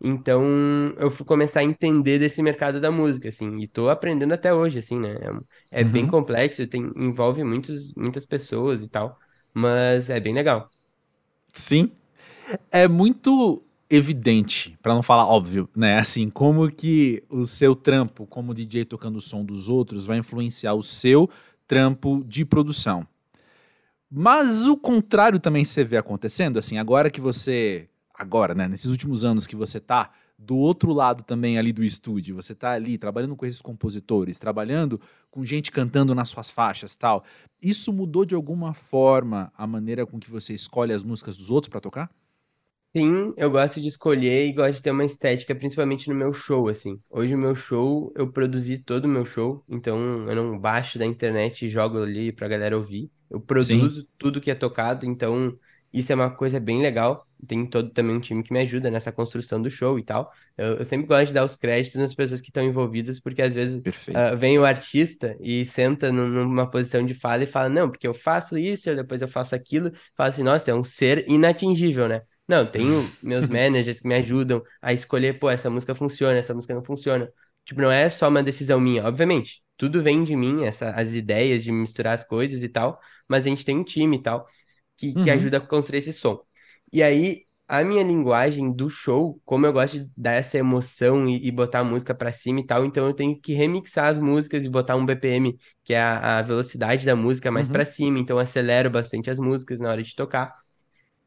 Então, 0.00 0.44
eu 0.98 1.10
fui 1.10 1.24
começar 1.24 1.60
a 1.60 1.64
entender 1.64 2.18
desse 2.18 2.42
mercado 2.42 2.80
da 2.80 2.90
música, 2.90 3.28
assim, 3.28 3.60
e 3.60 3.66
tô 3.66 3.88
aprendendo 3.88 4.34
até 4.34 4.52
hoje, 4.52 4.78
assim, 4.78 4.98
né? 4.98 5.16
É, 5.70 5.80
é 5.80 5.84
uhum. 5.84 5.90
bem 5.90 6.06
complexo, 6.06 6.66
tem, 6.66 6.90
envolve 6.96 7.42
muitos, 7.42 7.94
muitas 7.94 8.26
pessoas 8.26 8.82
e 8.82 8.88
tal, 8.88 9.18
mas 9.54 10.10
é 10.10 10.20
bem 10.20 10.34
legal. 10.34 10.68
Sim. 11.52 11.90
É 12.70 12.86
muito 12.86 13.62
evidente, 13.88 14.76
para 14.82 14.94
não 14.94 15.02
falar 15.02 15.26
óbvio, 15.26 15.68
né? 15.74 15.98
Assim, 15.98 16.28
como 16.28 16.70
que 16.70 17.22
o 17.28 17.44
seu 17.44 17.74
trampo 17.74 18.26
como 18.26 18.52
DJ 18.52 18.84
tocando 18.84 19.16
o 19.16 19.20
som 19.20 19.44
dos 19.44 19.68
outros 19.68 20.06
vai 20.06 20.18
influenciar 20.18 20.74
o 20.74 20.82
seu 20.82 21.30
trampo 21.66 22.22
de 22.24 22.44
produção. 22.44 23.06
Mas 24.10 24.66
o 24.66 24.76
contrário 24.76 25.40
também 25.40 25.64
você 25.64 25.82
vê 25.82 25.96
acontecendo, 25.96 26.58
assim, 26.58 26.78
agora 26.78 27.10
que 27.10 27.20
você, 27.20 27.88
agora, 28.14 28.54
né, 28.54 28.68
nesses 28.68 28.86
últimos 28.86 29.24
anos 29.24 29.46
que 29.46 29.56
você 29.56 29.80
tá 29.80 30.10
do 30.38 30.56
outro 30.56 30.92
lado 30.92 31.22
também 31.22 31.58
ali 31.58 31.72
do 31.72 31.82
estúdio, 31.82 32.34
você 32.34 32.54
tá 32.54 32.72
ali 32.72 32.98
trabalhando 32.98 33.34
com 33.34 33.46
esses 33.46 33.62
compositores, 33.62 34.38
trabalhando 34.38 35.00
com 35.30 35.44
gente 35.44 35.72
cantando 35.72 36.14
nas 36.14 36.28
suas 36.28 36.50
faixas, 36.50 36.94
tal. 36.94 37.24
Isso 37.60 37.92
mudou 37.92 38.24
de 38.24 38.34
alguma 38.34 38.74
forma 38.74 39.52
a 39.56 39.66
maneira 39.66 40.06
com 40.06 40.20
que 40.20 40.30
você 40.30 40.54
escolhe 40.54 40.92
as 40.92 41.02
músicas 41.02 41.36
dos 41.36 41.50
outros 41.50 41.70
para 41.70 41.80
tocar? 41.80 42.10
Sim, 42.96 43.34
eu 43.36 43.50
gosto 43.50 43.78
de 43.78 43.88
escolher 43.88 44.46
e 44.46 44.52
gosto 44.54 44.76
de 44.76 44.82
ter 44.82 44.90
uma 44.90 45.04
estética, 45.04 45.54
principalmente 45.54 46.08
no 46.08 46.14
meu 46.14 46.32
show, 46.32 46.66
assim. 46.66 46.98
Hoje 47.10 47.34
o 47.34 47.38
meu 47.38 47.54
show, 47.54 48.10
eu 48.16 48.32
produzi 48.32 48.78
todo 48.78 49.04
o 49.04 49.08
meu 49.08 49.22
show, 49.26 49.62
então 49.68 50.26
eu 50.26 50.34
não 50.34 50.58
baixo 50.58 50.98
da 50.98 51.04
internet 51.04 51.66
e 51.66 51.68
jogo 51.68 52.02
ali 52.02 52.32
pra 52.32 52.48
galera 52.48 52.74
ouvir. 52.74 53.10
Eu 53.30 53.38
produzo 53.38 54.00
Sim. 54.00 54.06
tudo 54.16 54.40
que 54.40 54.50
é 54.50 54.54
tocado, 54.54 55.04
então 55.04 55.54
isso 55.92 56.10
é 56.10 56.14
uma 56.14 56.30
coisa 56.30 56.58
bem 56.58 56.80
legal. 56.80 57.26
Tem 57.46 57.66
todo 57.66 57.90
também 57.90 58.16
um 58.16 58.20
time 58.20 58.42
que 58.42 58.50
me 58.50 58.60
ajuda 58.60 58.90
nessa 58.90 59.12
construção 59.12 59.60
do 59.60 59.68
show 59.68 59.98
e 59.98 60.02
tal. 60.02 60.32
Eu, 60.56 60.78
eu 60.78 60.84
sempre 60.86 61.06
gosto 61.06 61.26
de 61.26 61.34
dar 61.34 61.44
os 61.44 61.54
créditos 61.54 62.00
nas 62.00 62.14
pessoas 62.14 62.40
que 62.40 62.48
estão 62.48 62.64
envolvidas, 62.64 63.20
porque 63.20 63.42
às 63.42 63.52
vezes 63.52 63.76
uh, 63.76 64.34
vem 64.38 64.58
o 64.58 64.64
artista 64.64 65.36
e 65.38 65.66
senta 65.66 66.10
numa 66.10 66.66
posição 66.70 67.04
de 67.04 67.12
fala 67.12 67.42
e 67.42 67.46
fala, 67.46 67.68
não, 67.68 67.90
porque 67.90 68.08
eu 68.08 68.14
faço 68.14 68.56
isso, 68.56 68.96
depois 68.96 69.20
eu 69.20 69.28
faço 69.28 69.54
aquilo. 69.54 69.92
Fala 70.16 70.30
assim, 70.30 70.42
nossa, 70.42 70.70
é 70.70 70.74
um 70.74 70.82
ser 70.82 71.26
inatingível, 71.28 72.08
né? 72.08 72.22
Não, 72.48 72.64
tenho 72.70 73.02
meus 73.22 73.48
managers 73.48 74.00
que 74.00 74.08
me 74.08 74.14
ajudam 74.14 74.62
a 74.80 74.92
escolher, 74.92 75.38
pô, 75.38 75.50
essa 75.50 75.68
música 75.70 75.94
funciona, 75.94 76.38
essa 76.38 76.54
música 76.54 76.74
não 76.74 76.84
funciona. 76.84 77.30
Tipo, 77.64 77.80
não 77.80 77.90
é 77.90 78.08
só 78.08 78.28
uma 78.28 78.42
decisão 78.42 78.80
minha, 78.80 79.04
obviamente. 79.04 79.62
Tudo 79.76 80.02
vem 80.02 80.24
de 80.24 80.36
mim, 80.36 80.64
essa, 80.64 80.90
as 80.90 81.14
ideias 81.14 81.64
de 81.64 81.72
misturar 81.72 82.14
as 82.14 82.24
coisas 82.24 82.62
e 82.62 82.68
tal, 82.68 82.98
mas 83.28 83.44
a 83.46 83.48
gente 83.50 83.64
tem 83.64 83.76
um 83.76 83.84
time 83.84 84.16
e 84.16 84.22
tal 84.22 84.46
que, 84.96 85.12
que 85.12 85.18
uhum. 85.30 85.32
ajuda 85.32 85.58
a 85.58 85.60
construir 85.60 85.98
esse 85.98 86.12
som. 86.12 86.40
E 86.92 87.02
aí, 87.02 87.44
a 87.68 87.82
minha 87.84 88.02
linguagem 88.02 88.72
do 88.72 88.88
show, 88.88 89.40
como 89.44 89.66
eu 89.66 89.72
gosto 89.72 89.98
de 89.98 90.10
dar 90.16 90.34
essa 90.34 90.56
emoção 90.56 91.28
e, 91.28 91.46
e 91.46 91.50
botar 91.50 91.80
a 91.80 91.84
música 91.84 92.14
para 92.14 92.32
cima 92.32 92.60
e 92.60 92.66
tal, 92.66 92.84
então 92.84 93.06
eu 93.06 93.12
tenho 93.12 93.38
que 93.40 93.52
remixar 93.52 94.06
as 94.06 94.18
músicas 94.18 94.64
e 94.64 94.68
botar 94.68 94.96
um 94.96 95.04
BPM, 95.04 95.56
que 95.84 95.92
é 95.92 96.00
a, 96.00 96.38
a 96.38 96.42
velocidade 96.42 97.04
da 97.04 97.16
música 97.16 97.50
mais 97.50 97.66
uhum. 97.66 97.72
para 97.72 97.84
cima, 97.84 98.18
então 98.18 98.36
eu 98.36 98.40
acelero 98.40 98.90
bastante 98.90 99.30
as 99.30 99.38
músicas 99.38 99.80
na 99.80 99.90
hora 99.90 100.02
de 100.02 100.14
tocar. 100.14 100.54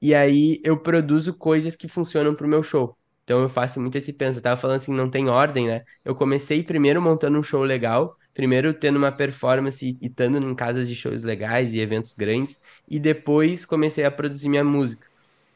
E 0.02 0.14
aí 0.16 0.62
eu 0.64 0.78
produzo 0.78 1.34
coisas 1.34 1.76
que 1.76 1.88
funcionam 1.88 2.34
pro 2.36 2.48
meu 2.48 2.64
show. 2.64 2.98
Então 3.24 3.42
eu 3.42 3.50
faço 3.50 3.80
muito 3.80 3.98
esse 3.98 4.14
pensa. 4.14 4.40
Eu 4.40 4.44
tava 4.44 4.60
falando 4.60 4.78
assim, 4.78 4.94
não 4.94 5.10
tem 5.10 5.30
ordem, 5.30 5.68
né? 5.68 5.84
Eu 6.04 6.16
comecei 6.16 6.64
primeiro 6.64 7.02
montando 7.02 7.38
um 7.38 7.44
show 7.44 7.64
legal, 7.64 8.18
primeiro 8.34 8.74
tendo 8.74 8.98
uma 8.98 9.12
performance 9.12 9.86
e 10.02 10.08
estando 10.08 10.38
em 10.38 10.56
casas 10.56 10.88
de 10.88 10.96
shows 10.96 11.24
legais 11.24 11.74
e 11.74 11.80
eventos 11.80 12.14
grandes, 12.14 12.60
e 12.88 13.00
depois 13.00 13.66
comecei 13.66 14.04
a 14.06 14.12
produzir 14.12 14.50
minha 14.50 14.64
música. 14.64 15.08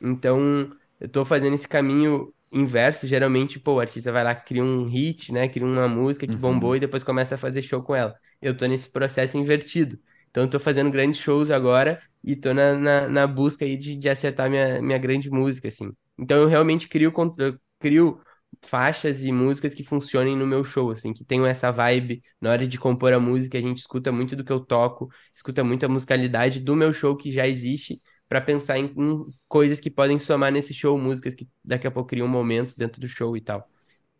Então, 0.02 0.72
eu 1.00 1.10
tô 1.10 1.26
fazendo 1.26 1.54
esse 1.56 1.68
caminho 1.68 2.34
inverso. 2.52 3.08
Geralmente, 3.08 3.60
pô, 3.60 3.76
o 3.76 3.80
artista 3.80 4.12
vai 4.12 4.24
lá, 4.24 4.36
cria 4.36 4.64
um 4.64 4.86
hit, 4.86 5.32
né? 5.32 5.48
Cria 5.48 5.66
uma 5.66 5.88
música 5.88 6.28
que 6.28 6.36
bombou 6.38 6.72
uhum. 6.72 6.76
e 6.76 6.80
depois 6.82 7.04
começa 7.04 7.36
a 7.36 7.38
fazer 7.38 7.62
show 7.62 7.82
com 7.82 7.96
ela. 7.96 8.16
Eu 8.42 8.56
tô 8.56 8.66
nesse 8.66 8.90
processo 8.90 9.38
invertido. 9.38 9.98
Então, 10.34 10.44
eu 10.44 10.50
tô 10.50 10.60
fazendo 10.60 10.90
grandes 10.90 11.20
shows 11.20 11.52
agora 11.52 12.02
e 12.24 12.36
tô 12.36 12.56
na, 12.56 12.76
na, 12.76 13.08
na 13.08 13.28
busca 13.28 13.64
aí 13.64 13.78
de, 13.78 13.96
de 13.96 14.10
acertar 14.10 14.50
minha, 14.50 14.82
minha 14.82 14.98
grande 14.98 15.30
música, 15.30 15.68
assim. 15.68 15.92
Então, 16.18 16.42
eu 16.42 16.48
realmente 16.48 16.88
crio, 16.88 17.14
eu 17.38 17.60
crio 17.80 18.20
faixas 18.64 19.22
e 19.22 19.32
músicas 19.32 19.76
que 19.76 19.84
funcionem 19.84 20.36
no 20.36 20.48
meu 20.48 20.64
show, 20.64 20.90
assim, 20.90 21.14
que 21.14 21.24
tenham 21.24 21.46
essa 21.46 21.70
vibe 21.70 22.24
na 22.42 22.50
hora 22.50 22.68
de 22.68 22.80
compor 22.80 23.14
a 23.14 23.20
música, 23.20 23.60
a 23.60 23.62
gente 23.62 23.78
escuta 23.78 24.12
muito 24.12 24.36
do 24.36 24.44
que 24.44 24.52
eu 24.52 24.60
toco, 24.60 25.08
escuta 25.36 25.64
muito 25.64 25.86
a 25.86 25.90
musicalidade 25.90 26.60
do 26.60 26.76
meu 26.76 26.92
show 26.92 27.16
que 27.16 27.32
já 27.32 27.48
existe, 27.48 28.02
para 28.28 28.42
pensar 28.42 28.80
em, 28.80 28.86
em, 28.86 29.26
coisas 29.48 29.80
que 29.80 29.92
podem 29.92 30.18
somar 30.18 30.52
nesse 30.52 30.74
show, 30.74 30.98
músicas 30.98 31.36
que 31.36 31.48
daqui 31.64 31.86
a 31.86 31.92
pouco 31.92 32.10
criam 32.10 32.28
momentos 32.28 32.76
dentro 32.76 33.00
do 33.00 33.08
show 33.08 33.38
e 33.38 33.42
tal. 33.42 33.70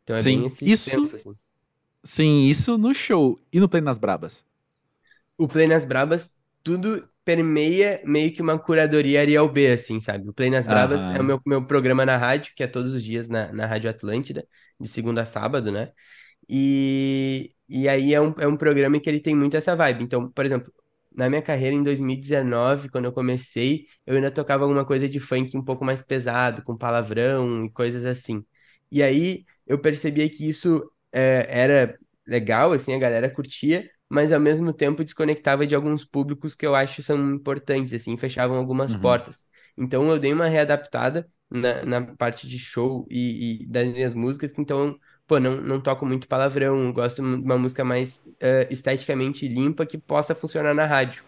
Então 0.04 0.16
é 0.16 0.20
Sim, 0.20 0.38
bem 0.38 0.46
esse 0.46 0.70
isso... 0.70 0.92
Senso, 0.92 1.16
assim. 1.16 1.34
Sim, 2.04 2.48
isso 2.48 2.78
no 2.78 2.94
show. 2.94 3.40
E 3.52 3.60
no 3.60 3.70
Play 3.70 3.82
nas 3.82 3.98
Brabas? 3.98 4.46
O 5.38 5.48
Play 5.48 5.68
nas 5.68 5.86
Brabas, 5.86 6.32
tudo 6.64 7.08
permeia 7.26 8.02
meio 8.06 8.34
que 8.34 8.42
uma 8.42 8.60
curadoria 8.60 9.22
Ariel 9.22 9.48
B, 9.50 9.68
assim, 9.72 10.00
sabe? 10.00 10.28
O 10.30 10.34
Play 10.34 10.50
nas 10.50 10.68
Bravas 10.68 11.02
é 11.10 11.20
o 11.20 11.24
meu, 11.24 11.42
meu 11.46 11.66
programa 11.66 12.06
na 12.06 12.18
rádio, 12.18 12.54
que 12.56 12.64
é 12.64 12.68
todos 12.68 12.94
os 12.94 13.04
dias 13.04 13.30
na, 13.30 13.52
na 13.54 13.66
Rádio 13.66 13.90
Atlântida, 13.90 14.46
de 14.80 14.88
segunda 14.88 15.22
a 15.22 15.26
sábado, 15.26 15.72
né? 15.72 15.92
E, 16.50 17.54
e 17.68 17.88
aí 17.88 18.14
é 18.14 18.22
um, 18.22 18.34
é 18.40 18.48
um 18.48 18.58
programa 18.58 19.00
que 19.00 19.10
ele 19.10 19.20
tem 19.22 19.36
muito 19.36 19.56
essa 19.58 19.76
vibe. 19.76 20.04
Então, 20.04 20.30
por 20.32 20.46
exemplo, 20.46 20.72
na 21.16 21.30
minha 21.30 21.42
carreira 21.42 21.76
em 21.76 21.84
2019, 21.84 22.90
quando 22.90 23.06
eu 23.06 23.14
comecei, 23.14 23.88
eu 24.06 24.16
ainda 24.16 24.32
tocava 24.32 24.64
alguma 24.64 24.86
coisa 24.86 25.08
de 25.08 25.20
funk 25.20 25.56
um 25.58 25.64
pouco 25.64 25.86
mais 25.86 26.02
pesado, 26.02 26.64
com 26.64 26.78
palavrão 26.78 27.66
e 27.66 27.72
coisas 27.72 28.06
assim. 28.06 28.46
E 28.92 29.02
aí 29.02 29.46
eu 29.66 29.80
percebia 29.80 30.30
que 30.30 30.48
isso 30.48 30.84
é, 31.12 31.48
era 31.50 31.98
legal, 32.28 32.72
assim, 32.74 32.94
a 32.94 33.00
galera 33.00 33.30
curtia, 33.30 33.90
mas 34.14 34.32
ao 34.32 34.40
mesmo 34.40 34.72
tempo 34.72 35.04
desconectava 35.04 35.66
de 35.66 35.74
alguns 35.74 36.06
públicos 36.06 36.56
que 36.56 36.64
eu 36.68 36.76
acho 36.76 37.02
são 37.02 37.34
importantes, 37.34 37.94
assim, 37.94 38.16
fechavam 38.16 38.58
algumas 38.58 38.94
uhum. 38.94 39.00
portas. 39.00 39.48
Então 39.76 40.08
eu 40.12 40.20
dei 40.20 40.32
uma 40.32 40.46
readaptada 40.46 41.28
na, 41.50 41.84
na 41.84 42.02
parte 42.16 42.48
de 42.48 42.60
show 42.60 43.08
e, 43.10 43.64
e, 43.64 43.66
das 43.66 43.92
minhas 43.92 44.14
músicas, 44.14 44.54
então, 44.56 44.96
pô, 45.26 45.40
não, 45.40 45.60
não 45.60 45.82
toco 45.82 46.06
muito 46.06 46.28
palavrão, 46.28 46.94
gosto 46.94 47.24
de 47.24 47.44
uma 47.44 47.58
música 47.58 47.84
mais 47.84 48.18
uh, 48.18 48.70
esteticamente 48.70 49.48
limpa 49.48 49.84
que 49.84 49.98
possa 49.98 50.36
funcionar 50.36 50.76
na 50.76 50.86
rádio. 50.86 51.24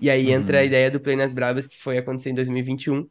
E 0.00 0.10
aí 0.10 0.26
uhum. 0.26 0.32
entra 0.32 0.58
a 0.58 0.64
ideia 0.64 0.90
do 0.90 0.98
Play 0.98 1.14
nas 1.14 1.32
Bravas, 1.32 1.68
que 1.68 1.80
foi 1.80 1.96
acontecer 1.96 2.30
em 2.30 2.34
2021, 2.34 3.08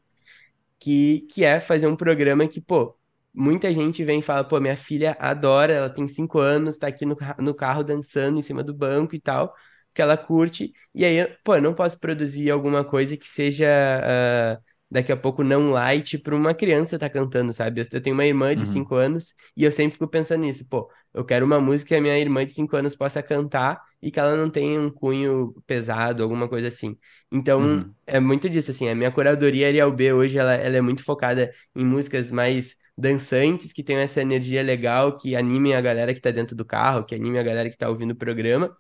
que, 0.78 1.22
que 1.32 1.45
é 1.45 1.61
fazer 1.61 1.88
um 1.88 1.95
programa 1.95 2.45
que, 2.49 2.59
pô, 2.59 2.97
muita 3.36 3.73
gente 3.73 4.03
vem 4.03 4.19
e 4.19 4.23
fala, 4.23 4.43
pô, 4.43 4.59
minha 4.59 4.77
filha 4.77 5.15
adora, 5.19 5.73
ela 5.73 5.89
tem 5.89 6.07
cinco 6.07 6.39
anos, 6.39 6.77
tá 6.77 6.88
aqui 6.88 7.05
no, 7.05 7.17
no 7.39 7.53
carro 7.53 7.83
dançando 7.83 8.39
em 8.39 8.41
cima 8.41 8.63
do 8.63 8.73
banco 8.73 9.15
e 9.15 9.19
tal, 9.19 9.53
que 9.93 10.01
ela 10.01 10.17
curte, 10.17 10.73
e 10.93 11.05
aí, 11.05 11.25
pô, 11.43 11.55
eu 11.55 11.61
não 11.61 11.73
posso 11.73 11.99
produzir 11.99 12.49
alguma 12.51 12.83
coisa 12.83 13.15
que 13.15 13.27
seja 13.27 13.65
uh, 13.67 14.63
daqui 14.89 15.11
a 15.11 15.17
pouco 15.17 15.43
não 15.43 15.71
light 15.71 16.17
para 16.17 16.36
uma 16.36 16.53
criança 16.53 16.95
estar 16.95 17.09
tá 17.09 17.13
cantando, 17.13 17.51
sabe? 17.53 17.81
Eu 17.91 18.01
tenho 18.01 18.13
uma 18.13 18.25
irmã 18.25 18.55
de 18.55 18.67
5 18.67 18.93
uhum. 18.93 19.01
anos 19.01 19.33
e 19.55 19.63
eu 19.63 19.71
sempre 19.71 19.93
fico 19.93 20.07
pensando 20.07 20.41
nisso, 20.41 20.67
pô, 20.69 20.89
eu 21.13 21.23
quero 21.25 21.45
uma 21.45 21.59
música 21.59 21.89
que 21.89 21.95
a 21.95 22.01
minha 22.01 22.17
irmã 22.17 22.45
de 22.45 22.53
5 22.53 22.75
anos 22.75 22.95
possa 22.95 23.23
cantar 23.23 23.81
e 24.01 24.11
que 24.11 24.19
ela 24.19 24.36
não 24.36 24.49
tenha 24.49 24.79
um 24.79 24.89
cunho 24.89 25.53
pesado, 25.65 26.21
alguma 26.21 26.47
coisa 26.47 26.67
assim. 26.67 26.97
Então, 27.31 27.61
uhum. 27.61 27.93
é 28.05 28.19
muito 28.19 28.49
disso, 28.49 28.71
assim, 28.71 28.88
a 28.88 28.95
minha 28.95 29.11
curadoria 29.11 29.67
Ariel 29.67 29.91
B 29.91 30.13
hoje, 30.13 30.38
ela, 30.38 30.53
ela 30.53 30.77
é 30.77 30.81
muito 30.81 31.03
focada 31.03 31.51
em 31.75 31.83
músicas 31.83 32.31
mais 32.31 32.75
dançantes, 32.97 33.73
que 33.73 33.83
tenham 33.83 34.01
essa 34.01 34.21
energia 34.21 34.63
legal, 34.63 35.17
que 35.17 35.35
animem 35.35 35.75
a 35.75 35.81
galera 35.81 36.13
que 36.13 36.21
tá 36.21 36.31
dentro 36.31 36.55
do 36.55 36.63
carro, 36.63 37.03
que 37.03 37.13
animem 37.13 37.39
a 37.39 37.43
galera 37.43 37.69
que 37.69 37.77
tá 37.77 37.89
ouvindo 37.89 38.11
o 38.11 38.15
programa, 38.15 38.75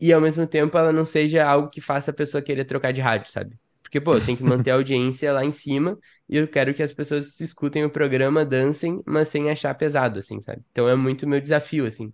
e 0.00 0.12
ao 0.12 0.20
mesmo 0.20 0.46
tempo 0.46 0.76
ela 0.76 0.92
não 0.92 1.04
seja 1.04 1.46
algo 1.46 1.68
que 1.68 1.80
faça 1.80 2.10
a 2.10 2.14
pessoa 2.14 2.42
querer 2.42 2.64
trocar 2.64 2.92
de 2.92 3.00
rádio, 3.00 3.30
sabe? 3.30 3.56
Porque, 3.82 4.00
pô, 4.00 4.18
tem 4.18 4.34
que 4.34 4.42
manter 4.42 4.70
a 4.70 4.74
audiência 4.74 5.32
lá 5.32 5.44
em 5.44 5.52
cima 5.52 5.98
e 6.28 6.36
eu 6.36 6.48
quero 6.48 6.72
que 6.72 6.82
as 6.82 6.92
pessoas 6.92 7.38
escutem 7.40 7.84
o 7.84 7.90
programa, 7.90 8.44
dancem, 8.44 9.02
mas 9.06 9.28
sem 9.28 9.50
achar 9.50 9.74
pesado, 9.74 10.18
assim, 10.18 10.40
sabe? 10.40 10.62
Então 10.72 10.88
é 10.88 10.96
muito 10.96 11.28
meu 11.28 11.40
desafio, 11.40 11.86
assim, 11.86 12.12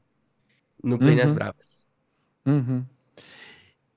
no 0.83 0.99
Play 0.99 1.13
uhum. 1.13 1.19
nas 1.19 1.33
Bravas. 1.33 1.89
Uhum. 2.45 2.85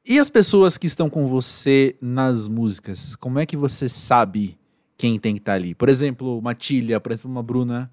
E 0.05 0.19
as 0.19 0.29
pessoas 0.29 0.77
que 0.77 0.85
estão 0.85 1.09
com 1.09 1.25
você 1.27 1.95
nas 2.01 2.47
músicas, 2.47 3.15
como 3.15 3.39
é 3.39 3.45
que 3.45 3.57
você 3.57 3.89
sabe 3.89 4.57
quem 5.01 5.17
tem 5.19 5.33
que 5.33 5.41
estar 5.41 5.53
tá 5.53 5.55
ali? 5.55 5.73
Por 5.73 5.89
exemplo, 5.89 6.37
uma 6.37 6.53
Tília, 6.53 6.99
por 6.99 7.11
exemplo, 7.11 7.31
uma 7.31 7.41
Bruna. 7.41 7.91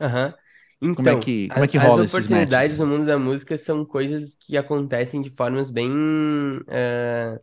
Aham. 0.00 0.28
Uhum. 0.28 0.32
Então, 0.84 0.94
como 0.94 1.08
é 1.10 1.16
que, 1.16 1.48
como 1.48 1.64
é 1.64 1.68
que 1.68 1.78
rola 1.78 2.02
as 2.02 2.12
oportunidades 2.12 2.80
no 2.80 2.86
mundo 2.88 3.06
da 3.06 3.16
música 3.16 3.56
são 3.56 3.84
coisas 3.84 4.34
que 4.34 4.56
acontecem 4.56 5.22
de 5.22 5.30
formas 5.30 5.70
bem 5.70 5.88
uh, 5.92 7.38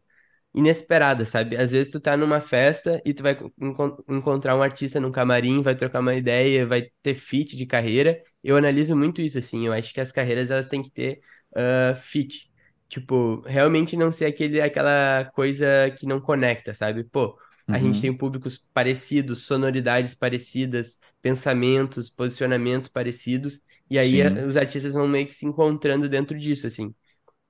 inesperadas, 0.53 1.29
sabe? 1.29 1.55
Às 1.55 1.71
vezes 1.71 1.89
tu 1.89 2.01
tá 2.01 2.17
numa 2.17 2.41
festa 2.41 3.01
e 3.05 3.13
tu 3.13 3.23
vai 3.23 3.37
enco 3.61 4.03
encontrar 4.09 4.57
um 4.57 4.61
artista 4.61 4.99
num 4.99 5.11
camarim, 5.11 5.61
vai 5.61 5.73
trocar 5.73 6.01
uma 6.01 6.15
ideia, 6.15 6.65
vai 6.65 6.87
ter 7.01 7.13
fit 7.13 7.55
de 7.55 7.65
carreira. 7.65 8.21
Eu 8.43 8.57
analiso 8.57 8.93
muito 8.93 9.21
isso, 9.21 9.37
assim. 9.37 9.67
Eu 9.67 9.71
acho 9.71 9.93
que 9.93 10.01
as 10.01 10.11
carreiras 10.11 10.51
elas 10.51 10.67
têm 10.67 10.81
que 10.83 10.91
ter 10.91 11.21
uh, 11.55 11.95
fit. 11.95 12.49
Tipo, 12.89 13.41
realmente 13.45 13.95
não 13.95 14.11
ser 14.11 14.25
aquele, 14.25 14.59
aquela 14.59 15.29
coisa 15.33 15.65
que 15.97 16.05
não 16.05 16.19
conecta, 16.19 16.73
sabe? 16.73 17.05
Pô, 17.05 17.37
a 17.69 17.77
uhum. 17.77 17.85
gente 17.93 18.01
tem 18.01 18.15
públicos 18.15 18.57
parecidos, 18.73 19.39
sonoridades 19.45 20.15
parecidas, 20.15 20.99
pensamentos, 21.21 22.09
posicionamentos 22.09 22.89
parecidos, 22.89 23.61
e 23.89 23.97
aí 23.97 24.21
a, 24.21 24.45
os 24.45 24.57
artistas 24.57 24.93
vão 24.93 25.07
meio 25.07 25.27
que 25.27 25.33
se 25.33 25.45
encontrando 25.45 26.09
dentro 26.09 26.37
disso, 26.37 26.67
assim. 26.67 26.93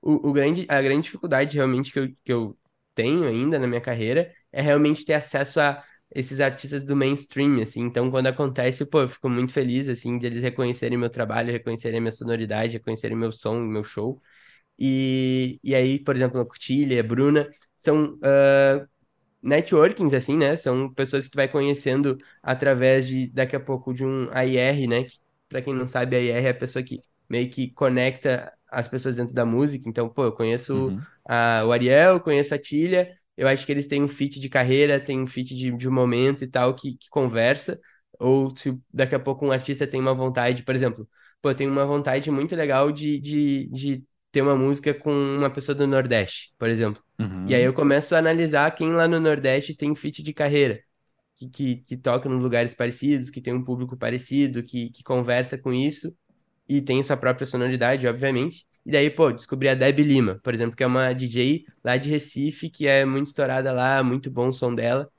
O, 0.01 0.29
o, 0.29 0.33
grande, 0.33 0.65
a 0.69 0.81
grande 0.81 1.03
dificuldade 1.03 1.55
realmente 1.55 1.91
que 1.91 1.99
eu, 1.99 2.09
que 2.23 2.33
eu 2.33 2.57
tenho 2.95 3.25
ainda 3.25 3.59
na 3.59 3.67
minha 3.67 3.81
carreira 3.81 4.33
é 4.51 4.61
realmente 4.61 5.05
ter 5.05 5.13
acesso 5.13 5.59
a 5.59 5.83
esses 6.13 6.39
artistas 6.39 6.83
do 6.83 6.95
mainstream, 6.95 7.61
assim. 7.61 7.81
Então, 7.81 8.09
quando 8.09 8.27
acontece, 8.27 8.85
pô, 8.85 9.01
eu 9.01 9.07
fico 9.07 9.29
muito 9.29 9.53
feliz, 9.53 9.87
assim, 9.87 10.17
de 10.17 10.25
eles 10.25 10.41
reconhecerem 10.41 10.97
meu 10.97 11.09
trabalho, 11.09 11.51
reconhecerem 11.51 11.99
minha 12.01 12.11
sonoridade, 12.11 12.73
reconhecerem 12.73 13.15
meu 13.17 13.31
som, 13.31 13.59
meu 13.59 13.83
show. 13.83 14.21
E, 14.77 15.59
e 15.63 15.75
aí, 15.75 15.99
por 15.99 16.15
exemplo, 16.15 16.39
a 16.39 16.45
Cutilha, 16.45 16.99
a 16.99 17.03
Bruna, 17.03 17.49
são 17.75 18.15
uh, 18.15 18.87
networkings, 19.41 20.13
assim, 20.13 20.37
né? 20.37 20.55
São 20.55 20.93
pessoas 20.93 21.25
que 21.25 21.31
tu 21.31 21.35
vai 21.35 21.47
conhecendo 21.47 22.17
através 22.41 23.07
de, 23.07 23.27
daqui 23.27 23.55
a 23.55 23.59
pouco, 23.59 23.93
de 23.93 24.05
um 24.05 24.29
AIR, 24.31 24.87
né? 24.87 25.03
Que, 25.03 25.17
pra 25.47 25.61
quem 25.61 25.73
não 25.73 25.87
sabe, 25.87 26.15
a 26.15 26.19
AIR 26.19 26.45
é 26.45 26.49
a 26.49 26.53
pessoa 26.53 26.83
que 26.83 27.01
meio 27.29 27.49
que 27.49 27.69
conecta 27.71 28.51
as 28.71 28.87
pessoas 28.87 29.15
dentro 29.15 29.33
da 29.33 29.45
música. 29.45 29.87
Então, 29.87 30.09
pô, 30.09 30.25
eu 30.25 30.31
conheço 30.31 30.89
uhum. 30.89 31.01
a, 31.25 31.63
o 31.65 31.71
Ariel, 31.71 32.19
conheço 32.19 32.53
a 32.53 32.59
Tilha, 32.59 33.15
eu 33.37 33.47
acho 33.47 33.65
que 33.65 33.71
eles 33.71 33.87
têm 33.87 34.03
um 34.03 34.07
fit 34.07 34.39
de 34.39 34.49
carreira, 34.49 34.99
tem 34.99 35.19
um 35.21 35.27
fit 35.27 35.55
de, 35.55 35.71
de 35.71 35.87
um 35.87 35.91
momento 35.93 36.43
e 36.43 36.47
tal 36.47 36.73
que, 36.75 36.95
que 36.97 37.09
conversa. 37.09 37.79
Ou 38.19 38.55
se 38.55 38.77
daqui 38.93 39.15
a 39.15 39.19
pouco 39.19 39.45
um 39.45 39.51
artista 39.51 39.87
tem 39.87 39.99
uma 39.99 40.13
vontade, 40.13 40.63
por 40.63 40.75
exemplo, 40.75 41.07
pô, 41.41 41.49
eu 41.51 41.55
tenho 41.55 41.71
uma 41.71 41.85
vontade 41.85 42.29
muito 42.29 42.55
legal 42.55 42.91
de, 42.91 43.19
de, 43.19 43.67
de 43.71 44.03
ter 44.31 44.41
uma 44.41 44.55
música 44.55 44.93
com 44.93 45.11
uma 45.11 45.49
pessoa 45.49 45.75
do 45.75 45.87
Nordeste, 45.87 46.53
por 46.57 46.69
exemplo. 46.69 47.01
Uhum. 47.19 47.47
E 47.47 47.55
aí 47.55 47.63
eu 47.63 47.73
começo 47.73 48.15
a 48.15 48.19
analisar 48.19 48.69
quem 48.71 48.93
lá 48.93 49.07
no 49.07 49.19
Nordeste 49.19 49.73
tem 49.75 49.95
fit 49.95 50.21
de 50.21 50.33
carreira, 50.33 50.79
que, 51.35 51.49
que, 51.49 51.75
que 51.77 51.97
toca 51.97 52.29
nos 52.29 52.41
lugares 52.41 52.73
parecidos, 52.73 53.29
que 53.29 53.41
tem 53.41 53.53
um 53.53 53.63
público 53.63 53.97
parecido, 53.97 54.63
que, 54.63 54.89
que 54.91 55.03
conversa 55.03 55.57
com 55.57 55.73
isso 55.73 56.15
e 56.67 56.81
tem 56.81 57.01
sua 57.01 57.17
própria 57.17 57.45
sonoridade, 57.45 58.07
obviamente. 58.07 58.67
E 58.85 58.91
daí, 58.91 59.09
pô, 59.09 59.31
descobri 59.31 59.67
a 59.69 59.75
Deb 59.75 59.99
Lima, 59.99 60.39
por 60.43 60.53
exemplo, 60.53 60.75
que 60.75 60.83
é 60.83 60.87
uma 60.87 61.13
DJ 61.13 61.65
lá 61.83 61.97
de 61.97 62.09
Recife, 62.09 62.69
que 62.69 62.87
é 62.87 63.05
muito 63.05 63.27
estourada 63.27 63.71
lá, 63.71 64.03
muito 64.03 64.31
bom 64.31 64.49
o 64.49 64.53
som 64.53 64.73
dela. 64.73 65.09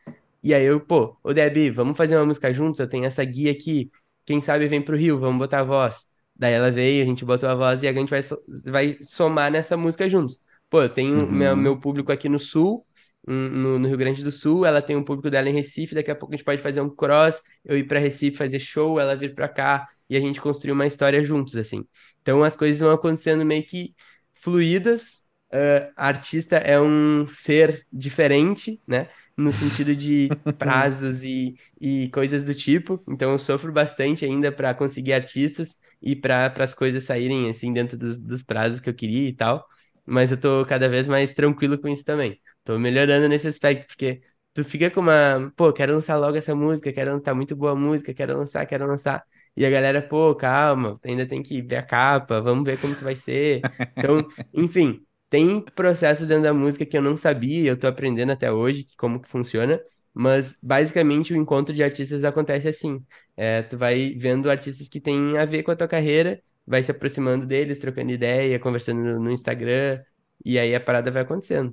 E 0.42 0.54
aí 0.54 0.64
eu, 0.64 0.80
pô, 0.80 1.16
ô 1.22 1.34
Deb, 1.34 1.70
vamos 1.70 1.96
fazer 1.96 2.16
uma 2.16 2.26
música 2.26 2.52
juntos? 2.52 2.80
Eu 2.80 2.88
tenho 2.88 3.04
essa 3.04 3.24
guia 3.24 3.52
aqui. 3.52 3.90
Quem 4.24 4.40
sabe 4.40 4.68
vem 4.68 4.80
pro 4.82 4.96
Rio, 4.96 5.18
vamos 5.18 5.38
botar 5.38 5.60
a 5.60 5.64
voz. 5.64 6.09
Daí 6.40 6.54
ela 6.54 6.70
veio, 6.70 7.02
a 7.02 7.06
gente 7.06 7.22
botou 7.22 7.46
a 7.50 7.54
voz 7.54 7.82
e 7.82 7.86
a 7.86 7.92
gente 7.92 8.08
vai, 8.08 8.22
vai 8.64 8.96
somar 9.02 9.52
nessa 9.52 9.76
música 9.76 10.08
juntos. 10.08 10.40
Pô, 10.70 10.80
eu 10.80 10.88
tenho 10.88 11.26
uhum. 11.26 11.30
meu, 11.30 11.54
meu 11.54 11.78
público 11.78 12.10
aqui 12.10 12.30
no 12.30 12.38
Sul, 12.38 12.82
no, 13.26 13.78
no, 13.78 13.86
Rio 13.86 13.98
Grande 13.98 14.24
do 14.24 14.32
Sul, 14.32 14.64
ela 14.64 14.80
tem 14.80 14.96
um 14.96 15.04
público 15.04 15.28
dela 15.28 15.50
em 15.50 15.52
Recife, 15.52 15.94
daqui 15.94 16.10
a 16.10 16.14
pouco 16.14 16.32
a 16.32 16.36
gente 16.38 16.44
pode 16.46 16.62
fazer 16.62 16.80
um 16.80 16.88
cross, 16.88 17.42
eu 17.62 17.76
ir 17.76 17.84
para 17.84 17.98
Recife 17.98 18.38
fazer 18.38 18.58
show, 18.58 18.98
ela 18.98 19.14
vir 19.14 19.34
para 19.34 19.48
cá 19.50 19.86
e 20.08 20.16
a 20.16 20.20
gente 20.20 20.40
construir 20.40 20.72
uma 20.72 20.86
história 20.86 21.22
juntos, 21.22 21.54
assim. 21.56 21.84
Então 22.22 22.42
as 22.42 22.56
coisas 22.56 22.80
vão 22.80 22.90
acontecendo 22.90 23.44
meio 23.44 23.62
que 23.66 23.94
fluídas. 24.32 25.20
Uh, 25.52 25.92
artista 25.94 26.56
é 26.56 26.80
um 26.80 27.26
ser 27.28 27.86
diferente, 27.92 28.80
né? 28.86 29.10
No 29.40 29.52
sentido 29.52 29.94
de 29.96 30.36
prazos 30.58 31.22
e, 31.24 31.54
e 31.80 32.10
coisas 32.10 32.44
do 32.44 32.54
tipo. 32.54 33.02
Então 33.08 33.32
eu 33.32 33.38
sofro 33.38 33.72
bastante 33.72 34.24
ainda 34.24 34.52
para 34.52 34.74
conseguir 34.74 35.12
artistas 35.12 35.76
e 36.02 36.14
para 36.16 36.46
as 36.62 36.74
coisas 36.74 37.04
saírem 37.04 37.50
assim 37.50 37.72
dentro 37.72 37.96
dos, 37.98 38.18
dos 38.18 38.42
prazos 38.42 38.80
que 38.80 38.88
eu 38.90 38.94
queria 38.94 39.28
e 39.28 39.34
tal. 39.34 39.66
Mas 40.06 40.30
eu 40.30 40.40
tô 40.40 40.64
cada 40.66 40.88
vez 40.88 41.06
mais 41.06 41.32
tranquilo 41.34 41.78
com 41.78 41.88
isso 41.88 42.04
também. 42.04 42.40
Tô 42.64 42.78
melhorando 42.78 43.28
nesse 43.28 43.46
aspecto, 43.48 43.86
porque 43.86 44.20
tu 44.52 44.64
fica 44.64 44.90
com 44.90 45.00
uma, 45.00 45.52
pô, 45.56 45.72
quero 45.72 45.94
lançar 45.94 46.16
logo 46.16 46.36
essa 46.36 46.54
música, 46.54 46.92
quero 46.92 47.12
lançar 47.12 47.34
muito 47.34 47.54
boa 47.56 47.74
música, 47.76 48.12
quero 48.14 48.36
lançar, 48.36 48.66
quero 48.66 48.86
lançar. 48.86 49.22
E 49.56 49.64
a 49.66 49.70
galera, 49.70 50.00
pô, 50.02 50.34
calma, 50.34 50.98
ainda 51.04 51.26
tem 51.26 51.42
que 51.42 51.60
ver 51.62 51.76
a 51.76 51.82
capa, 51.82 52.40
vamos 52.40 52.64
ver 52.64 52.78
como 52.80 52.96
que 52.96 53.04
vai 53.04 53.16
ser. 53.16 53.66
Então, 54.02 54.26
enfim, 54.54 55.04
tem 55.30 55.62
processos 55.62 56.28
dentro 56.28 56.42
da 56.44 56.52
música 56.52 56.84
que 56.84 56.96
eu 56.98 57.02
não 57.02 57.16
sabia, 57.16 57.70
eu 57.70 57.78
tô 57.78 57.86
aprendendo 57.86 58.32
até 58.32 58.52
hoje 58.52 58.86
como 58.98 59.20
que 59.20 59.28
funciona, 59.28 59.80
mas 60.12 60.58
basicamente 60.62 61.32
o 61.32 61.36
encontro 61.36 61.74
de 61.74 61.82
artistas 61.84 62.24
acontece 62.24 62.68
assim. 62.68 63.00
É, 63.36 63.62
tu 63.62 63.78
vai 63.78 64.10
vendo 64.18 64.50
artistas 64.50 64.88
que 64.88 65.00
têm 65.00 65.38
a 65.38 65.44
ver 65.44 65.62
com 65.62 65.70
a 65.70 65.76
tua 65.76 65.88
carreira, 65.88 66.42
vai 66.66 66.82
se 66.82 66.90
aproximando 66.90 67.46
deles, 67.46 67.78
trocando 67.78 68.10
ideia, 68.10 68.58
conversando 68.58 69.02
no, 69.02 69.20
no 69.20 69.30
Instagram, 69.30 70.02
e 70.44 70.58
aí 70.58 70.74
a 70.74 70.80
parada 70.80 71.10
vai 71.10 71.22
acontecendo. 71.22 71.72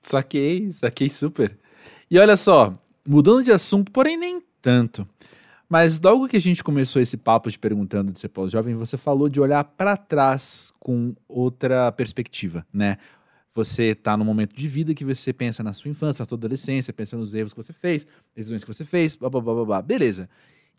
Saquei, 0.00 0.72
saquei 0.72 1.10
super. 1.10 1.58
E 2.10 2.18
olha 2.18 2.36
só, 2.36 2.72
mudando 3.06 3.42
de 3.42 3.52
assunto, 3.52 3.90
porém 3.90 4.16
nem 4.16 4.40
tanto. 4.62 5.06
Mas 5.70 6.00
logo 6.00 6.26
que 6.26 6.36
a 6.36 6.40
gente 6.40 6.64
começou 6.64 7.00
esse 7.00 7.16
papo 7.16 7.48
de 7.48 7.56
perguntando 7.56 8.10
de 8.10 8.18
ser 8.18 8.28
pós-jovem, 8.28 8.74
você 8.74 8.98
falou 8.98 9.28
de 9.28 9.40
olhar 9.40 9.62
para 9.62 9.96
trás 9.96 10.72
com 10.80 11.14
outra 11.28 11.92
perspectiva, 11.92 12.66
né? 12.72 12.98
Você 13.54 13.92
está 13.92 14.16
num 14.16 14.24
momento 14.24 14.52
de 14.52 14.66
vida 14.66 14.92
que 14.92 15.04
você 15.04 15.32
pensa 15.32 15.62
na 15.62 15.72
sua 15.72 15.88
infância, 15.88 16.24
na 16.24 16.28
sua 16.28 16.36
adolescência, 16.36 16.92
pensa 16.92 17.16
nos 17.16 17.34
erros 17.34 17.52
que 17.52 17.62
você 17.62 17.72
fez, 17.72 18.04
decisões 18.34 18.64
que 18.64 18.72
você 18.72 18.84
fez, 18.84 19.14
blá 19.14 19.30
blá 19.30 19.40
blá 19.40 19.54
blá, 19.54 19.64
blá. 19.64 19.82
beleza. 19.82 20.28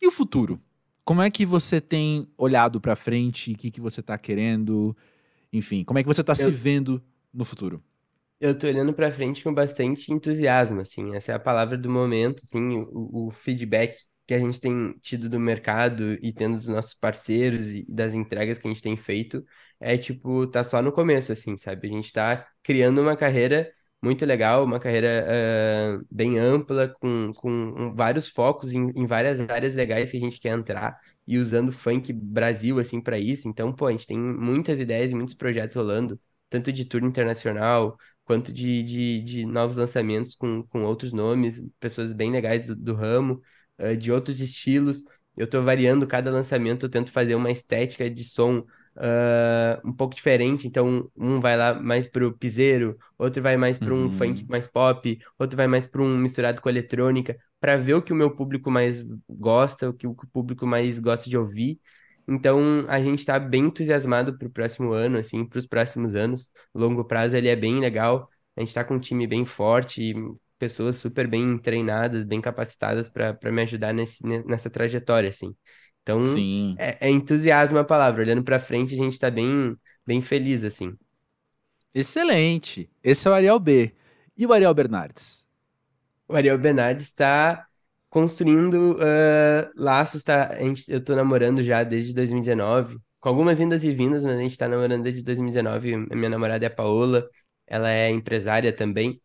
E 0.02 0.06
o 0.08 0.12
futuro? 0.12 0.60
Como 1.06 1.22
é 1.22 1.32
que 1.32 1.46
você 1.46 1.80
tem 1.80 2.28
olhado 2.38 2.82
para 2.82 2.94
frente? 2.94 3.54
O 3.54 3.58
que, 3.58 3.72
que 3.72 3.80
você 3.80 4.02
está 4.02 4.18
querendo? 4.18 4.96
Enfim, 5.54 5.86
como 5.86 6.00
é 6.00 6.04
que 6.04 6.08
você 6.08 6.20
está 6.20 6.34
Eu... 6.34 6.36
se 6.36 6.52
vendo 6.52 7.02
no 7.34 7.46
futuro? 7.46 7.82
Eu 8.42 8.58
tô 8.58 8.68
olhando 8.68 8.94
para 8.94 9.10
frente 9.12 9.42
com 9.42 9.54
bastante 9.54 10.12
entusiasmo, 10.12 10.82
assim. 10.82 11.16
Essa 11.16 11.32
é 11.32 11.36
a 11.36 11.40
palavra 11.40 11.78
do 11.78 11.90
momento, 11.90 12.42
assim, 12.44 12.76
o, 12.92 13.28
o 13.28 13.32
feedback 13.32 13.96
que 14.28 14.34
a 14.34 14.40
gente 14.40 14.60
tem 14.60 14.94
tido 15.02 15.30
do 15.30 15.40
mercado 15.40 16.14
e 16.22 16.34
tendo 16.34 16.58
dos 16.58 16.68
nossos 16.68 16.94
parceiros 16.94 17.74
e 17.74 17.86
das 17.90 18.14
entregas 18.14 18.58
que 18.58 18.68
a 18.68 18.72
gente 18.72 18.82
tem 18.82 18.96
feito, 18.98 19.46
é 19.80 19.98
tipo, 19.98 20.48
tá 20.48 20.64
só 20.64 20.82
no 20.82 20.92
começo, 20.92 21.32
assim, 21.32 21.58
sabe? 21.58 21.88
A 21.88 21.92
gente 21.92 22.14
tá 22.14 22.48
criando 22.64 23.02
uma 23.02 23.16
carreira 23.18 23.72
muito 24.02 24.26
legal, 24.26 24.64
uma 24.64 24.80
carreira 24.80 25.26
uh, 26.02 26.06
bem 26.10 26.38
ampla, 26.40 26.88
com, 27.00 27.32
com 27.34 27.94
vários 27.94 28.28
focos 28.28 28.72
em, 28.74 28.90
em, 28.96 29.06
várias 29.06 29.40
áreas 29.50 29.76
legais 29.76 30.12
que 30.12 30.18
a 30.18 30.20
gente 30.20 30.40
quer 30.40 30.58
entrar 30.58 31.00
e 31.28 31.38
usando 31.38 31.72
funk 31.72 32.12
Brasil, 32.12 32.80
assim, 32.80 33.00
para 33.02 33.20
isso. 33.20 33.48
Então, 33.48 33.72
pô, 33.74 33.88
a 33.88 33.92
gente 33.92 34.08
tem 34.08 34.18
muitas 34.18 34.80
ideias 34.80 35.12
e 35.12 35.16
muitos 35.16 35.36
projetos 35.36 35.76
rolando. 35.76 36.20
tanto 36.50 36.72
de 36.72 36.84
tour 36.86 37.04
internacional, 37.04 37.98
quanto 38.26 38.52
de, 38.52 38.84
de, 38.84 39.22
de 39.24 39.46
novos 39.46 39.78
lançamentos 39.78 40.36
com, 40.36 40.64
com 40.64 40.84
outros 40.84 41.14
nomes, 41.14 41.62
pessoas 41.80 42.14
bem 42.14 42.32
legais 42.32 42.66
do, 42.66 42.76
do 42.76 42.94
ramo, 42.96 43.42
uh, 43.82 43.96
de 43.98 44.12
outros 44.12 44.40
estilos. 44.40 45.04
Eu 45.36 45.46
estou 45.46 45.64
variando 45.64 46.06
cada 46.06 46.30
lançamento, 46.30 46.86
eu 46.86 46.90
tento 46.90 47.12
fazer 47.12 47.36
uma 47.36 47.52
estética 47.52 48.10
de 48.10 48.24
som 48.24 48.60
uh, 48.60 49.88
um 49.88 49.94
pouco 49.94 50.16
diferente. 50.16 50.68
Então, 50.68 51.10
um 51.18 51.40
vai 51.40 51.58
lá 51.58 51.74
mais 51.74 52.06
pro 52.08 52.38
piseiro, 52.38 52.98
outro 53.18 53.42
vai 53.42 53.58
mais 53.58 53.78
para 53.78 53.94
um 53.94 54.04
uhum. 54.04 54.12
funk 54.12 54.46
mais 54.50 54.68
pop, 54.68 55.20
outro 55.40 55.58
vai 55.58 55.68
mais 55.68 55.88
para 55.88 56.02
um 56.02 56.18
misturado 56.18 56.62
com 56.62 56.70
eletrônica, 56.70 57.38
para 57.60 57.78
ver 57.78 57.94
o 57.94 58.02
que 58.02 58.14
o 58.14 58.16
meu 58.16 58.32
público 58.36 58.70
mais 58.72 59.04
gosta, 59.30 59.90
o 59.90 59.94
que 59.94 60.08
o 60.08 60.16
público 60.16 60.66
mais 60.66 61.00
gosta 61.00 61.30
de 61.30 61.38
ouvir. 61.38 61.80
Então, 62.28 62.86
a 62.88 63.02
gente 63.02 63.20
está 63.20 63.40
bem 63.40 63.66
entusiasmado 63.66 64.38
para 64.38 64.48
o 64.48 64.52
próximo 64.52 64.92
ano, 64.94 65.18
assim, 65.18 65.46
para 65.46 65.60
os 65.60 65.66
próximos 65.66 66.16
anos. 66.16 66.52
Longo 66.74 67.04
prazo, 67.04 67.36
ele 67.36 67.48
é 67.48 67.56
bem 67.56 67.80
legal. 67.80 68.30
A 68.56 68.62
gente 68.62 68.70
está 68.70 68.84
com 68.84 68.96
um 68.96 69.00
time 69.00 69.28
bem 69.28 69.46
forte, 69.46 70.14
pessoas 70.62 70.98
super 70.98 71.28
bem 71.28 71.58
treinadas, 71.58 72.24
bem 72.24 72.40
capacitadas 72.40 73.10
para 73.10 73.52
me 73.52 73.64
ajudar 73.64 73.92
nesse, 73.92 74.24
nessa 74.24 74.70
trajetória, 74.70 75.28
assim. 75.28 75.56
Então, 76.04 76.24
Sim. 76.24 76.76
É, 76.78 77.08
é 77.08 77.10
entusiasmo 77.10 77.80
a 77.80 77.84
palavra. 77.84 78.22
Olhando 78.22 78.44
para 78.44 78.60
frente, 78.60 78.94
a 78.94 78.98
gente 78.98 79.14
está 79.14 79.32
bem, 79.32 79.76
bem 80.06 80.22
feliz, 80.22 80.64
assim. 80.64 80.96
Excelente. 81.96 82.88
Esse 83.04 83.28
é 83.28 83.32
o 83.32 83.34
Ariel 83.34 83.60
B. 83.60 83.92
E 84.38 84.46
o 84.46 84.54
Ariel 84.54 84.72
Bernardes? 84.72 85.48
O 86.28 86.36
Ariel 86.36 86.60
Bernardes 86.60 87.08
está 87.08 87.66
construindo 88.08 88.98
uh, 88.98 89.72
laços, 89.76 90.24
tá? 90.24 90.50
A 90.50 90.60
gente, 90.60 90.84
eu 90.92 91.04
tô 91.04 91.16
namorando 91.16 91.64
já 91.64 91.84
desde 91.84 92.14
2019, 92.14 93.00
com 93.20 93.30
algumas 93.30 93.60
indas 93.60 93.84
e 93.84 93.92
vindas, 93.92 94.24
mas 94.24 94.38
a 94.38 94.42
gente 94.42 94.56
tá 94.56 94.68
namorando 94.68 95.02
desde 95.02 95.24
2019. 95.24 95.96
A 96.12 96.16
minha 96.16 96.30
namorada 96.30 96.64
é 96.64 96.68
a 96.68 96.72
Paola, 96.72 97.28
ela 97.66 97.90
é 97.90 98.12
empresária 98.12 98.72
também 98.72 99.20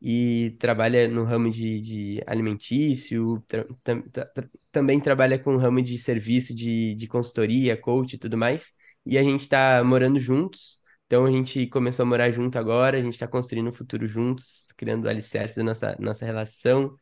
e 0.00 0.56
trabalha 0.60 1.08
no 1.08 1.24
ramo 1.24 1.50
de, 1.50 1.80
de 1.80 2.22
alimentício, 2.26 3.42
tra 3.46 3.64
tra 4.12 4.50
também 4.70 5.00
trabalha 5.00 5.38
com 5.38 5.54
o 5.54 5.58
ramo 5.58 5.82
de 5.82 5.98
serviço 5.98 6.54
de, 6.54 6.94
de 6.94 7.06
consultoria, 7.08 7.76
coach 7.76 8.14
e 8.14 8.18
tudo 8.18 8.36
mais. 8.36 8.72
E 9.04 9.18
a 9.18 9.22
gente 9.22 9.40
está 9.42 9.82
morando 9.82 10.20
juntos, 10.20 10.78
então 11.06 11.24
a 11.24 11.30
gente 11.30 11.66
começou 11.68 12.04
a 12.04 12.06
morar 12.06 12.30
junto 12.30 12.58
agora, 12.58 12.98
a 12.98 13.02
gente 13.02 13.14
está 13.14 13.26
construindo 13.26 13.68
um 13.70 13.72
futuro 13.72 14.06
juntos, 14.06 14.66
criando 14.76 15.06
o 15.06 15.08
alicerce 15.08 15.56
da 15.56 15.64
nossa, 15.64 15.96
nossa 15.98 16.24
relação, 16.26 16.94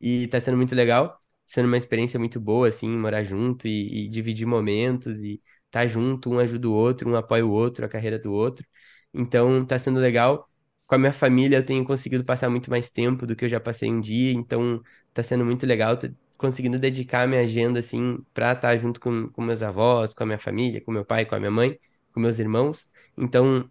e 0.00 0.24
está 0.24 0.40
sendo 0.40 0.56
muito 0.56 0.74
legal, 0.74 1.18
sendo 1.46 1.66
uma 1.66 1.76
experiência 1.76 2.18
muito 2.18 2.38
boa, 2.40 2.68
assim, 2.68 2.88
morar 2.88 3.24
junto 3.24 3.66
e, 3.66 4.04
e 4.06 4.08
dividir 4.08 4.46
momentos 4.46 5.20
e 5.20 5.34
estar 5.66 5.80
tá 5.82 5.86
junto, 5.86 6.30
um 6.30 6.38
ajuda 6.38 6.68
o 6.68 6.72
outro, 6.74 7.10
um 7.10 7.16
apoia 7.16 7.44
o 7.44 7.50
outro, 7.50 7.84
a 7.84 7.88
carreira 7.88 8.18
do 8.18 8.32
outro. 8.32 8.66
Então 9.12 9.62
está 9.62 9.78
sendo 9.78 9.98
legal 10.00 10.48
com 10.86 10.94
a 10.94 10.98
minha 10.98 11.12
família 11.12 11.56
eu 11.58 11.64
tenho 11.66 11.84
conseguido 11.84 12.24
passar 12.24 12.50
muito 12.50 12.70
mais 12.70 12.90
tempo 12.90 13.26
do 13.26 13.34
que 13.36 13.44
eu 13.44 13.48
já 13.48 13.60
passei 13.60 13.90
um 13.90 14.00
dia, 14.00 14.32
então 14.32 14.82
tá 15.12 15.22
sendo 15.22 15.44
muito 15.44 15.64
legal, 15.66 15.96
tô 15.98 16.08
conseguindo 16.36 16.78
dedicar 16.78 17.26
minha 17.28 17.42
agenda, 17.42 17.80
assim, 17.80 18.18
pra 18.34 18.52
estar 18.52 18.76
junto 18.78 19.00
com, 19.00 19.28
com 19.30 19.42
meus 19.42 19.62
avós, 19.62 20.12
com 20.14 20.22
a 20.24 20.26
minha 20.26 20.38
família, 20.38 20.80
com 20.82 20.92
meu 20.92 21.04
pai, 21.04 21.24
com 21.24 21.34
a 21.34 21.38
minha 21.38 21.50
mãe, 21.50 21.78
com 22.12 22.20
meus 22.20 22.38
irmãos. 22.38 22.90
Então, 23.16 23.70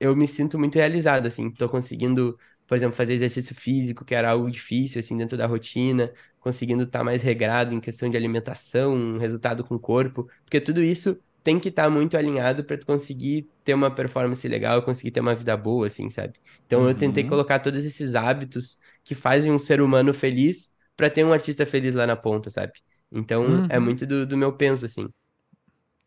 eu 0.00 0.14
me 0.16 0.26
sinto 0.28 0.58
muito 0.58 0.76
realizado, 0.76 1.26
assim, 1.26 1.50
tô 1.50 1.68
conseguindo, 1.68 2.38
por 2.66 2.76
exemplo, 2.76 2.96
fazer 2.96 3.14
exercício 3.14 3.54
físico, 3.54 4.04
que 4.04 4.14
era 4.14 4.30
algo 4.30 4.50
difícil, 4.50 5.00
assim, 5.00 5.16
dentro 5.16 5.36
da 5.36 5.46
rotina, 5.46 6.12
conseguindo 6.40 6.82
estar 6.84 7.02
mais 7.04 7.22
regrado 7.22 7.74
em 7.74 7.80
questão 7.80 8.08
de 8.08 8.16
alimentação, 8.16 9.18
resultado 9.18 9.64
com 9.64 9.74
o 9.74 9.80
corpo, 9.80 10.28
porque 10.44 10.60
tudo 10.60 10.82
isso 10.82 11.18
tem 11.46 11.60
que 11.60 11.68
estar 11.68 11.84
tá 11.84 11.90
muito 11.90 12.16
alinhado 12.16 12.64
para 12.64 12.76
tu 12.76 12.84
conseguir 12.84 13.48
ter 13.62 13.72
uma 13.72 13.88
performance 13.88 14.46
legal, 14.48 14.82
conseguir 14.82 15.12
ter 15.12 15.20
uma 15.20 15.32
vida 15.32 15.56
boa, 15.56 15.86
assim, 15.86 16.10
sabe? 16.10 16.34
Então 16.66 16.80
uhum. 16.80 16.88
eu 16.88 16.94
tentei 16.96 17.22
uhum. 17.22 17.28
colocar 17.28 17.60
todos 17.60 17.84
esses 17.84 18.16
hábitos 18.16 18.80
que 19.04 19.14
fazem 19.14 19.52
um 19.52 19.58
ser 19.58 19.80
humano 19.80 20.12
feliz 20.12 20.72
para 20.96 21.08
ter 21.08 21.24
um 21.24 21.32
artista 21.32 21.64
feliz 21.64 21.94
lá 21.94 22.04
na 22.04 22.16
ponta, 22.16 22.50
sabe? 22.50 22.72
Então 23.12 23.44
é 23.44 23.46
uhum. 23.46 23.66
é 23.70 23.78
muito 23.78 24.04
do, 24.04 24.26
do 24.26 24.36
meu 24.36 24.54
penso, 24.54 24.84
assim. 24.84 25.08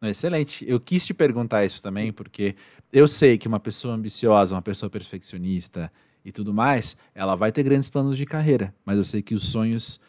Excelente. 0.02 0.70
Eu 0.70 0.78
quis 0.78 1.06
te 1.06 1.14
perguntar 1.14 1.64
isso 1.64 1.82
também, 1.82 2.12
porque 2.12 2.54
eu 2.92 3.08
sei 3.08 3.38
que 3.38 3.48
uma 3.48 3.62
pessoa 3.62 3.96
ambiciosa, 3.96 4.54
uma 4.54 4.62
pessoa 4.62 4.90
perfeccionista 4.90 5.90
e 6.26 6.34
tudo 6.34 6.54
mais, 6.54 6.98
ela 7.16 7.34
vai 7.36 7.50
ter 7.50 7.64
grandes 7.64 7.90
planos 7.90 8.18
de 8.18 8.26
carreira, 8.26 8.76
mas 8.84 8.98
eu 8.98 9.06
sei 9.06 9.22
que 9.22 9.34
os 9.34 9.48
sonhos 9.50 10.02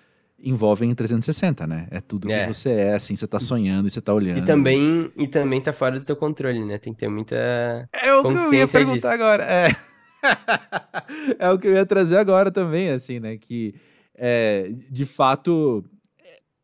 envolvem 0.42 0.94
360, 0.94 1.66
né? 1.66 1.86
É 1.90 2.00
tudo 2.00 2.30
é. 2.30 2.46
que 2.46 2.54
você 2.54 2.70
é, 2.70 2.94
assim, 2.94 3.14
você 3.14 3.26
tá 3.26 3.38
sonhando 3.38 3.88
e 3.88 3.90
você 3.90 4.00
tá 4.00 4.12
olhando. 4.12 4.38
E 4.38 4.44
também, 4.44 5.10
e 5.16 5.26
também 5.26 5.60
tá 5.60 5.72
fora 5.72 5.98
do 5.98 6.04
teu 6.04 6.16
controle, 6.16 6.64
né? 6.64 6.78
Tem 6.78 6.92
que 6.92 7.00
ter 7.00 7.08
muita 7.08 7.36
É 7.92 8.14
o 8.14 8.22
que 8.22 8.34
eu 8.34 8.54
ia 8.54 8.68
perguntar 8.68 8.94
disso. 8.94 9.22
agora. 9.22 9.44
É. 9.44 9.68
é 11.38 11.50
o 11.50 11.58
que 11.58 11.66
eu 11.66 11.74
ia 11.74 11.86
trazer 11.86 12.16
agora 12.16 12.50
também, 12.50 12.90
assim, 12.90 13.20
né? 13.20 13.36
Que, 13.36 13.74
é, 14.16 14.70
de 14.90 15.04
fato... 15.04 15.84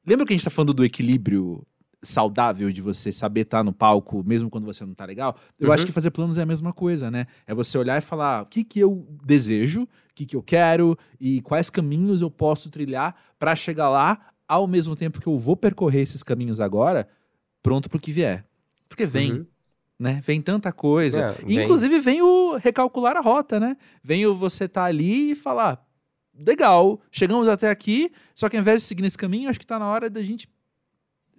Lembra 0.07 0.25
que 0.25 0.33
a 0.33 0.37
gente 0.37 0.45
tá 0.45 0.51
falando 0.51 0.73
do 0.73 0.85
equilíbrio 0.85 1.67
saudável 2.07 2.71
de 2.71 2.81
você 2.81 3.13
saber 3.13 3.43
estar 3.43 3.59
tá 3.59 3.65
no 3.65 3.73
palco, 3.73 4.23
mesmo 4.25 4.49
quando 4.49 4.65
você 4.65 4.85
não 4.85 4.95
tá 4.95 5.05
legal, 5.05 5.37
eu 5.59 5.69
uhum. 5.69 5.75
acho 5.75 5.85
que 5.85 5.93
fazer 5.93 6.11
planos 6.11 6.39
é 6.39 6.43
a 6.43 6.47
mesma 6.47 6.73
coisa, 6.73 7.11
né? 7.11 7.27
É 7.47 7.55
você 7.55 7.77
olhar 7.77 7.99
e 7.99 8.01
falar 8.01 8.43
o 8.43 8.47
que, 8.47 8.65
que 8.65 8.81
eu 8.81 9.07
desejo, 9.25 9.83
o 9.83 10.15
que, 10.15 10.25
que 10.25 10.37
eu 10.37 10.43
quero 10.43 10.97
e 11.21 11.43
quais 11.43 11.69
caminhos 11.69 12.21
eu 12.23 12.31
posso 12.31 12.71
trilhar 12.71 13.15
para 13.39 13.55
chegar 13.55 13.89
lá, 13.89 14.19
ao 14.49 14.67
mesmo 14.67 14.95
tempo 14.95 15.21
que 15.21 15.27
eu 15.27 15.39
vou 15.39 15.57
percorrer 15.57 16.03
esses 16.03 16.23
caminhos 16.23 16.61
agora, 16.61 17.09
pronto 17.63 17.91
pro 17.91 17.99
que 17.99 18.13
vier. 18.13 18.47
Porque 18.89 19.05
vem. 19.05 19.33
Uhum. 19.33 19.47
Né? 19.99 20.21
Vem 20.23 20.41
tanta 20.41 20.73
coisa. 20.73 21.21
É, 21.21 21.33
vem. 21.45 21.65
Inclusive 21.65 21.99
vem 21.99 22.23
o 22.23 22.57
recalcular 22.57 23.17
a 23.17 23.21
rota, 23.21 23.59
né? 23.59 23.77
Vem 24.03 24.27
o 24.27 24.35
você 24.35 24.65
estar 24.65 24.83
tá 24.83 24.87
ali 24.87 25.33
e 25.33 25.35
falar: 25.35 25.85
legal, 26.39 27.01
chegamos 27.11 27.49
até 27.49 27.71
aqui, 27.71 28.13
só 28.35 28.49
que 28.49 28.57
ao 28.57 28.61
invés 28.61 28.83
de 28.83 28.89
seguir 28.89 29.03
nesse 29.03 29.17
caminho, 29.17 29.49
acho 29.49 29.59
que 29.59 29.67
tá 29.67 29.79
na 29.79 29.89
hora 29.89 30.11
da 30.11 30.23
gente 30.23 30.49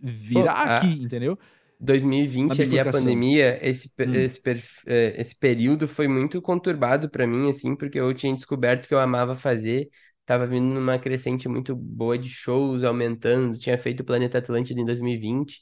virar 0.01 0.65
Pô, 0.65 0.71
aqui, 0.73 1.03
entendeu? 1.03 1.37
2020 1.79 2.61
ali 2.61 2.79
a 2.79 2.85
pandemia, 2.85 3.59
esse, 3.61 3.87
hum. 3.99 4.13
esse, 4.15 4.41
é, 4.87 5.21
esse 5.21 5.35
período 5.35 5.87
foi 5.87 6.07
muito 6.07 6.41
conturbado 6.41 7.09
para 7.09 7.27
mim, 7.27 7.49
assim, 7.49 7.75
porque 7.75 7.99
eu 7.99 8.13
tinha 8.13 8.33
descoberto 8.33 8.87
que 8.87 8.93
eu 8.93 8.99
amava 8.99 9.35
fazer, 9.35 9.89
tava 10.25 10.47
vindo 10.47 10.73
numa 10.73 10.97
crescente 10.97 11.47
muito 11.47 11.75
boa 11.75 12.17
de 12.17 12.29
shows, 12.29 12.83
aumentando, 12.83 13.57
tinha 13.57 13.77
feito 13.77 14.01
o 14.01 14.05
Planeta 14.05 14.39
Atlântida 14.39 14.79
em 14.81 14.85
2020, 14.85 15.61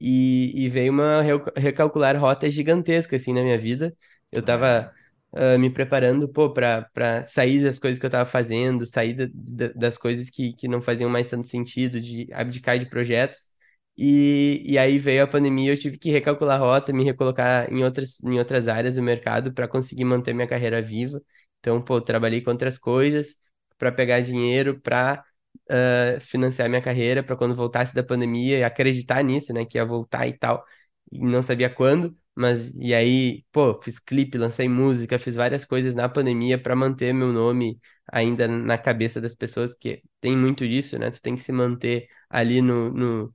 e, 0.00 0.64
e 0.64 0.68
veio 0.68 0.92
uma 0.92 1.22
recalcular 1.56 2.16
rota 2.20 2.50
gigantesca, 2.50 3.16
assim, 3.16 3.32
na 3.32 3.42
minha 3.42 3.56
vida. 3.56 3.96
Eu 4.32 4.42
tava 4.42 4.92
uh, 5.32 5.58
me 5.58 5.70
preparando, 5.70 6.28
pô, 6.28 6.52
pra, 6.52 6.82
pra 6.92 7.24
sair 7.24 7.62
das 7.62 7.78
coisas 7.78 7.98
que 7.98 8.04
eu 8.04 8.10
tava 8.10 8.28
fazendo, 8.28 8.84
sair 8.84 9.14
da, 9.14 9.26
da, 9.32 9.68
das 9.68 9.96
coisas 9.96 10.28
que, 10.28 10.52
que 10.54 10.66
não 10.68 10.82
faziam 10.82 11.08
mais 11.08 11.30
tanto 11.30 11.48
sentido, 11.48 12.00
de 12.00 12.28
abdicar 12.32 12.78
de 12.78 12.86
projetos, 12.86 13.53
e, 13.96 14.62
e 14.66 14.78
aí 14.78 14.98
veio 14.98 15.22
a 15.24 15.26
pandemia, 15.26 15.72
eu 15.72 15.78
tive 15.78 15.98
que 15.98 16.10
recalcular 16.10 16.56
a 16.56 16.58
rota, 16.60 16.92
me 16.92 17.04
recolocar 17.04 17.72
em 17.72 17.84
outras, 17.84 18.20
em 18.24 18.38
outras 18.38 18.68
áreas 18.68 18.96
do 18.96 19.02
mercado 19.02 19.52
para 19.52 19.68
conseguir 19.68 20.04
manter 20.04 20.34
minha 20.34 20.48
carreira 20.48 20.82
viva. 20.82 21.20
Então, 21.60 21.80
pô, 21.82 22.00
trabalhei 22.00 22.40
com 22.42 22.50
outras 22.50 22.78
coisas 22.78 23.38
para 23.78 23.92
pegar 23.92 24.20
dinheiro 24.20 24.80
para 24.80 25.24
uh, 25.70 26.20
financiar 26.20 26.68
minha 26.68 26.82
carreira, 26.82 27.22
para 27.22 27.36
quando 27.36 27.54
voltasse 27.54 27.94
da 27.94 28.02
pandemia 28.02 28.58
e 28.58 28.64
acreditar 28.64 29.22
nisso, 29.22 29.52
né, 29.52 29.64
que 29.64 29.78
ia 29.78 29.84
voltar 29.84 30.26
e 30.26 30.36
tal. 30.36 30.64
E 31.12 31.18
não 31.20 31.42
sabia 31.42 31.70
quando, 31.70 32.16
mas 32.34 32.74
e 32.74 32.92
aí, 32.94 33.44
pô, 33.52 33.80
fiz 33.82 33.98
clipe, 33.98 34.36
lancei 34.38 34.68
música, 34.68 35.18
fiz 35.18 35.34
várias 35.36 35.64
coisas 35.64 35.94
na 35.94 36.08
pandemia 36.08 36.60
para 36.60 36.74
manter 36.74 37.12
meu 37.14 37.32
nome 37.32 37.78
ainda 38.10 38.46
na 38.48 38.76
cabeça 38.76 39.20
das 39.20 39.34
pessoas, 39.34 39.72
porque 39.72 40.02
tem 40.20 40.36
muito 40.36 40.66
disso, 40.66 40.98
né? 40.98 41.10
Tu 41.10 41.20
tem 41.22 41.36
que 41.36 41.42
se 41.42 41.52
manter 41.52 42.08
ali 42.28 42.60
no, 42.60 42.90
no 42.92 43.34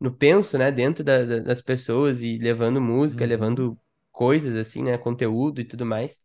no 0.00 0.12
penso, 0.12 0.56
né, 0.56 0.72
dentro 0.72 1.04
da, 1.04 1.24
da, 1.24 1.38
das 1.40 1.60
pessoas 1.60 2.22
e 2.22 2.38
levando 2.38 2.80
música, 2.80 3.22
uhum. 3.24 3.28
levando 3.28 3.78
coisas 4.10 4.56
assim, 4.56 4.82
né, 4.82 4.96
conteúdo 4.98 5.60
e 5.60 5.64
tudo 5.64 5.84
mais. 5.84 6.22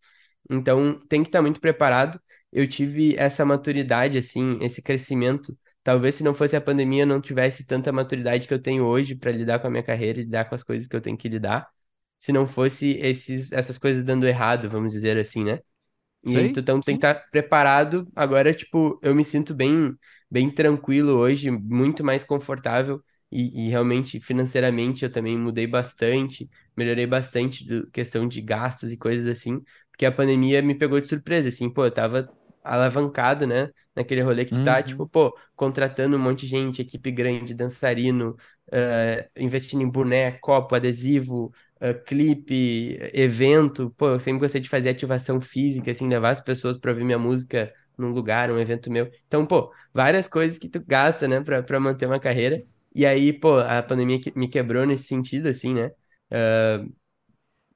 Então, 0.50 1.00
tem 1.08 1.22
que 1.24 1.30
estar 1.30 1.42
muito 1.42 1.60
preparado. 1.60 2.20
Eu 2.52 2.68
tive 2.70 3.16
essa 3.18 3.46
maturidade 3.46 4.18
assim, 4.18 4.58
esse 4.62 4.82
crescimento. 4.82 5.58
Talvez 5.84 6.16
se 6.16 6.24
não 6.24 6.34
fosse 6.34 6.56
a 6.56 6.62
pandemia, 6.62 7.04
eu 7.04 7.08
não 7.08 7.22
tivesse 7.22 7.66
tanta 7.66 7.92
maturidade 7.92 8.48
que 8.48 8.54
eu 8.54 8.62
tenho 8.62 8.86
hoje 8.86 9.16
para 9.16 9.32
lidar 9.32 9.60
com 9.60 9.68
a 9.68 9.70
minha 9.70 9.84
carreira 9.84 10.20
e 10.20 10.24
lidar 10.24 10.46
com 10.46 10.56
as 10.56 10.64
coisas 10.64 10.88
que 10.88 10.96
eu 10.96 11.02
tenho 11.02 11.18
que 11.18 11.28
lidar. 11.28 11.68
Se 12.18 12.32
não 12.32 12.48
fosse 12.48 12.98
esses, 13.02 13.52
essas 13.52 13.78
coisas 13.78 14.04
dando 14.06 14.26
errado, 14.26 14.70
vamos 14.70 14.94
dizer 14.94 15.18
assim, 15.18 15.44
né? 15.44 15.60
Sim, 16.26 16.54
então 16.58 16.82
sim. 16.82 16.94
tem 16.94 17.00
que 17.00 17.06
estar 17.06 17.30
preparado. 17.30 18.08
Agora, 18.16 18.54
tipo, 18.54 19.00
eu 19.04 19.14
me 19.14 19.24
sinto 19.24 19.54
bem, 19.54 19.94
bem 20.30 20.50
tranquilo 20.50 21.14
hoje, 21.14 21.52
muito 21.52 22.04
mais 22.04 22.24
confortável 22.24 23.04
e, 23.36 23.68
e, 23.68 23.70
realmente 23.70 24.20
financeiramente 24.20 25.04
eu 25.04 25.12
também 25.12 25.38
mudei 25.38 25.68
bastante, 25.68 26.50
melhorei 26.76 27.06
bastante 27.06 27.66
do 27.68 27.90
questão 27.92 28.28
de 28.28 28.42
gastos 28.42 28.92
e 28.92 28.98
coisas 28.98 29.26
assim, 29.28 29.62
porque 29.92 30.06
a 30.06 30.12
pandemia 30.12 30.62
me 30.62 30.76
pegou 30.76 31.00
de 31.00 31.08
surpresa, 31.08 31.50
assim, 31.50 31.70
pô, 31.70 31.86
eu 31.86 31.92
tava 31.92 32.30
alavancado, 32.64 33.46
né, 33.46 33.70
naquele 33.96 34.22
rolê 34.22 34.46
que 34.46 34.52
tu 34.52 34.56
tá, 34.56 34.60
uhum. 34.60 34.66
tá, 34.66 34.84
tipo, 34.84 35.08
pô, 35.08 35.38
contratando 35.56 36.18
um 36.18 36.20
monte 36.20 36.42
de 36.42 36.48
gente, 36.48 36.82
equipe 36.82 37.12
grande, 37.12 37.54
dançarino, 37.54 38.36
uh, 38.70 39.30
investindo 39.38 39.82
em 39.84 39.90
boné, 39.90 40.32
copo, 40.40 40.76
adesivo, 40.76 41.54
uh, 41.82 42.04
clipe, 42.06 42.98
evento. 43.14 43.94
Pô, 43.98 44.10
eu 44.10 44.20
sempre 44.20 44.40
gostei 44.40 44.62
de 44.62 44.70
fazer 44.70 44.90
ativação 44.90 45.40
física, 45.40 45.92
assim, 45.92 46.08
levar 46.08 46.32
as 46.32 46.42
pessoas 46.42 46.78
para 46.78 46.92
ouvir 46.92 47.04
minha 47.04 47.20
música 47.20 47.72
num 47.98 48.10
lugar, 48.10 48.52
um 48.52 48.60
evento 48.60 48.92
meu. 48.92 49.10
Então, 49.28 49.46
pô, 49.46 49.72
várias 49.94 50.28
coisas 50.28 50.58
que 50.58 50.68
tu 50.68 50.84
gasta, 50.86 51.28
né, 51.28 51.42
pra, 51.42 51.64
pra 51.64 51.80
manter 51.80 52.06
uma 52.06 52.20
carreira. 52.20 52.64
E 52.96 53.06
aí, 53.06 53.34
pô, 53.34 53.60
a 53.60 53.84
pandemia 53.84 54.20
me 54.36 54.48
quebrou 54.48 54.86
nesse 54.86 55.04
sentido, 55.06 55.48
assim, 55.50 55.74
né? 55.74 55.92
Uh, 56.32 56.96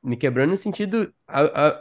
me 0.02 0.16
quebrou 0.16 0.48
no 0.48 0.56
sentido, 0.56 1.14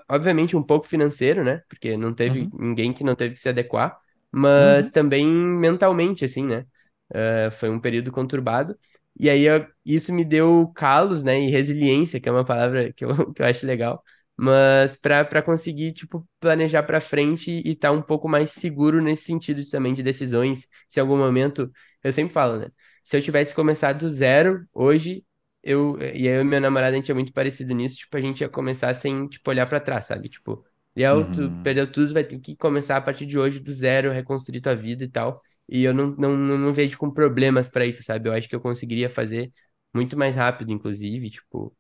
obviamente, 0.09 0.57
um 0.57 0.63
pouco 0.63 0.89
financeiro, 0.89 1.45
né? 1.45 1.63
Porque 1.69 1.97
não 1.97 2.13
teve 2.13 2.41
uhum. 2.41 2.51
ninguém 2.59 2.93
que 2.93 3.05
não 3.05 3.15
teve 3.15 3.35
que 3.35 3.41
se 3.41 3.49
adequar, 3.49 3.97
mas 4.31 4.87
uhum. 4.87 4.93
também 4.93 5.27
mentalmente, 5.27 6.25
assim, 6.25 6.45
né? 6.45 6.67
Uh, 7.11 7.51
foi 7.53 7.71
um 7.71 7.81
período 7.81 8.11
conturbado. 8.11 8.77
E 9.19 9.31
aí 9.31 9.43
eu, 9.45 9.67
isso 9.85 10.13
me 10.13 10.25
deu 10.25 10.71
calos, 10.75 11.23
né? 11.23 11.41
E 11.41 11.51
resiliência, 11.51 12.21
que 12.21 12.29
é 12.29 12.33
uma 12.33 12.45
palavra 12.45 12.93
que 12.93 13.05
eu, 13.05 13.09
que 13.33 13.41
eu 13.43 13.47
acho 13.47 13.67
legal. 13.67 14.03
Mas 14.37 14.97
para 14.97 15.43
conseguir, 15.43 15.93
tipo, 15.93 16.27
planejar 16.41 16.83
para 16.83 17.01
frente 17.01 17.51
e 17.65 17.73
estar 17.73 17.89
tá 17.89 17.95
um 17.95 18.03
pouco 18.03 18.29
mais 18.29 18.51
seguro 18.51 19.01
nesse 19.01 19.25
sentido 19.25 19.69
também 19.69 19.95
de 19.95 20.03
decisões. 20.03 20.69
Se 20.89 21.01
em 21.01 21.03
algum 21.03 21.17
momento, 21.17 21.71
eu 22.03 22.13
sempre 22.13 22.33
falo, 22.33 22.59
né? 22.59 22.69
Se 23.09 23.17
eu 23.17 23.23
tivesse 23.23 23.55
começado 23.55 24.01
do 24.01 24.11
zero 24.11 24.67
hoje, 24.71 25.25
eu 25.63 25.99
e 26.15 26.27
eu 26.27 26.43
e 26.43 26.45
minha 26.45 26.61
namorada, 26.61 26.93
a 26.93 26.97
gente 26.99 27.11
é 27.11 27.15
muito 27.15 27.33
parecido 27.33 27.73
nisso, 27.73 27.97
tipo, 27.97 28.15
a 28.15 28.21
gente 28.21 28.43
ia 28.43 28.51
começar 28.51 28.93
sem, 28.93 29.27
tipo, 29.29 29.49
olhar 29.49 29.65
para 29.65 29.81
trás, 29.81 30.05
sabe? 30.05 30.29
Tipo, 30.29 30.63
Liel, 30.95 31.17
uhum. 31.17 31.33
tu 31.33 31.63
perdeu 31.63 31.91
tudo, 31.91 32.13
vai 32.13 32.23
ter 32.23 32.39
que 32.39 32.55
começar 32.55 32.99
a 32.99 33.01
partir 33.01 33.25
de 33.25 33.39
hoje 33.39 33.61
do 33.61 33.73
zero, 33.73 34.13
reconstruir 34.13 34.61
tua 34.61 34.77
vida 34.77 35.05
e 35.05 35.09
tal. 35.09 35.41
E 35.67 35.85
eu 35.85 35.95
não, 35.95 36.09
não, 36.19 36.37
não 36.37 36.71
vejo 36.75 36.99
com 36.99 37.11
problemas 37.11 37.71
para 37.71 37.87
isso, 37.87 38.03
sabe? 38.03 38.29
Eu 38.29 38.35
acho 38.35 38.47
que 38.47 38.55
eu 38.55 38.61
conseguiria 38.61 39.09
fazer 39.09 39.51
muito 39.95 40.15
mais 40.15 40.37
rápido, 40.37 40.71
inclusive, 40.71 41.31
tipo, 41.31 41.75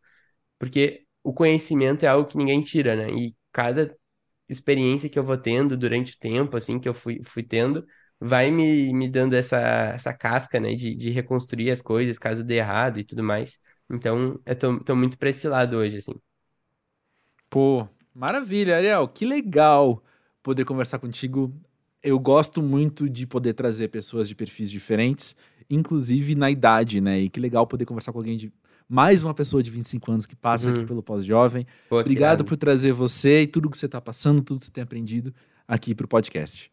porque 0.58 1.04
o 1.22 1.34
conhecimento 1.34 2.04
é 2.04 2.08
algo 2.08 2.26
que 2.26 2.38
ninguém 2.38 2.62
tira, 2.62 2.96
né? 2.96 3.10
E 3.10 3.36
cada 3.52 3.94
experiência 4.48 5.10
que 5.10 5.18
eu 5.18 5.24
vou 5.24 5.36
tendo 5.36 5.76
durante 5.76 6.14
o 6.14 6.18
tempo, 6.18 6.56
assim, 6.56 6.80
que 6.80 6.88
eu 6.88 6.94
fui, 6.94 7.20
fui 7.26 7.42
tendo, 7.42 7.86
vai 8.20 8.50
me, 8.50 8.92
me 8.92 9.08
dando 9.08 9.34
essa, 9.34 9.58
essa 9.94 10.12
casca, 10.12 10.58
né, 10.58 10.74
de, 10.74 10.94
de 10.94 11.10
reconstruir 11.10 11.70
as 11.70 11.80
coisas 11.80 12.18
caso 12.18 12.42
dê 12.42 12.56
errado 12.56 12.98
e 12.98 13.04
tudo 13.04 13.22
mais. 13.22 13.58
Então, 13.90 14.38
eu 14.44 14.56
tô, 14.56 14.80
tô 14.80 14.96
muito 14.96 15.16
pra 15.16 15.30
esse 15.30 15.48
lado 15.48 15.76
hoje, 15.76 15.98
assim. 15.98 16.14
Pô, 17.48 17.88
maravilha, 18.14 18.76
Ariel. 18.76 19.08
Que 19.08 19.24
legal 19.24 20.02
poder 20.42 20.64
conversar 20.64 20.98
contigo. 20.98 21.52
Eu 22.02 22.18
gosto 22.18 22.60
muito 22.60 23.08
de 23.08 23.26
poder 23.26 23.54
trazer 23.54 23.88
pessoas 23.88 24.28
de 24.28 24.34
perfis 24.34 24.70
diferentes, 24.70 25.34
inclusive 25.70 26.34
na 26.34 26.50
idade, 26.50 27.00
né? 27.00 27.18
E 27.20 27.30
que 27.30 27.40
legal 27.40 27.66
poder 27.66 27.86
conversar 27.86 28.12
com 28.12 28.18
alguém 28.18 28.36
de. 28.36 28.52
Mais 28.90 29.22
uma 29.22 29.34
pessoa 29.34 29.62
de 29.62 29.70
25 29.70 30.10
anos 30.10 30.26
que 30.26 30.34
passa 30.34 30.70
aqui 30.70 30.80
uhum. 30.80 30.86
pelo 30.86 31.02
pós-jovem. 31.02 31.66
Obrigado 31.90 32.42
por 32.42 32.56
trazer 32.56 32.92
você 32.92 33.42
e 33.42 33.46
tudo 33.46 33.68
que 33.68 33.76
você 33.76 33.84
está 33.84 34.00
passando, 34.00 34.40
tudo 34.40 34.58
que 34.58 34.64
você 34.64 34.70
tem 34.70 34.82
aprendido 34.82 35.34
aqui 35.66 35.94
para 35.94 36.06
o 36.06 36.08
podcast. 36.08 36.72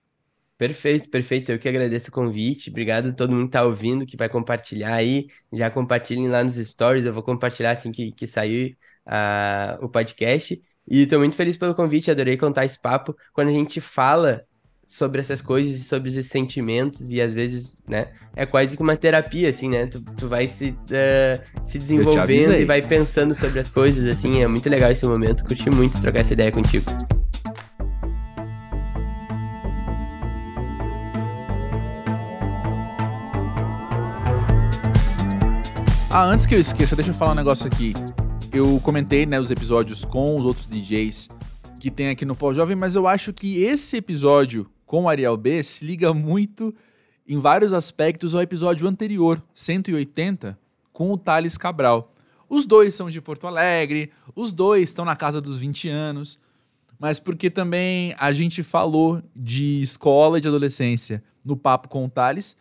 Perfeito, 0.58 1.10
perfeito. 1.10 1.52
Eu 1.52 1.60
que 1.60 1.68
agradeço 1.68 2.10
o 2.10 2.14
convite. 2.14 2.70
Obrigado 2.70 3.10
a 3.10 3.12
todo 3.12 3.34
mundo 3.34 3.48
que 3.48 3.52
tá 3.52 3.64
ouvindo, 3.64 4.06
que 4.06 4.16
vai 4.16 4.30
compartilhar 4.30 4.96
aí. 4.96 5.28
Já 5.52 5.70
compartilhem 5.70 6.30
lá 6.30 6.44
nos 6.44 6.56
stories. 6.56 7.06
Eu 7.06 7.14
vou 7.14 7.24
compartilhar 7.24 7.72
assim 7.72 7.92
que, 7.92 8.12
que 8.14 8.26
sair 8.26 8.78
uh, 9.06 9.84
o 9.84 9.90
podcast. 9.90 10.62
E 10.88 11.02
estou 11.02 11.20
muito 11.20 11.36
feliz 11.36 11.58
pelo 11.58 11.76
convite. 11.76 12.10
Adorei 12.10 12.38
contar 12.38 12.64
esse 12.64 12.80
papo. 12.80 13.16
Quando 13.34 13.50
a 13.50 13.54
gente 13.54 13.82
fala 13.82 14.46
sobre 14.88 15.20
essas 15.20 15.42
coisas 15.42 15.78
e 15.78 15.84
sobre 15.84 16.10
esses 16.10 16.28
sentimentos 16.28 17.10
e 17.10 17.20
às 17.20 17.34
vezes, 17.34 17.78
né, 17.88 18.14
é 18.36 18.46
quase 18.46 18.78
que 18.78 18.84
uma 18.84 18.96
terapia, 18.96 19.50
assim, 19.50 19.68
né? 19.68 19.88
Tu, 19.88 20.02
tu 20.16 20.28
vai 20.28 20.48
se, 20.48 20.70
uh, 20.70 21.68
se 21.68 21.78
desenvolvendo 21.78 22.54
e 22.54 22.64
vai 22.64 22.82
pensando 22.82 23.36
sobre 23.36 23.60
as 23.60 23.70
coisas, 23.70 24.06
assim. 24.06 24.42
É 24.42 24.48
muito 24.48 24.70
legal 24.70 24.90
esse 24.90 25.06
momento. 25.06 25.44
Curti 25.44 25.70
muito 25.70 26.00
trocar 26.02 26.22
essa 26.22 26.32
ideia 26.32 26.52
contigo. 26.52 26.86
Ah, 36.18 36.24
antes 36.24 36.46
que 36.46 36.56
eu 36.56 36.60
esqueça, 36.62 36.96
deixa 36.96 37.12
eu 37.12 37.14
falar 37.14 37.34
um 37.34 37.36
negócio 37.36 37.68
aqui. 37.68 37.92
Eu 38.54 38.80
comentei, 38.80 39.26
né, 39.26 39.38
os 39.38 39.52
episódios 39.52 40.06
com 40.06 40.38
os 40.38 40.46
outros 40.46 40.66
DJs 40.66 41.28
que 41.78 41.92
tem 41.92 42.08
aqui 42.08 42.24
no 42.24 42.34
Pós-Jovem, 42.34 42.74
mas 42.74 42.96
eu 42.96 43.06
acho 43.06 43.34
que 43.34 43.62
esse 43.62 43.98
episódio 43.98 44.66
com 44.86 45.04
o 45.04 45.10
Ariel 45.10 45.36
B 45.36 45.62
se 45.62 45.84
liga 45.84 46.14
muito 46.14 46.74
em 47.28 47.38
vários 47.38 47.74
aspectos 47.74 48.34
ao 48.34 48.42
episódio 48.42 48.88
anterior, 48.88 49.44
180, 49.54 50.58
com 50.94 51.12
o 51.12 51.18
Thales 51.18 51.58
Cabral. 51.58 52.14
Os 52.48 52.66
dois 52.66 52.96
são 52.96 53.10
de 53.10 53.20
Porto 53.20 53.46
Alegre, 53.46 54.10
os 54.34 54.54
dois 54.54 54.84
estão 54.84 55.04
na 55.04 55.18
casa 55.18 55.42
dos 55.42 55.58
20 55.58 55.90
anos, 55.90 56.40
mas 56.98 57.20
porque 57.20 57.50
também 57.50 58.16
a 58.18 58.32
gente 58.32 58.64
falou 58.64 59.22
de 59.36 59.82
escola 59.82 60.38
e 60.38 60.42
de 60.42 60.48
adolescência 60.48 61.22
no 61.44 61.58
papo 61.58 61.90
com 61.90 62.06
o 62.06 62.10
Thales, 62.10 62.56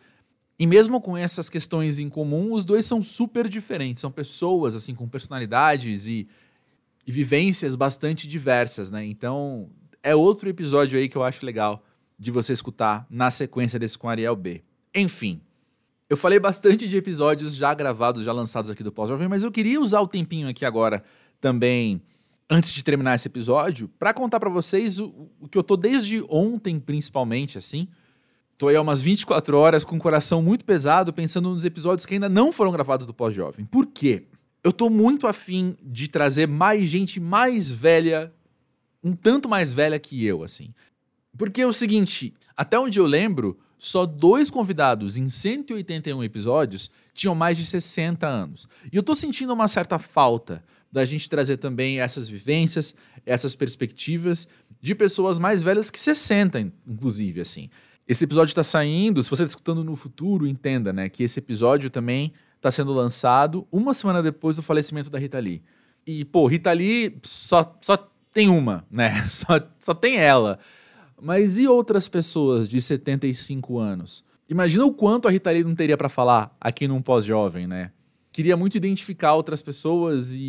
e 0.57 0.65
mesmo 0.65 1.01
com 1.01 1.17
essas 1.17 1.49
questões 1.49 1.99
em 1.99 2.09
comum, 2.09 2.53
os 2.53 2.63
dois 2.63 2.85
são 2.85 3.01
super 3.01 3.47
diferentes. 3.47 4.01
São 4.01 4.11
pessoas, 4.11 4.75
assim, 4.75 4.95
com 4.95 5.07
personalidades 5.07 6.07
e, 6.07 6.27
e 7.05 7.11
vivências 7.11 7.75
bastante 7.75 8.27
diversas, 8.27 8.89
né? 8.89 9.05
Então, 9.05 9.69
é 10.01 10.15
outro 10.15 10.47
episódio 10.47 10.97
aí 10.97 11.09
que 11.09 11.17
eu 11.17 11.23
acho 11.23 11.45
legal 11.45 11.83
de 12.17 12.31
você 12.31 12.53
escutar 12.53 13.05
na 13.09 13.29
sequência 13.29 13.77
desse 13.77 13.97
com 13.97 14.07
Ariel 14.07 14.35
B. 14.35 14.63
Enfim, 14.93 15.41
eu 16.09 16.15
falei 16.15 16.39
bastante 16.39 16.87
de 16.87 16.95
episódios 16.95 17.55
já 17.55 17.73
gravados, 17.73 18.23
já 18.23 18.31
lançados 18.31 18.71
aqui 18.71 18.81
do 18.81 18.91
Pós-Jovem, 18.91 19.27
mas 19.27 19.43
eu 19.43 19.51
queria 19.51 19.81
usar 19.81 19.99
o 19.99 20.07
tempinho 20.07 20.47
aqui 20.47 20.63
agora 20.63 21.03
também, 21.41 22.01
antes 22.49 22.71
de 22.71 22.81
terminar 22.81 23.15
esse 23.15 23.27
episódio, 23.27 23.89
para 23.99 24.13
contar 24.13 24.39
para 24.39 24.49
vocês 24.49 24.99
o, 24.99 25.29
o 25.41 25.49
que 25.49 25.57
eu 25.57 25.63
tô 25.63 25.75
desde 25.75 26.23
ontem, 26.29 26.79
principalmente, 26.79 27.57
assim, 27.57 27.89
Tô 28.57 28.69
aí 28.69 28.75
há 28.75 28.81
umas 28.81 29.01
24 29.01 29.57
horas 29.57 29.83
com 29.83 29.97
o 29.97 29.99
coração 29.99 30.41
muito 30.41 30.63
pesado 30.63 31.11
pensando 31.11 31.49
nos 31.49 31.65
episódios 31.65 32.05
que 32.05 32.13
ainda 32.13 32.29
não 32.29 32.51
foram 32.53 32.71
gravados 32.71 33.05
do 33.05 33.13
Pós-Jovem. 33.13 33.65
Por 33.65 33.85
quê? 33.85 34.23
Eu 34.63 34.71
tô 34.71 34.89
muito 34.89 35.27
afim 35.27 35.75
de 35.83 36.07
trazer 36.07 36.47
mais 36.47 36.87
gente 36.87 37.19
mais 37.19 37.69
velha, 37.69 38.33
um 39.03 39.13
tanto 39.13 39.49
mais 39.49 39.73
velha 39.73 39.99
que 39.99 40.25
eu, 40.25 40.41
assim. 40.41 40.73
Porque 41.37 41.61
é 41.61 41.67
o 41.67 41.73
seguinte, 41.73 42.33
até 42.55 42.79
onde 42.79 42.97
eu 42.97 43.05
lembro, 43.05 43.59
só 43.77 44.05
dois 44.05 44.49
convidados 44.49 45.17
em 45.17 45.27
181 45.27 46.23
episódios 46.23 46.89
tinham 47.13 47.35
mais 47.35 47.57
de 47.57 47.65
60 47.65 48.25
anos. 48.25 48.69
E 48.91 48.95
eu 48.95 49.03
tô 49.03 49.13
sentindo 49.13 49.53
uma 49.53 49.67
certa 49.67 49.99
falta 49.99 50.63
da 50.89 51.03
gente 51.03 51.29
trazer 51.29 51.57
também 51.57 51.99
essas 51.99 52.29
vivências, 52.29 52.95
essas 53.25 53.53
perspectivas 53.53 54.47
de 54.79 54.95
pessoas 54.95 55.37
mais 55.37 55.61
velhas 55.61 55.91
que 55.91 55.99
60, 55.99 56.71
inclusive, 56.87 57.41
assim. 57.41 57.69
Esse 58.07 58.23
episódio 58.23 58.51
está 58.51 58.63
saindo, 58.63 59.23
se 59.23 59.29
você 59.29 59.43
está 59.43 59.51
escutando 59.51 59.83
no 59.83 59.95
futuro, 59.95 60.45
entenda, 60.45 60.93
né, 60.93 61.09
que 61.09 61.23
esse 61.23 61.39
episódio 61.39 61.89
também 61.89 62.33
está 62.55 62.69
sendo 62.69 62.93
lançado 62.93 63.67
uma 63.71 63.93
semana 63.93 64.21
depois 64.21 64.55
do 64.55 64.61
falecimento 64.61 65.09
da 65.09 65.17
Rita 65.17 65.39
Lee. 65.39 65.63
E, 66.05 66.23
pô, 66.23 66.45
Rita 66.45 66.71
Lee 66.71 67.17
só, 67.23 67.77
só 67.81 67.97
tem 68.31 68.49
uma, 68.49 68.85
né? 68.91 69.25
Só, 69.29 69.59
só 69.79 69.93
tem 69.93 70.17
ela. 70.17 70.59
Mas 71.19 71.57
e 71.57 71.67
outras 71.67 72.09
pessoas 72.09 72.67
de 72.67 72.81
75 72.81 73.79
anos? 73.79 74.23
Imagina 74.49 74.85
o 74.85 74.93
quanto 74.93 75.27
a 75.27 75.31
Rita 75.31 75.49
Lee 75.49 75.63
não 75.63 75.73
teria 75.73 75.97
para 75.97 76.09
falar 76.09 76.55
aqui 76.59 76.87
num 76.87 77.01
pós-jovem, 77.01 77.65
né? 77.65 77.91
Queria 78.31 78.57
muito 78.57 78.75
identificar 78.75 79.33
outras 79.33 79.61
pessoas 79.61 80.33
e, 80.33 80.41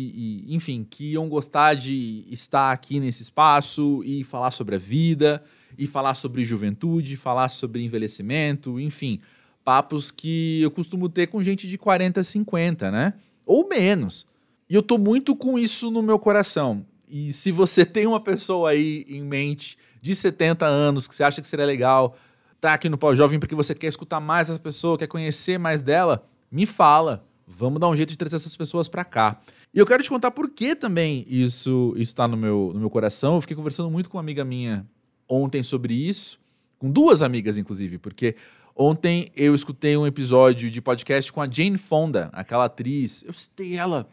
e, 0.45 0.53
enfim, 0.53 0.85
que 0.87 1.13
iam 1.13 1.29
gostar 1.29 1.73
de 1.73 2.25
estar 2.29 2.73
aqui 2.73 2.99
nesse 2.99 3.23
espaço 3.23 4.03
e 4.03 4.23
falar 4.25 4.51
sobre 4.51 4.75
a 4.75 4.77
vida 4.77 5.41
e 5.77 5.85
falar 5.87 6.13
sobre 6.13 6.43
juventude, 6.43 7.15
falar 7.15 7.49
sobre 7.49 7.83
envelhecimento, 7.83 8.79
enfim, 8.79 9.19
papos 9.63 10.11
que 10.11 10.61
eu 10.61 10.71
costumo 10.71 11.09
ter 11.09 11.27
com 11.27 11.43
gente 11.43 11.67
de 11.67 11.77
40, 11.77 12.23
50, 12.23 12.89
né? 12.89 13.13
Ou 13.45 13.67
menos. 13.67 14.27
E 14.69 14.73
eu 14.75 14.81
tô 14.81 14.97
muito 14.97 15.35
com 15.35 15.59
isso 15.59 15.91
no 15.91 16.01
meu 16.01 16.17
coração. 16.17 16.85
E 17.07 17.31
se 17.31 17.51
você 17.51 17.83
tem 17.85 18.07
uma 18.07 18.19
pessoa 18.19 18.71
aí 18.71 19.05
em 19.07 19.23
mente 19.23 19.77
de 20.01 20.15
70 20.15 20.65
anos 20.65 21.07
que 21.07 21.15
você 21.15 21.23
acha 21.23 21.41
que 21.41 21.47
seria 21.47 21.65
legal 21.65 22.17
tá 22.59 22.73
aqui 22.73 22.89
no 22.89 22.97
Pós-Jovem 22.97 23.39
porque 23.39 23.55
você 23.55 23.75
quer 23.75 23.87
escutar 23.87 24.19
mais 24.19 24.49
essa 24.49 24.59
pessoa, 24.59 24.97
quer 24.97 25.07
conhecer 25.07 25.57
mais 25.57 25.81
dela, 25.81 26.27
me 26.51 26.65
fala. 26.65 27.23
Vamos 27.45 27.79
dar 27.79 27.87
um 27.87 27.95
jeito 27.95 28.09
de 28.09 28.17
trazer 28.17 28.35
essas 28.35 28.57
pessoas 28.57 28.87
para 28.87 29.05
cá. 29.05 29.39
E 29.73 29.79
eu 29.79 29.85
quero 29.85 30.03
te 30.03 30.09
contar 30.09 30.31
por 30.31 30.49
que 30.49 30.75
também 30.75 31.25
isso 31.29 31.93
está 31.97 32.27
no 32.27 32.35
meu, 32.35 32.71
no 32.73 32.79
meu 32.79 32.89
coração. 32.89 33.35
Eu 33.35 33.41
fiquei 33.41 33.55
conversando 33.55 33.89
muito 33.89 34.09
com 34.09 34.17
uma 34.17 34.21
amiga 34.21 34.43
minha 34.43 34.85
ontem 35.27 35.63
sobre 35.63 35.93
isso, 35.93 36.39
com 36.79 36.91
duas 36.91 37.21
amigas, 37.21 37.57
inclusive, 37.57 37.97
porque 37.97 38.35
ontem 38.75 39.31
eu 39.35 39.55
escutei 39.55 39.97
um 39.97 40.05
episódio 40.05 40.69
de 40.69 40.81
podcast 40.81 41.31
com 41.33 41.41
a 41.41 41.49
Jane 41.49 41.77
Fonda, 41.77 42.29
aquela 42.33 42.65
atriz. 42.65 43.23
Eu 43.27 43.33
citei 43.33 43.75
ela. 43.75 44.07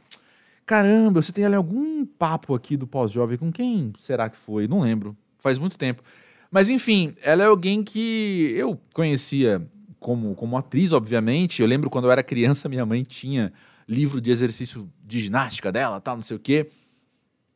Caramba, 0.67 1.19
eu 1.19 1.23
citei 1.23 1.45
ela 1.45 1.55
em 1.55 1.59
algum 1.59 2.07
papo 2.07 2.55
aqui 2.55 2.77
do 2.77 2.87
pós-jovem. 2.87 3.37
Com 3.37 3.53
quem 3.53 3.93
será 3.99 4.31
que 4.31 4.37
foi? 4.37 4.67
Não 4.67 4.81
lembro. 4.81 5.17
Faz 5.39 5.59
muito 5.59 5.77
tempo. 5.77 6.03
Mas 6.51 6.71
enfim, 6.71 7.15
ela 7.21 7.43
é 7.43 7.47
alguém 7.47 7.83
que 7.83 8.55
eu 8.57 8.81
conhecia 8.95 9.61
como, 10.01 10.35
como 10.35 10.57
atriz, 10.57 10.93
obviamente. 10.93 11.61
Eu 11.61 11.69
lembro 11.69 11.91
quando 11.91 12.05
eu 12.05 12.13
era 12.13 12.23
criança, 12.23 12.69
minha 12.69 12.87
mãe 12.87 13.03
tinha 13.03 13.53
livro 13.89 14.21
de 14.21 14.31
exercício 14.31 14.91
de 15.03 15.21
ginástica 15.21 15.73
dela, 15.73 16.01
tal, 16.01 16.17
não 16.17 16.23
sei 16.23 16.37
o 16.37 16.41
quê. 16.41 16.71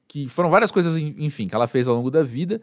Que 0.06 0.28
foram 0.28 0.50
várias 0.50 0.70
coisas, 0.70 0.96
enfim, 0.96 1.46
que 1.46 1.54
ela 1.54 1.66
fez 1.66 1.86
ao 1.86 1.94
longo 1.94 2.11
da 2.11 2.22
vida. 2.22 2.61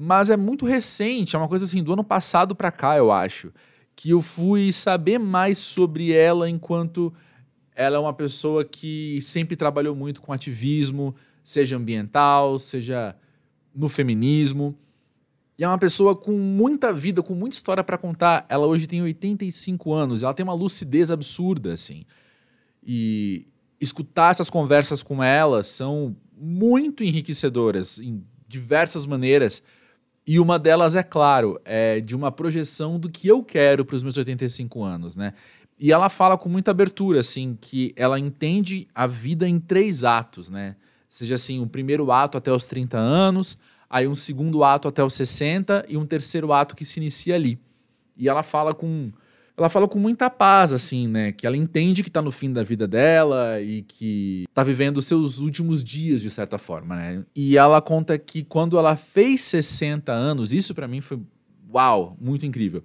Mas 0.00 0.30
é 0.30 0.36
muito 0.36 0.64
recente, 0.64 1.34
é 1.34 1.38
uma 1.40 1.48
coisa 1.48 1.64
assim 1.64 1.82
do 1.82 1.92
ano 1.92 2.04
passado 2.04 2.54
para 2.54 2.70
cá, 2.70 2.96
eu 2.96 3.10
acho. 3.10 3.52
Que 3.96 4.10
eu 4.10 4.20
fui 4.20 4.70
saber 4.70 5.18
mais 5.18 5.58
sobre 5.58 6.12
ela 6.12 6.48
enquanto 6.48 7.12
ela 7.74 7.96
é 7.96 7.98
uma 7.98 8.12
pessoa 8.12 8.64
que 8.64 9.18
sempre 9.20 9.56
trabalhou 9.56 9.96
muito 9.96 10.22
com 10.22 10.32
ativismo, 10.32 11.16
seja 11.42 11.76
ambiental, 11.76 12.60
seja 12.60 13.16
no 13.74 13.88
feminismo. 13.88 14.78
E 15.58 15.64
é 15.64 15.68
uma 15.68 15.78
pessoa 15.78 16.14
com 16.14 16.38
muita 16.38 16.92
vida, 16.92 17.20
com 17.20 17.34
muita 17.34 17.56
história 17.56 17.82
para 17.82 17.98
contar. 17.98 18.46
Ela 18.48 18.68
hoje 18.68 18.86
tem 18.86 19.02
85 19.02 19.92
anos, 19.92 20.22
ela 20.22 20.32
tem 20.32 20.44
uma 20.44 20.54
lucidez 20.54 21.10
absurda, 21.10 21.72
assim. 21.72 22.04
E 22.86 23.48
escutar 23.80 24.30
essas 24.30 24.48
conversas 24.48 25.02
com 25.02 25.24
ela 25.24 25.64
são 25.64 26.16
muito 26.36 27.02
enriquecedoras 27.02 27.98
em 27.98 28.24
diversas 28.46 29.04
maneiras. 29.04 29.60
E 30.30 30.38
uma 30.38 30.58
delas, 30.58 30.94
é 30.94 31.02
claro, 31.02 31.58
é 31.64 32.00
de 32.00 32.14
uma 32.14 32.30
projeção 32.30 33.00
do 33.00 33.08
que 33.08 33.26
eu 33.26 33.42
quero 33.42 33.82
para 33.82 33.96
os 33.96 34.02
meus 34.02 34.18
85 34.18 34.84
anos, 34.84 35.16
né? 35.16 35.32
E 35.80 35.90
ela 35.90 36.10
fala 36.10 36.36
com 36.36 36.50
muita 36.50 36.70
abertura, 36.70 37.20
assim, 37.20 37.56
que 37.58 37.94
ela 37.96 38.20
entende 38.20 38.86
a 38.94 39.06
vida 39.06 39.48
em 39.48 39.58
três 39.58 40.04
atos, 40.04 40.50
né? 40.50 40.76
Seja 41.08 41.36
assim, 41.36 41.60
um 41.60 41.66
primeiro 41.66 42.12
ato 42.12 42.36
até 42.36 42.52
os 42.52 42.66
30 42.66 42.98
anos, 42.98 43.58
aí 43.88 44.06
um 44.06 44.14
segundo 44.14 44.62
ato 44.62 44.86
até 44.86 45.02
os 45.02 45.14
60 45.14 45.86
e 45.88 45.96
um 45.96 46.04
terceiro 46.04 46.52
ato 46.52 46.76
que 46.76 46.84
se 46.84 47.00
inicia 47.00 47.34
ali. 47.34 47.58
E 48.14 48.28
ela 48.28 48.42
fala 48.42 48.74
com 48.74 49.10
ela 49.58 49.68
fala 49.68 49.88
com 49.88 49.98
muita 49.98 50.30
paz 50.30 50.72
assim, 50.72 51.08
né, 51.08 51.32
que 51.32 51.46
ela 51.46 51.56
entende 51.56 52.04
que 52.04 52.10
tá 52.10 52.22
no 52.22 52.30
fim 52.30 52.52
da 52.52 52.62
vida 52.62 52.86
dela 52.86 53.60
e 53.60 53.82
que 53.82 54.46
tá 54.54 54.62
vivendo 54.62 54.98
os 54.98 55.06
seus 55.06 55.40
últimos 55.40 55.82
dias 55.82 56.22
de 56.22 56.30
certa 56.30 56.58
forma, 56.58 56.94
né? 56.94 57.24
E 57.34 57.56
ela 57.56 57.80
conta 57.80 58.16
que 58.18 58.44
quando 58.44 58.78
ela 58.78 58.96
fez 58.96 59.42
60 59.42 60.12
anos, 60.12 60.52
isso 60.52 60.74
para 60.74 60.86
mim 60.86 61.00
foi 61.00 61.20
uau, 61.72 62.16
muito 62.20 62.46
incrível. 62.46 62.82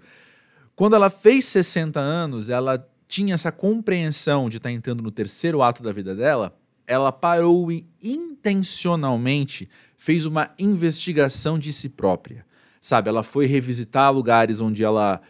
Quando 0.75 0.95
ela 0.95 1.09
fez 1.09 1.45
60 1.45 1.99
anos, 1.99 2.49
ela 2.49 2.85
tinha 3.07 3.35
essa 3.35 3.51
compreensão 3.51 4.49
de 4.49 4.57
estar 4.57 4.69
tá 4.69 4.73
entrando 4.73 5.03
no 5.03 5.11
terceiro 5.11 5.61
ato 5.61 5.83
da 5.83 5.91
vida 5.91 6.15
dela, 6.15 6.57
ela 6.87 7.11
parou 7.11 7.71
e 7.71 7.87
intencionalmente 8.01 9.69
fez 9.95 10.25
uma 10.25 10.49
investigação 10.57 11.57
de 11.57 11.71
si 11.71 11.87
própria. 11.87 12.45
Sabe, 12.81 13.07
ela 13.07 13.23
foi 13.23 13.45
revisitar 13.45 14.11
lugares 14.11 14.59
onde 14.59 14.83
ela 14.83 15.21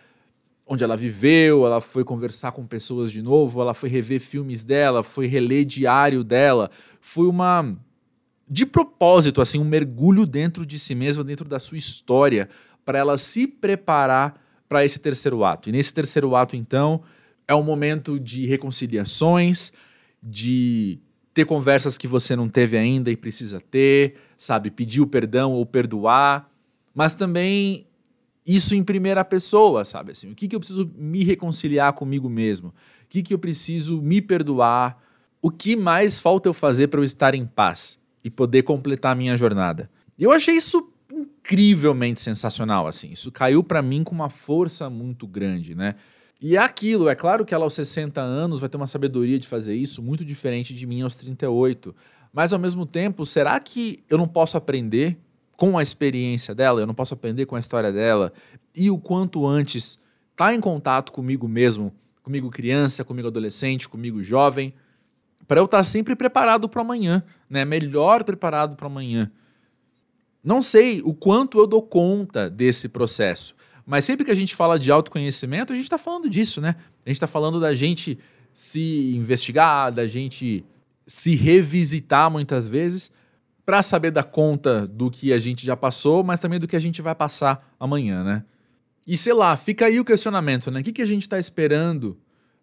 onde 0.66 0.84
ela 0.84 0.96
viveu, 0.96 1.66
ela 1.66 1.82
foi 1.82 2.04
conversar 2.04 2.52
com 2.52 2.66
pessoas 2.66 3.12
de 3.12 3.22
novo, 3.22 3.62
ela 3.62 3.74
foi 3.74 3.90
rever 3.90 4.20
filmes 4.20 4.64
dela, 4.64 5.04
foi 5.04 5.28
reler 5.28 5.66
diário 5.66 6.24
dela, 6.24 6.72
foi 7.02 7.28
uma 7.28 7.76
de 8.48 8.66
propósito 8.66 9.42
assim, 9.42 9.60
um 9.60 9.66
mergulho 9.66 10.26
dentro 10.26 10.66
de 10.66 10.78
si 10.78 10.94
mesma, 10.94 11.24
dentro 11.24 11.48
da 11.48 11.60
sua 11.60 11.78
história, 11.78 12.50
para 12.86 13.00
ela 13.00 13.18
se 13.18 13.48
preparar 13.48 14.40
para 14.68 14.86
esse 14.86 15.00
terceiro 15.00 15.44
ato. 15.44 15.70
E 15.70 15.72
nesse 15.72 15.94
terceiro 15.94 16.36
ato, 16.36 16.56
então, 16.56 17.02
é 17.48 17.56
um 17.56 17.64
momento 17.64 18.20
de 18.20 18.46
reconciliações, 18.46 19.72
de 20.22 21.00
ter 21.34 21.46
conversas 21.46 21.98
que 21.98 22.08
você 22.08 22.36
não 22.36 22.48
teve 22.48 22.78
ainda 22.78 23.12
e 23.12 23.18
precisa 23.18 23.60
ter, 23.60 24.16
sabe? 24.38 24.70
Pedir 24.70 25.02
o 25.02 25.08
perdão 25.08 25.52
ou 25.52 25.66
perdoar, 25.66 26.50
mas 26.94 27.16
também 27.16 27.88
isso 28.46 28.76
em 28.76 28.84
primeira 28.84 29.24
pessoa, 29.24 29.86
sabe? 29.86 30.12
Assim, 30.12 30.32
o 30.32 30.36
que, 30.36 30.48
que 30.48 30.56
eu 30.56 30.60
preciso 30.60 30.92
me 30.96 31.24
reconciliar 31.24 31.94
comigo 31.94 32.30
mesmo? 32.30 32.70
O 32.70 32.74
que, 33.10 33.24
que 33.24 33.34
eu 33.34 33.40
preciso 33.40 34.02
me 34.02 34.22
perdoar? 34.22 35.02
O 35.42 35.50
que 35.50 35.76
mais 35.76 36.20
falta 36.20 36.50
eu 36.50 36.54
fazer 36.54 36.88
para 36.88 37.00
eu 37.00 37.04
estar 37.04 37.34
em 37.36 37.46
paz 37.46 38.00
e 38.24 38.30
poder 38.30 38.64
completar 38.64 39.14
a 39.14 39.16
minha 39.16 39.36
jornada? 39.38 39.90
Eu 40.18 40.32
achei 40.32 40.56
isso 40.56 40.90
incrivelmente 41.12 42.20
sensacional, 42.20 42.88
assim. 42.88 43.12
Isso 43.12 43.32
caiu 43.32 43.64
para 43.64 43.82
mim 43.82 44.04
com 44.04 44.14
uma 44.14 44.30
força 44.30 44.90
muito 44.90 45.28
grande, 45.28 45.76
né? 45.76 45.96
E 46.42 46.58
é 46.58 46.60
aquilo, 46.60 47.08
é 47.08 47.16
claro 47.16 47.46
que 47.46 47.54
ela 47.54 47.64
aos 47.64 47.74
60 47.74 48.20
anos 48.20 48.60
vai 48.60 48.68
ter 48.68 48.76
uma 48.76 48.88
sabedoria 48.88 49.40
de 49.40 49.48
fazer 49.48 49.76
isso 49.76 50.02
muito 50.04 50.26
diferente 50.26 50.74
de 50.74 50.86
mim 50.86 51.02
aos 51.02 51.16
38. 51.16 51.96
Mas 52.34 52.52
ao 52.52 52.60
mesmo 52.60 52.86
tempo, 52.86 53.26
será 53.26 53.58
que 53.60 54.04
eu 54.10 54.18
não 54.18 54.28
posso 54.28 54.58
aprender 54.58 55.18
com 55.56 55.78
a 55.78 55.82
experiência 55.82 56.54
dela? 56.54 56.82
Eu 56.82 56.88
não 56.88 56.94
posso 56.94 57.14
aprender 57.14 57.46
com 57.46 57.56
a 57.56 57.60
história 57.60 57.92
dela? 57.92 58.34
E 58.76 58.90
o 58.90 58.98
quanto 58.98 59.46
antes 59.46 60.00
estar 60.32 60.48
tá 60.48 60.56
em 60.56 60.60
contato 60.60 61.12
comigo 61.12 61.48
mesmo, 61.48 61.94
comigo 62.22 62.50
criança, 62.50 63.04
comigo 63.04 63.28
adolescente, 63.28 63.88
comigo 63.88 64.24
jovem, 64.24 64.74
para 65.48 65.60
eu 65.60 65.66
estar 65.66 65.78
tá 65.78 65.84
sempre 65.84 66.16
preparado 66.16 66.68
para 66.70 66.82
amanhã, 66.82 67.24
né? 67.50 67.66
Melhor 67.66 68.24
preparado 68.24 68.76
para 68.76 68.88
amanhã. 68.88 69.32
Não 70.44 70.62
sei 70.62 71.02
o 71.02 71.14
quanto 71.14 71.60
eu 71.60 71.68
dou 71.68 71.82
conta 71.82 72.50
desse 72.50 72.90
processo. 72.90 73.56
Mas 73.86 74.06
sempre 74.06 74.26
que 74.26 74.32
a 74.32 74.36
gente 74.36 74.56
fala 74.56 74.80
de 74.80 74.92
autoconhecimento, 74.92 75.74
a 75.74 75.76
gente 75.76 75.86
está 75.86 75.98
falando 75.98 76.30
disso, 76.30 76.62
né? 76.62 76.76
A 77.06 77.10
gente 77.10 77.18
está 77.18 77.28
falando 77.28 77.60
da 77.60 77.74
gente 77.74 78.18
se 78.54 79.14
investigar, 79.16 79.92
da 79.92 80.08
gente 80.08 80.66
se 81.06 81.36
revisitar 81.36 82.32
muitas 82.32 82.68
vezes 82.68 83.12
para 83.66 83.82
saber 83.82 84.12
dar 84.12 84.24
conta 84.24 84.88
do 84.88 85.10
que 85.10 85.32
a 85.32 85.40
gente 85.40 85.66
já 85.66 85.76
passou, 85.76 86.24
mas 86.24 86.40
também 86.40 86.60
do 86.60 86.68
que 86.68 86.76
a 86.76 86.80
gente 86.80 87.02
vai 87.02 87.16
passar 87.16 87.74
amanhã, 87.80 88.24
né? 88.24 88.44
E 89.06 89.18
sei 89.18 89.34
lá, 89.34 89.56
fica 89.56 89.86
aí 89.86 90.00
o 90.00 90.06
questionamento, 90.06 90.72
né? 90.72 90.80
O 90.80 90.84
que, 90.84 90.94
que 90.94 91.02
a 91.02 91.06
gente 91.06 91.24
está 91.24 91.38
esperando 91.38 92.18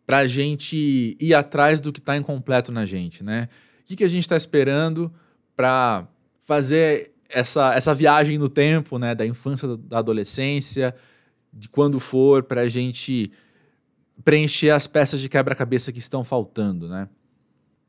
para 0.07 0.19
a 0.19 0.27
gente 0.27 1.17
ir 1.21 1.35
atrás 1.35 1.81
do 1.81 1.93
que 1.93 2.01
está 2.01 2.17
incompleto 2.17 2.73
na 2.73 2.85
gente, 2.85 3.23
né? 3.23 3.49
O 3.81 3.85
que, 3.85 3.97
que 3.97 4.05
a 4.05 4.09
gente 4.09 4.23
está 4.23 4.37
esperando 4.37 5.13
para 5.57 6.07
fazer 6.43 7.13
essa, 7.29 7.75
essa 7.75 7.95
viagem 7.95 8.39
no 8.39 8.49
tempo, 8.49 8.99
né? 8.99 9.15
Da 9.15 9.27
infância, 9.27 9.77
da 9.77 9.99
adolescência, 9.99 10.95
de 11.53 11.69
quando 11.69 12.01
for 12.01 12.43
para 12.43 12.63
a 12.63 12.69
gente 12.69 13.31
preencher 14.25 14.71
as 14.71 14.87
peças 14.87 15.21
de 15.21 15.29
quebra-cabeça 15.29 15.93
que 15.93 15.99
estão 15.99 16.23
faltando, 16.23 16.89
né? 16.89 17.09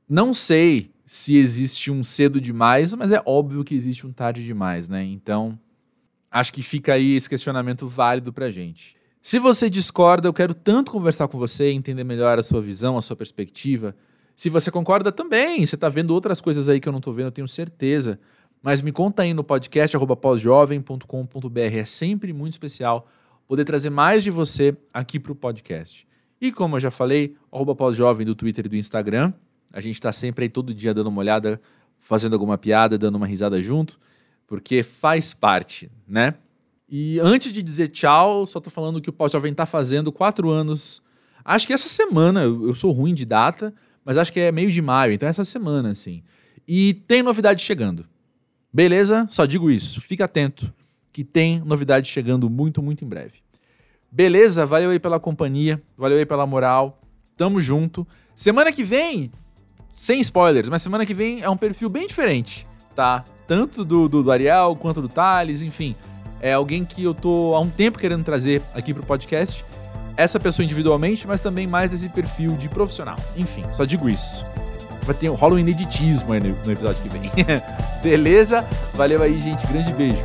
Não 0.08 0.34
sei 0.34 0.91
se 1.06 1.38
existe 1.38 1.92
um 1.92 2.04
cedo 2.04 2.40
demais, 2.40 2.96
mas 2.96 3.12
é 3.12 3.22
óbvio 3.26 3.64
que 3.64 3.76
existe 3.76 4.08
um 4.08 4.12
tarde 4.12 4.44
demais, 4.44 4.88
né? 4.88 5.04
Então, 5.04 5.60
acho 6.30 6.54
que 6.54 6.64
fica 6.64 6.94
aí 6.94 7.16
esse 7.16 7.30
questionamento 7.30 7.88
válido 7.88 8.32
pra 8.32 8.50
gente. 8.50 8.96
Se 9.22 9.38
você 9.38 9.70
discorda, 9.70 10.28
eu 10.28 10.34
quero 10.34 10.54
tanto 10.54 10.92
conversar 10.92 11.28
com 11.28 11.38
você, 11.38 11.70
entender 11.70 12.04
melhor 12.04 12.40
a 12.40 12.44
sua 12.44 12.62
visão, 12.62 12.98
a 12.98 13.02
sua 13.02 13.16
perspectiva. 13.16 13.96
Se 14.36 14.50
você 14.50 14.72
concorda 14.72 15.12
também, 15.12 15.64
você 15.64 15.78
tá 15.78 15.90
vendo 15.90 16.12
outras 16.12 16.42
coisas 16.42 16.68
aí 16.68 16.80
que 16.80 16.90
eu 16.90 16.94
não 16.94 17.00
tô 17.02 17.12
vendo, 17.12 17.28
eu 17.28 17.32
tenho 17.32 17.48
certeza. 17.48 18.20
Mas 18.64 18.82
me 18.82 18.92
conta 18.92 19.24
aí 19.24 19.34
no 19.34 19.44
podcast 19.44 19.96
pós-jovem.com.br. 20.20 21.60
É 21.60 21.86
sempre 21.86 22.34
muito 22.34 22.54
especial 22.54 23.08
poder 23.48 23.66
trazer 23.66 23.90
mais 23.90 24.24
de 24.24 24.32
você 24.32 24.76
aqui 24.94 25.20
para 25.20 25.32
o 25.32 25.36
podcast. 25.36 26.08
E 26.40 26.52
como 26.52 26.78
eu 26.78 26.80
já 26.80 26.90
falei, 26.90 27.36
arroba 27.52 27.76
pós-jovem 27.76 28.26
do 28.26 28.34
Twitter 28.34 28.66
e 28.66 28.70
do 28.70 28.76
Instagram. 28.76 29.34
A 29.74 29.80
gente 29.80 29.96
está 29.96 30.12
sempre 30.12 30.46
aí 30.46 30.50
todo 30.50 30.74
dia 30.74 30.94
dando 30.94 31.08
uma 31.08 31.20
olhada, 31.20 31.62
fazendo 32.00 32.34
alguma 32.34 32.58
piada, 32.58 32.98
dando 32.98 33.16
uma 33.16 33.28
risada 33.28 33.62
junto, 33.62 34.00
porque 34.48 34.84
faz 34.84 35.34
parte, 35.34 35.92
né? 36.08 36.36
E 36.90 37.20
antes 37.20 37.54
de 37.54 37.64
dizer 37.64 37.88
tchau, 37.88 38.46
só 38.46 38.60
tô 38.60 38.70
falando 38.70 39.00
que 39.00 39.10
o 39.10 39.14
Pós-Jovem 39.14 39.54
tá 39.54 39.66
fazendo 39.66 40.12
quatro 40.12 40.50
anos. 40.50 41.02
Acho 41.44 41.66
que 41.66 41.74
essa 41.74 41.88
semana, 41.88 42.42
eu 42.42 42.76
sou 42.76 42.92
ruim 42.92 43.14
de 43.14 43.26
data, 43.26 43.74
mas 44.04 44.18
acho 44.18 44.34
que 44.34 44.40
é 44.40 44.52
meio 44.52 44.72
de 44.72 44.82
maio, 44.82 45.14
então 45.14 45.28
é 45.28 45.30
essa 45.30 45.46
semana, 45.46 45.92
assim. 45.92 46.22
E 46.68 46.94
tem 46.94 47.24
novidade 47.24 47.64
chegando. 47.64 48.06
Beleza? 48.74 49.26
Só 49.30 49.46
digo 49.46 49.72
isso. 49.72 50.02
Fica 50.02 50.26
atento 50.26 50.74
que 51.12 51.24
tem 51.24 51.60
novidade 51.62 52.10
chegando 52.10 52.50
muito, 52.50 52.82
muito 52.82 53.04
em 53.04 53.08
breve. 53.08 53.40
Beleza? 54.12 54.66
Valeu 54.66 54.92
aí 54.92 55.00
pela 55.00 55.20
companhia, 55.20 55.82
valeu 55.98 56.18
aí 56.18 56.26
pela 56.26 56.46
moral. 56.46 57.02
Tamo 57.36 57.62
junto. 57.62 58.08
Semana 58.36 58.72
que 58.72 58.84
vem, 58.84 59.32
sem 59.94 60.22
spoilers, 60.22 60.70
mas 60.70 60.82
semana 60.82 61.06
que 61.06 61.14
vem 61.14 61.42
é 61.42 61.50
um 61.50 61.58
perfil 61.58 61.90
bem 61.90 62.08
diferente, 62.08 62.68
tá? 62.96 63.24
Tanto 63.48 63.84
do, 63.84 64.08
do, 64.08 64.24
do 64.24 64.32
Ariel 64.32 64.76
quanto 64.76 65.02
do 65.02 65.10
Thales, 65.10 65.62
enfim. 65.62 65.96
É 66.40 66.54
alguém 66.54 66.84
que 66.84 67.04
eu 67.04 67.14
tô 67.14 67.54
há 67.54 67.60
um 67.60 67.70
tempo 67.70 68.00
querendo 68.00 68.24
trazer 68.24 68.62
aqui 68.74 68.94
pro 68.94 69.04
podcast. 69.04 69.64
Essa 70.18 70.40
pessoa 70.40 70.64
individualmente, 70.64 71.28
mas 71.28 71.42
também 71.42 71.68
mais 71.68 71.92
desse 71.92 72.10
perfil 72.10 72.58
de 72.58 72.68
profissional. 72.68 73.16
Enfim, 73.36 73.64
só 73.72 73.86
digo 73.86 74.10
isso. 74.10 74.44
Vai 75.04 75.16
ter, 75.16 75.28
rola 75.28 75.56
um 75.56 75.60
ineditismo 75.60 76.34
aí 76.34 76.40
no, 76.40 76.50
no 76.50 76.72
episódio 76.72 77.02
que 77.02 77.10
vem. 77.10 77.22
Beleza? 78.02 78.68
Valeu 78.94 79.22
aí, 79.22 79.40
gente. 79.40 79.66
Grande 79.68 79.94
beijo. 79.94 80.24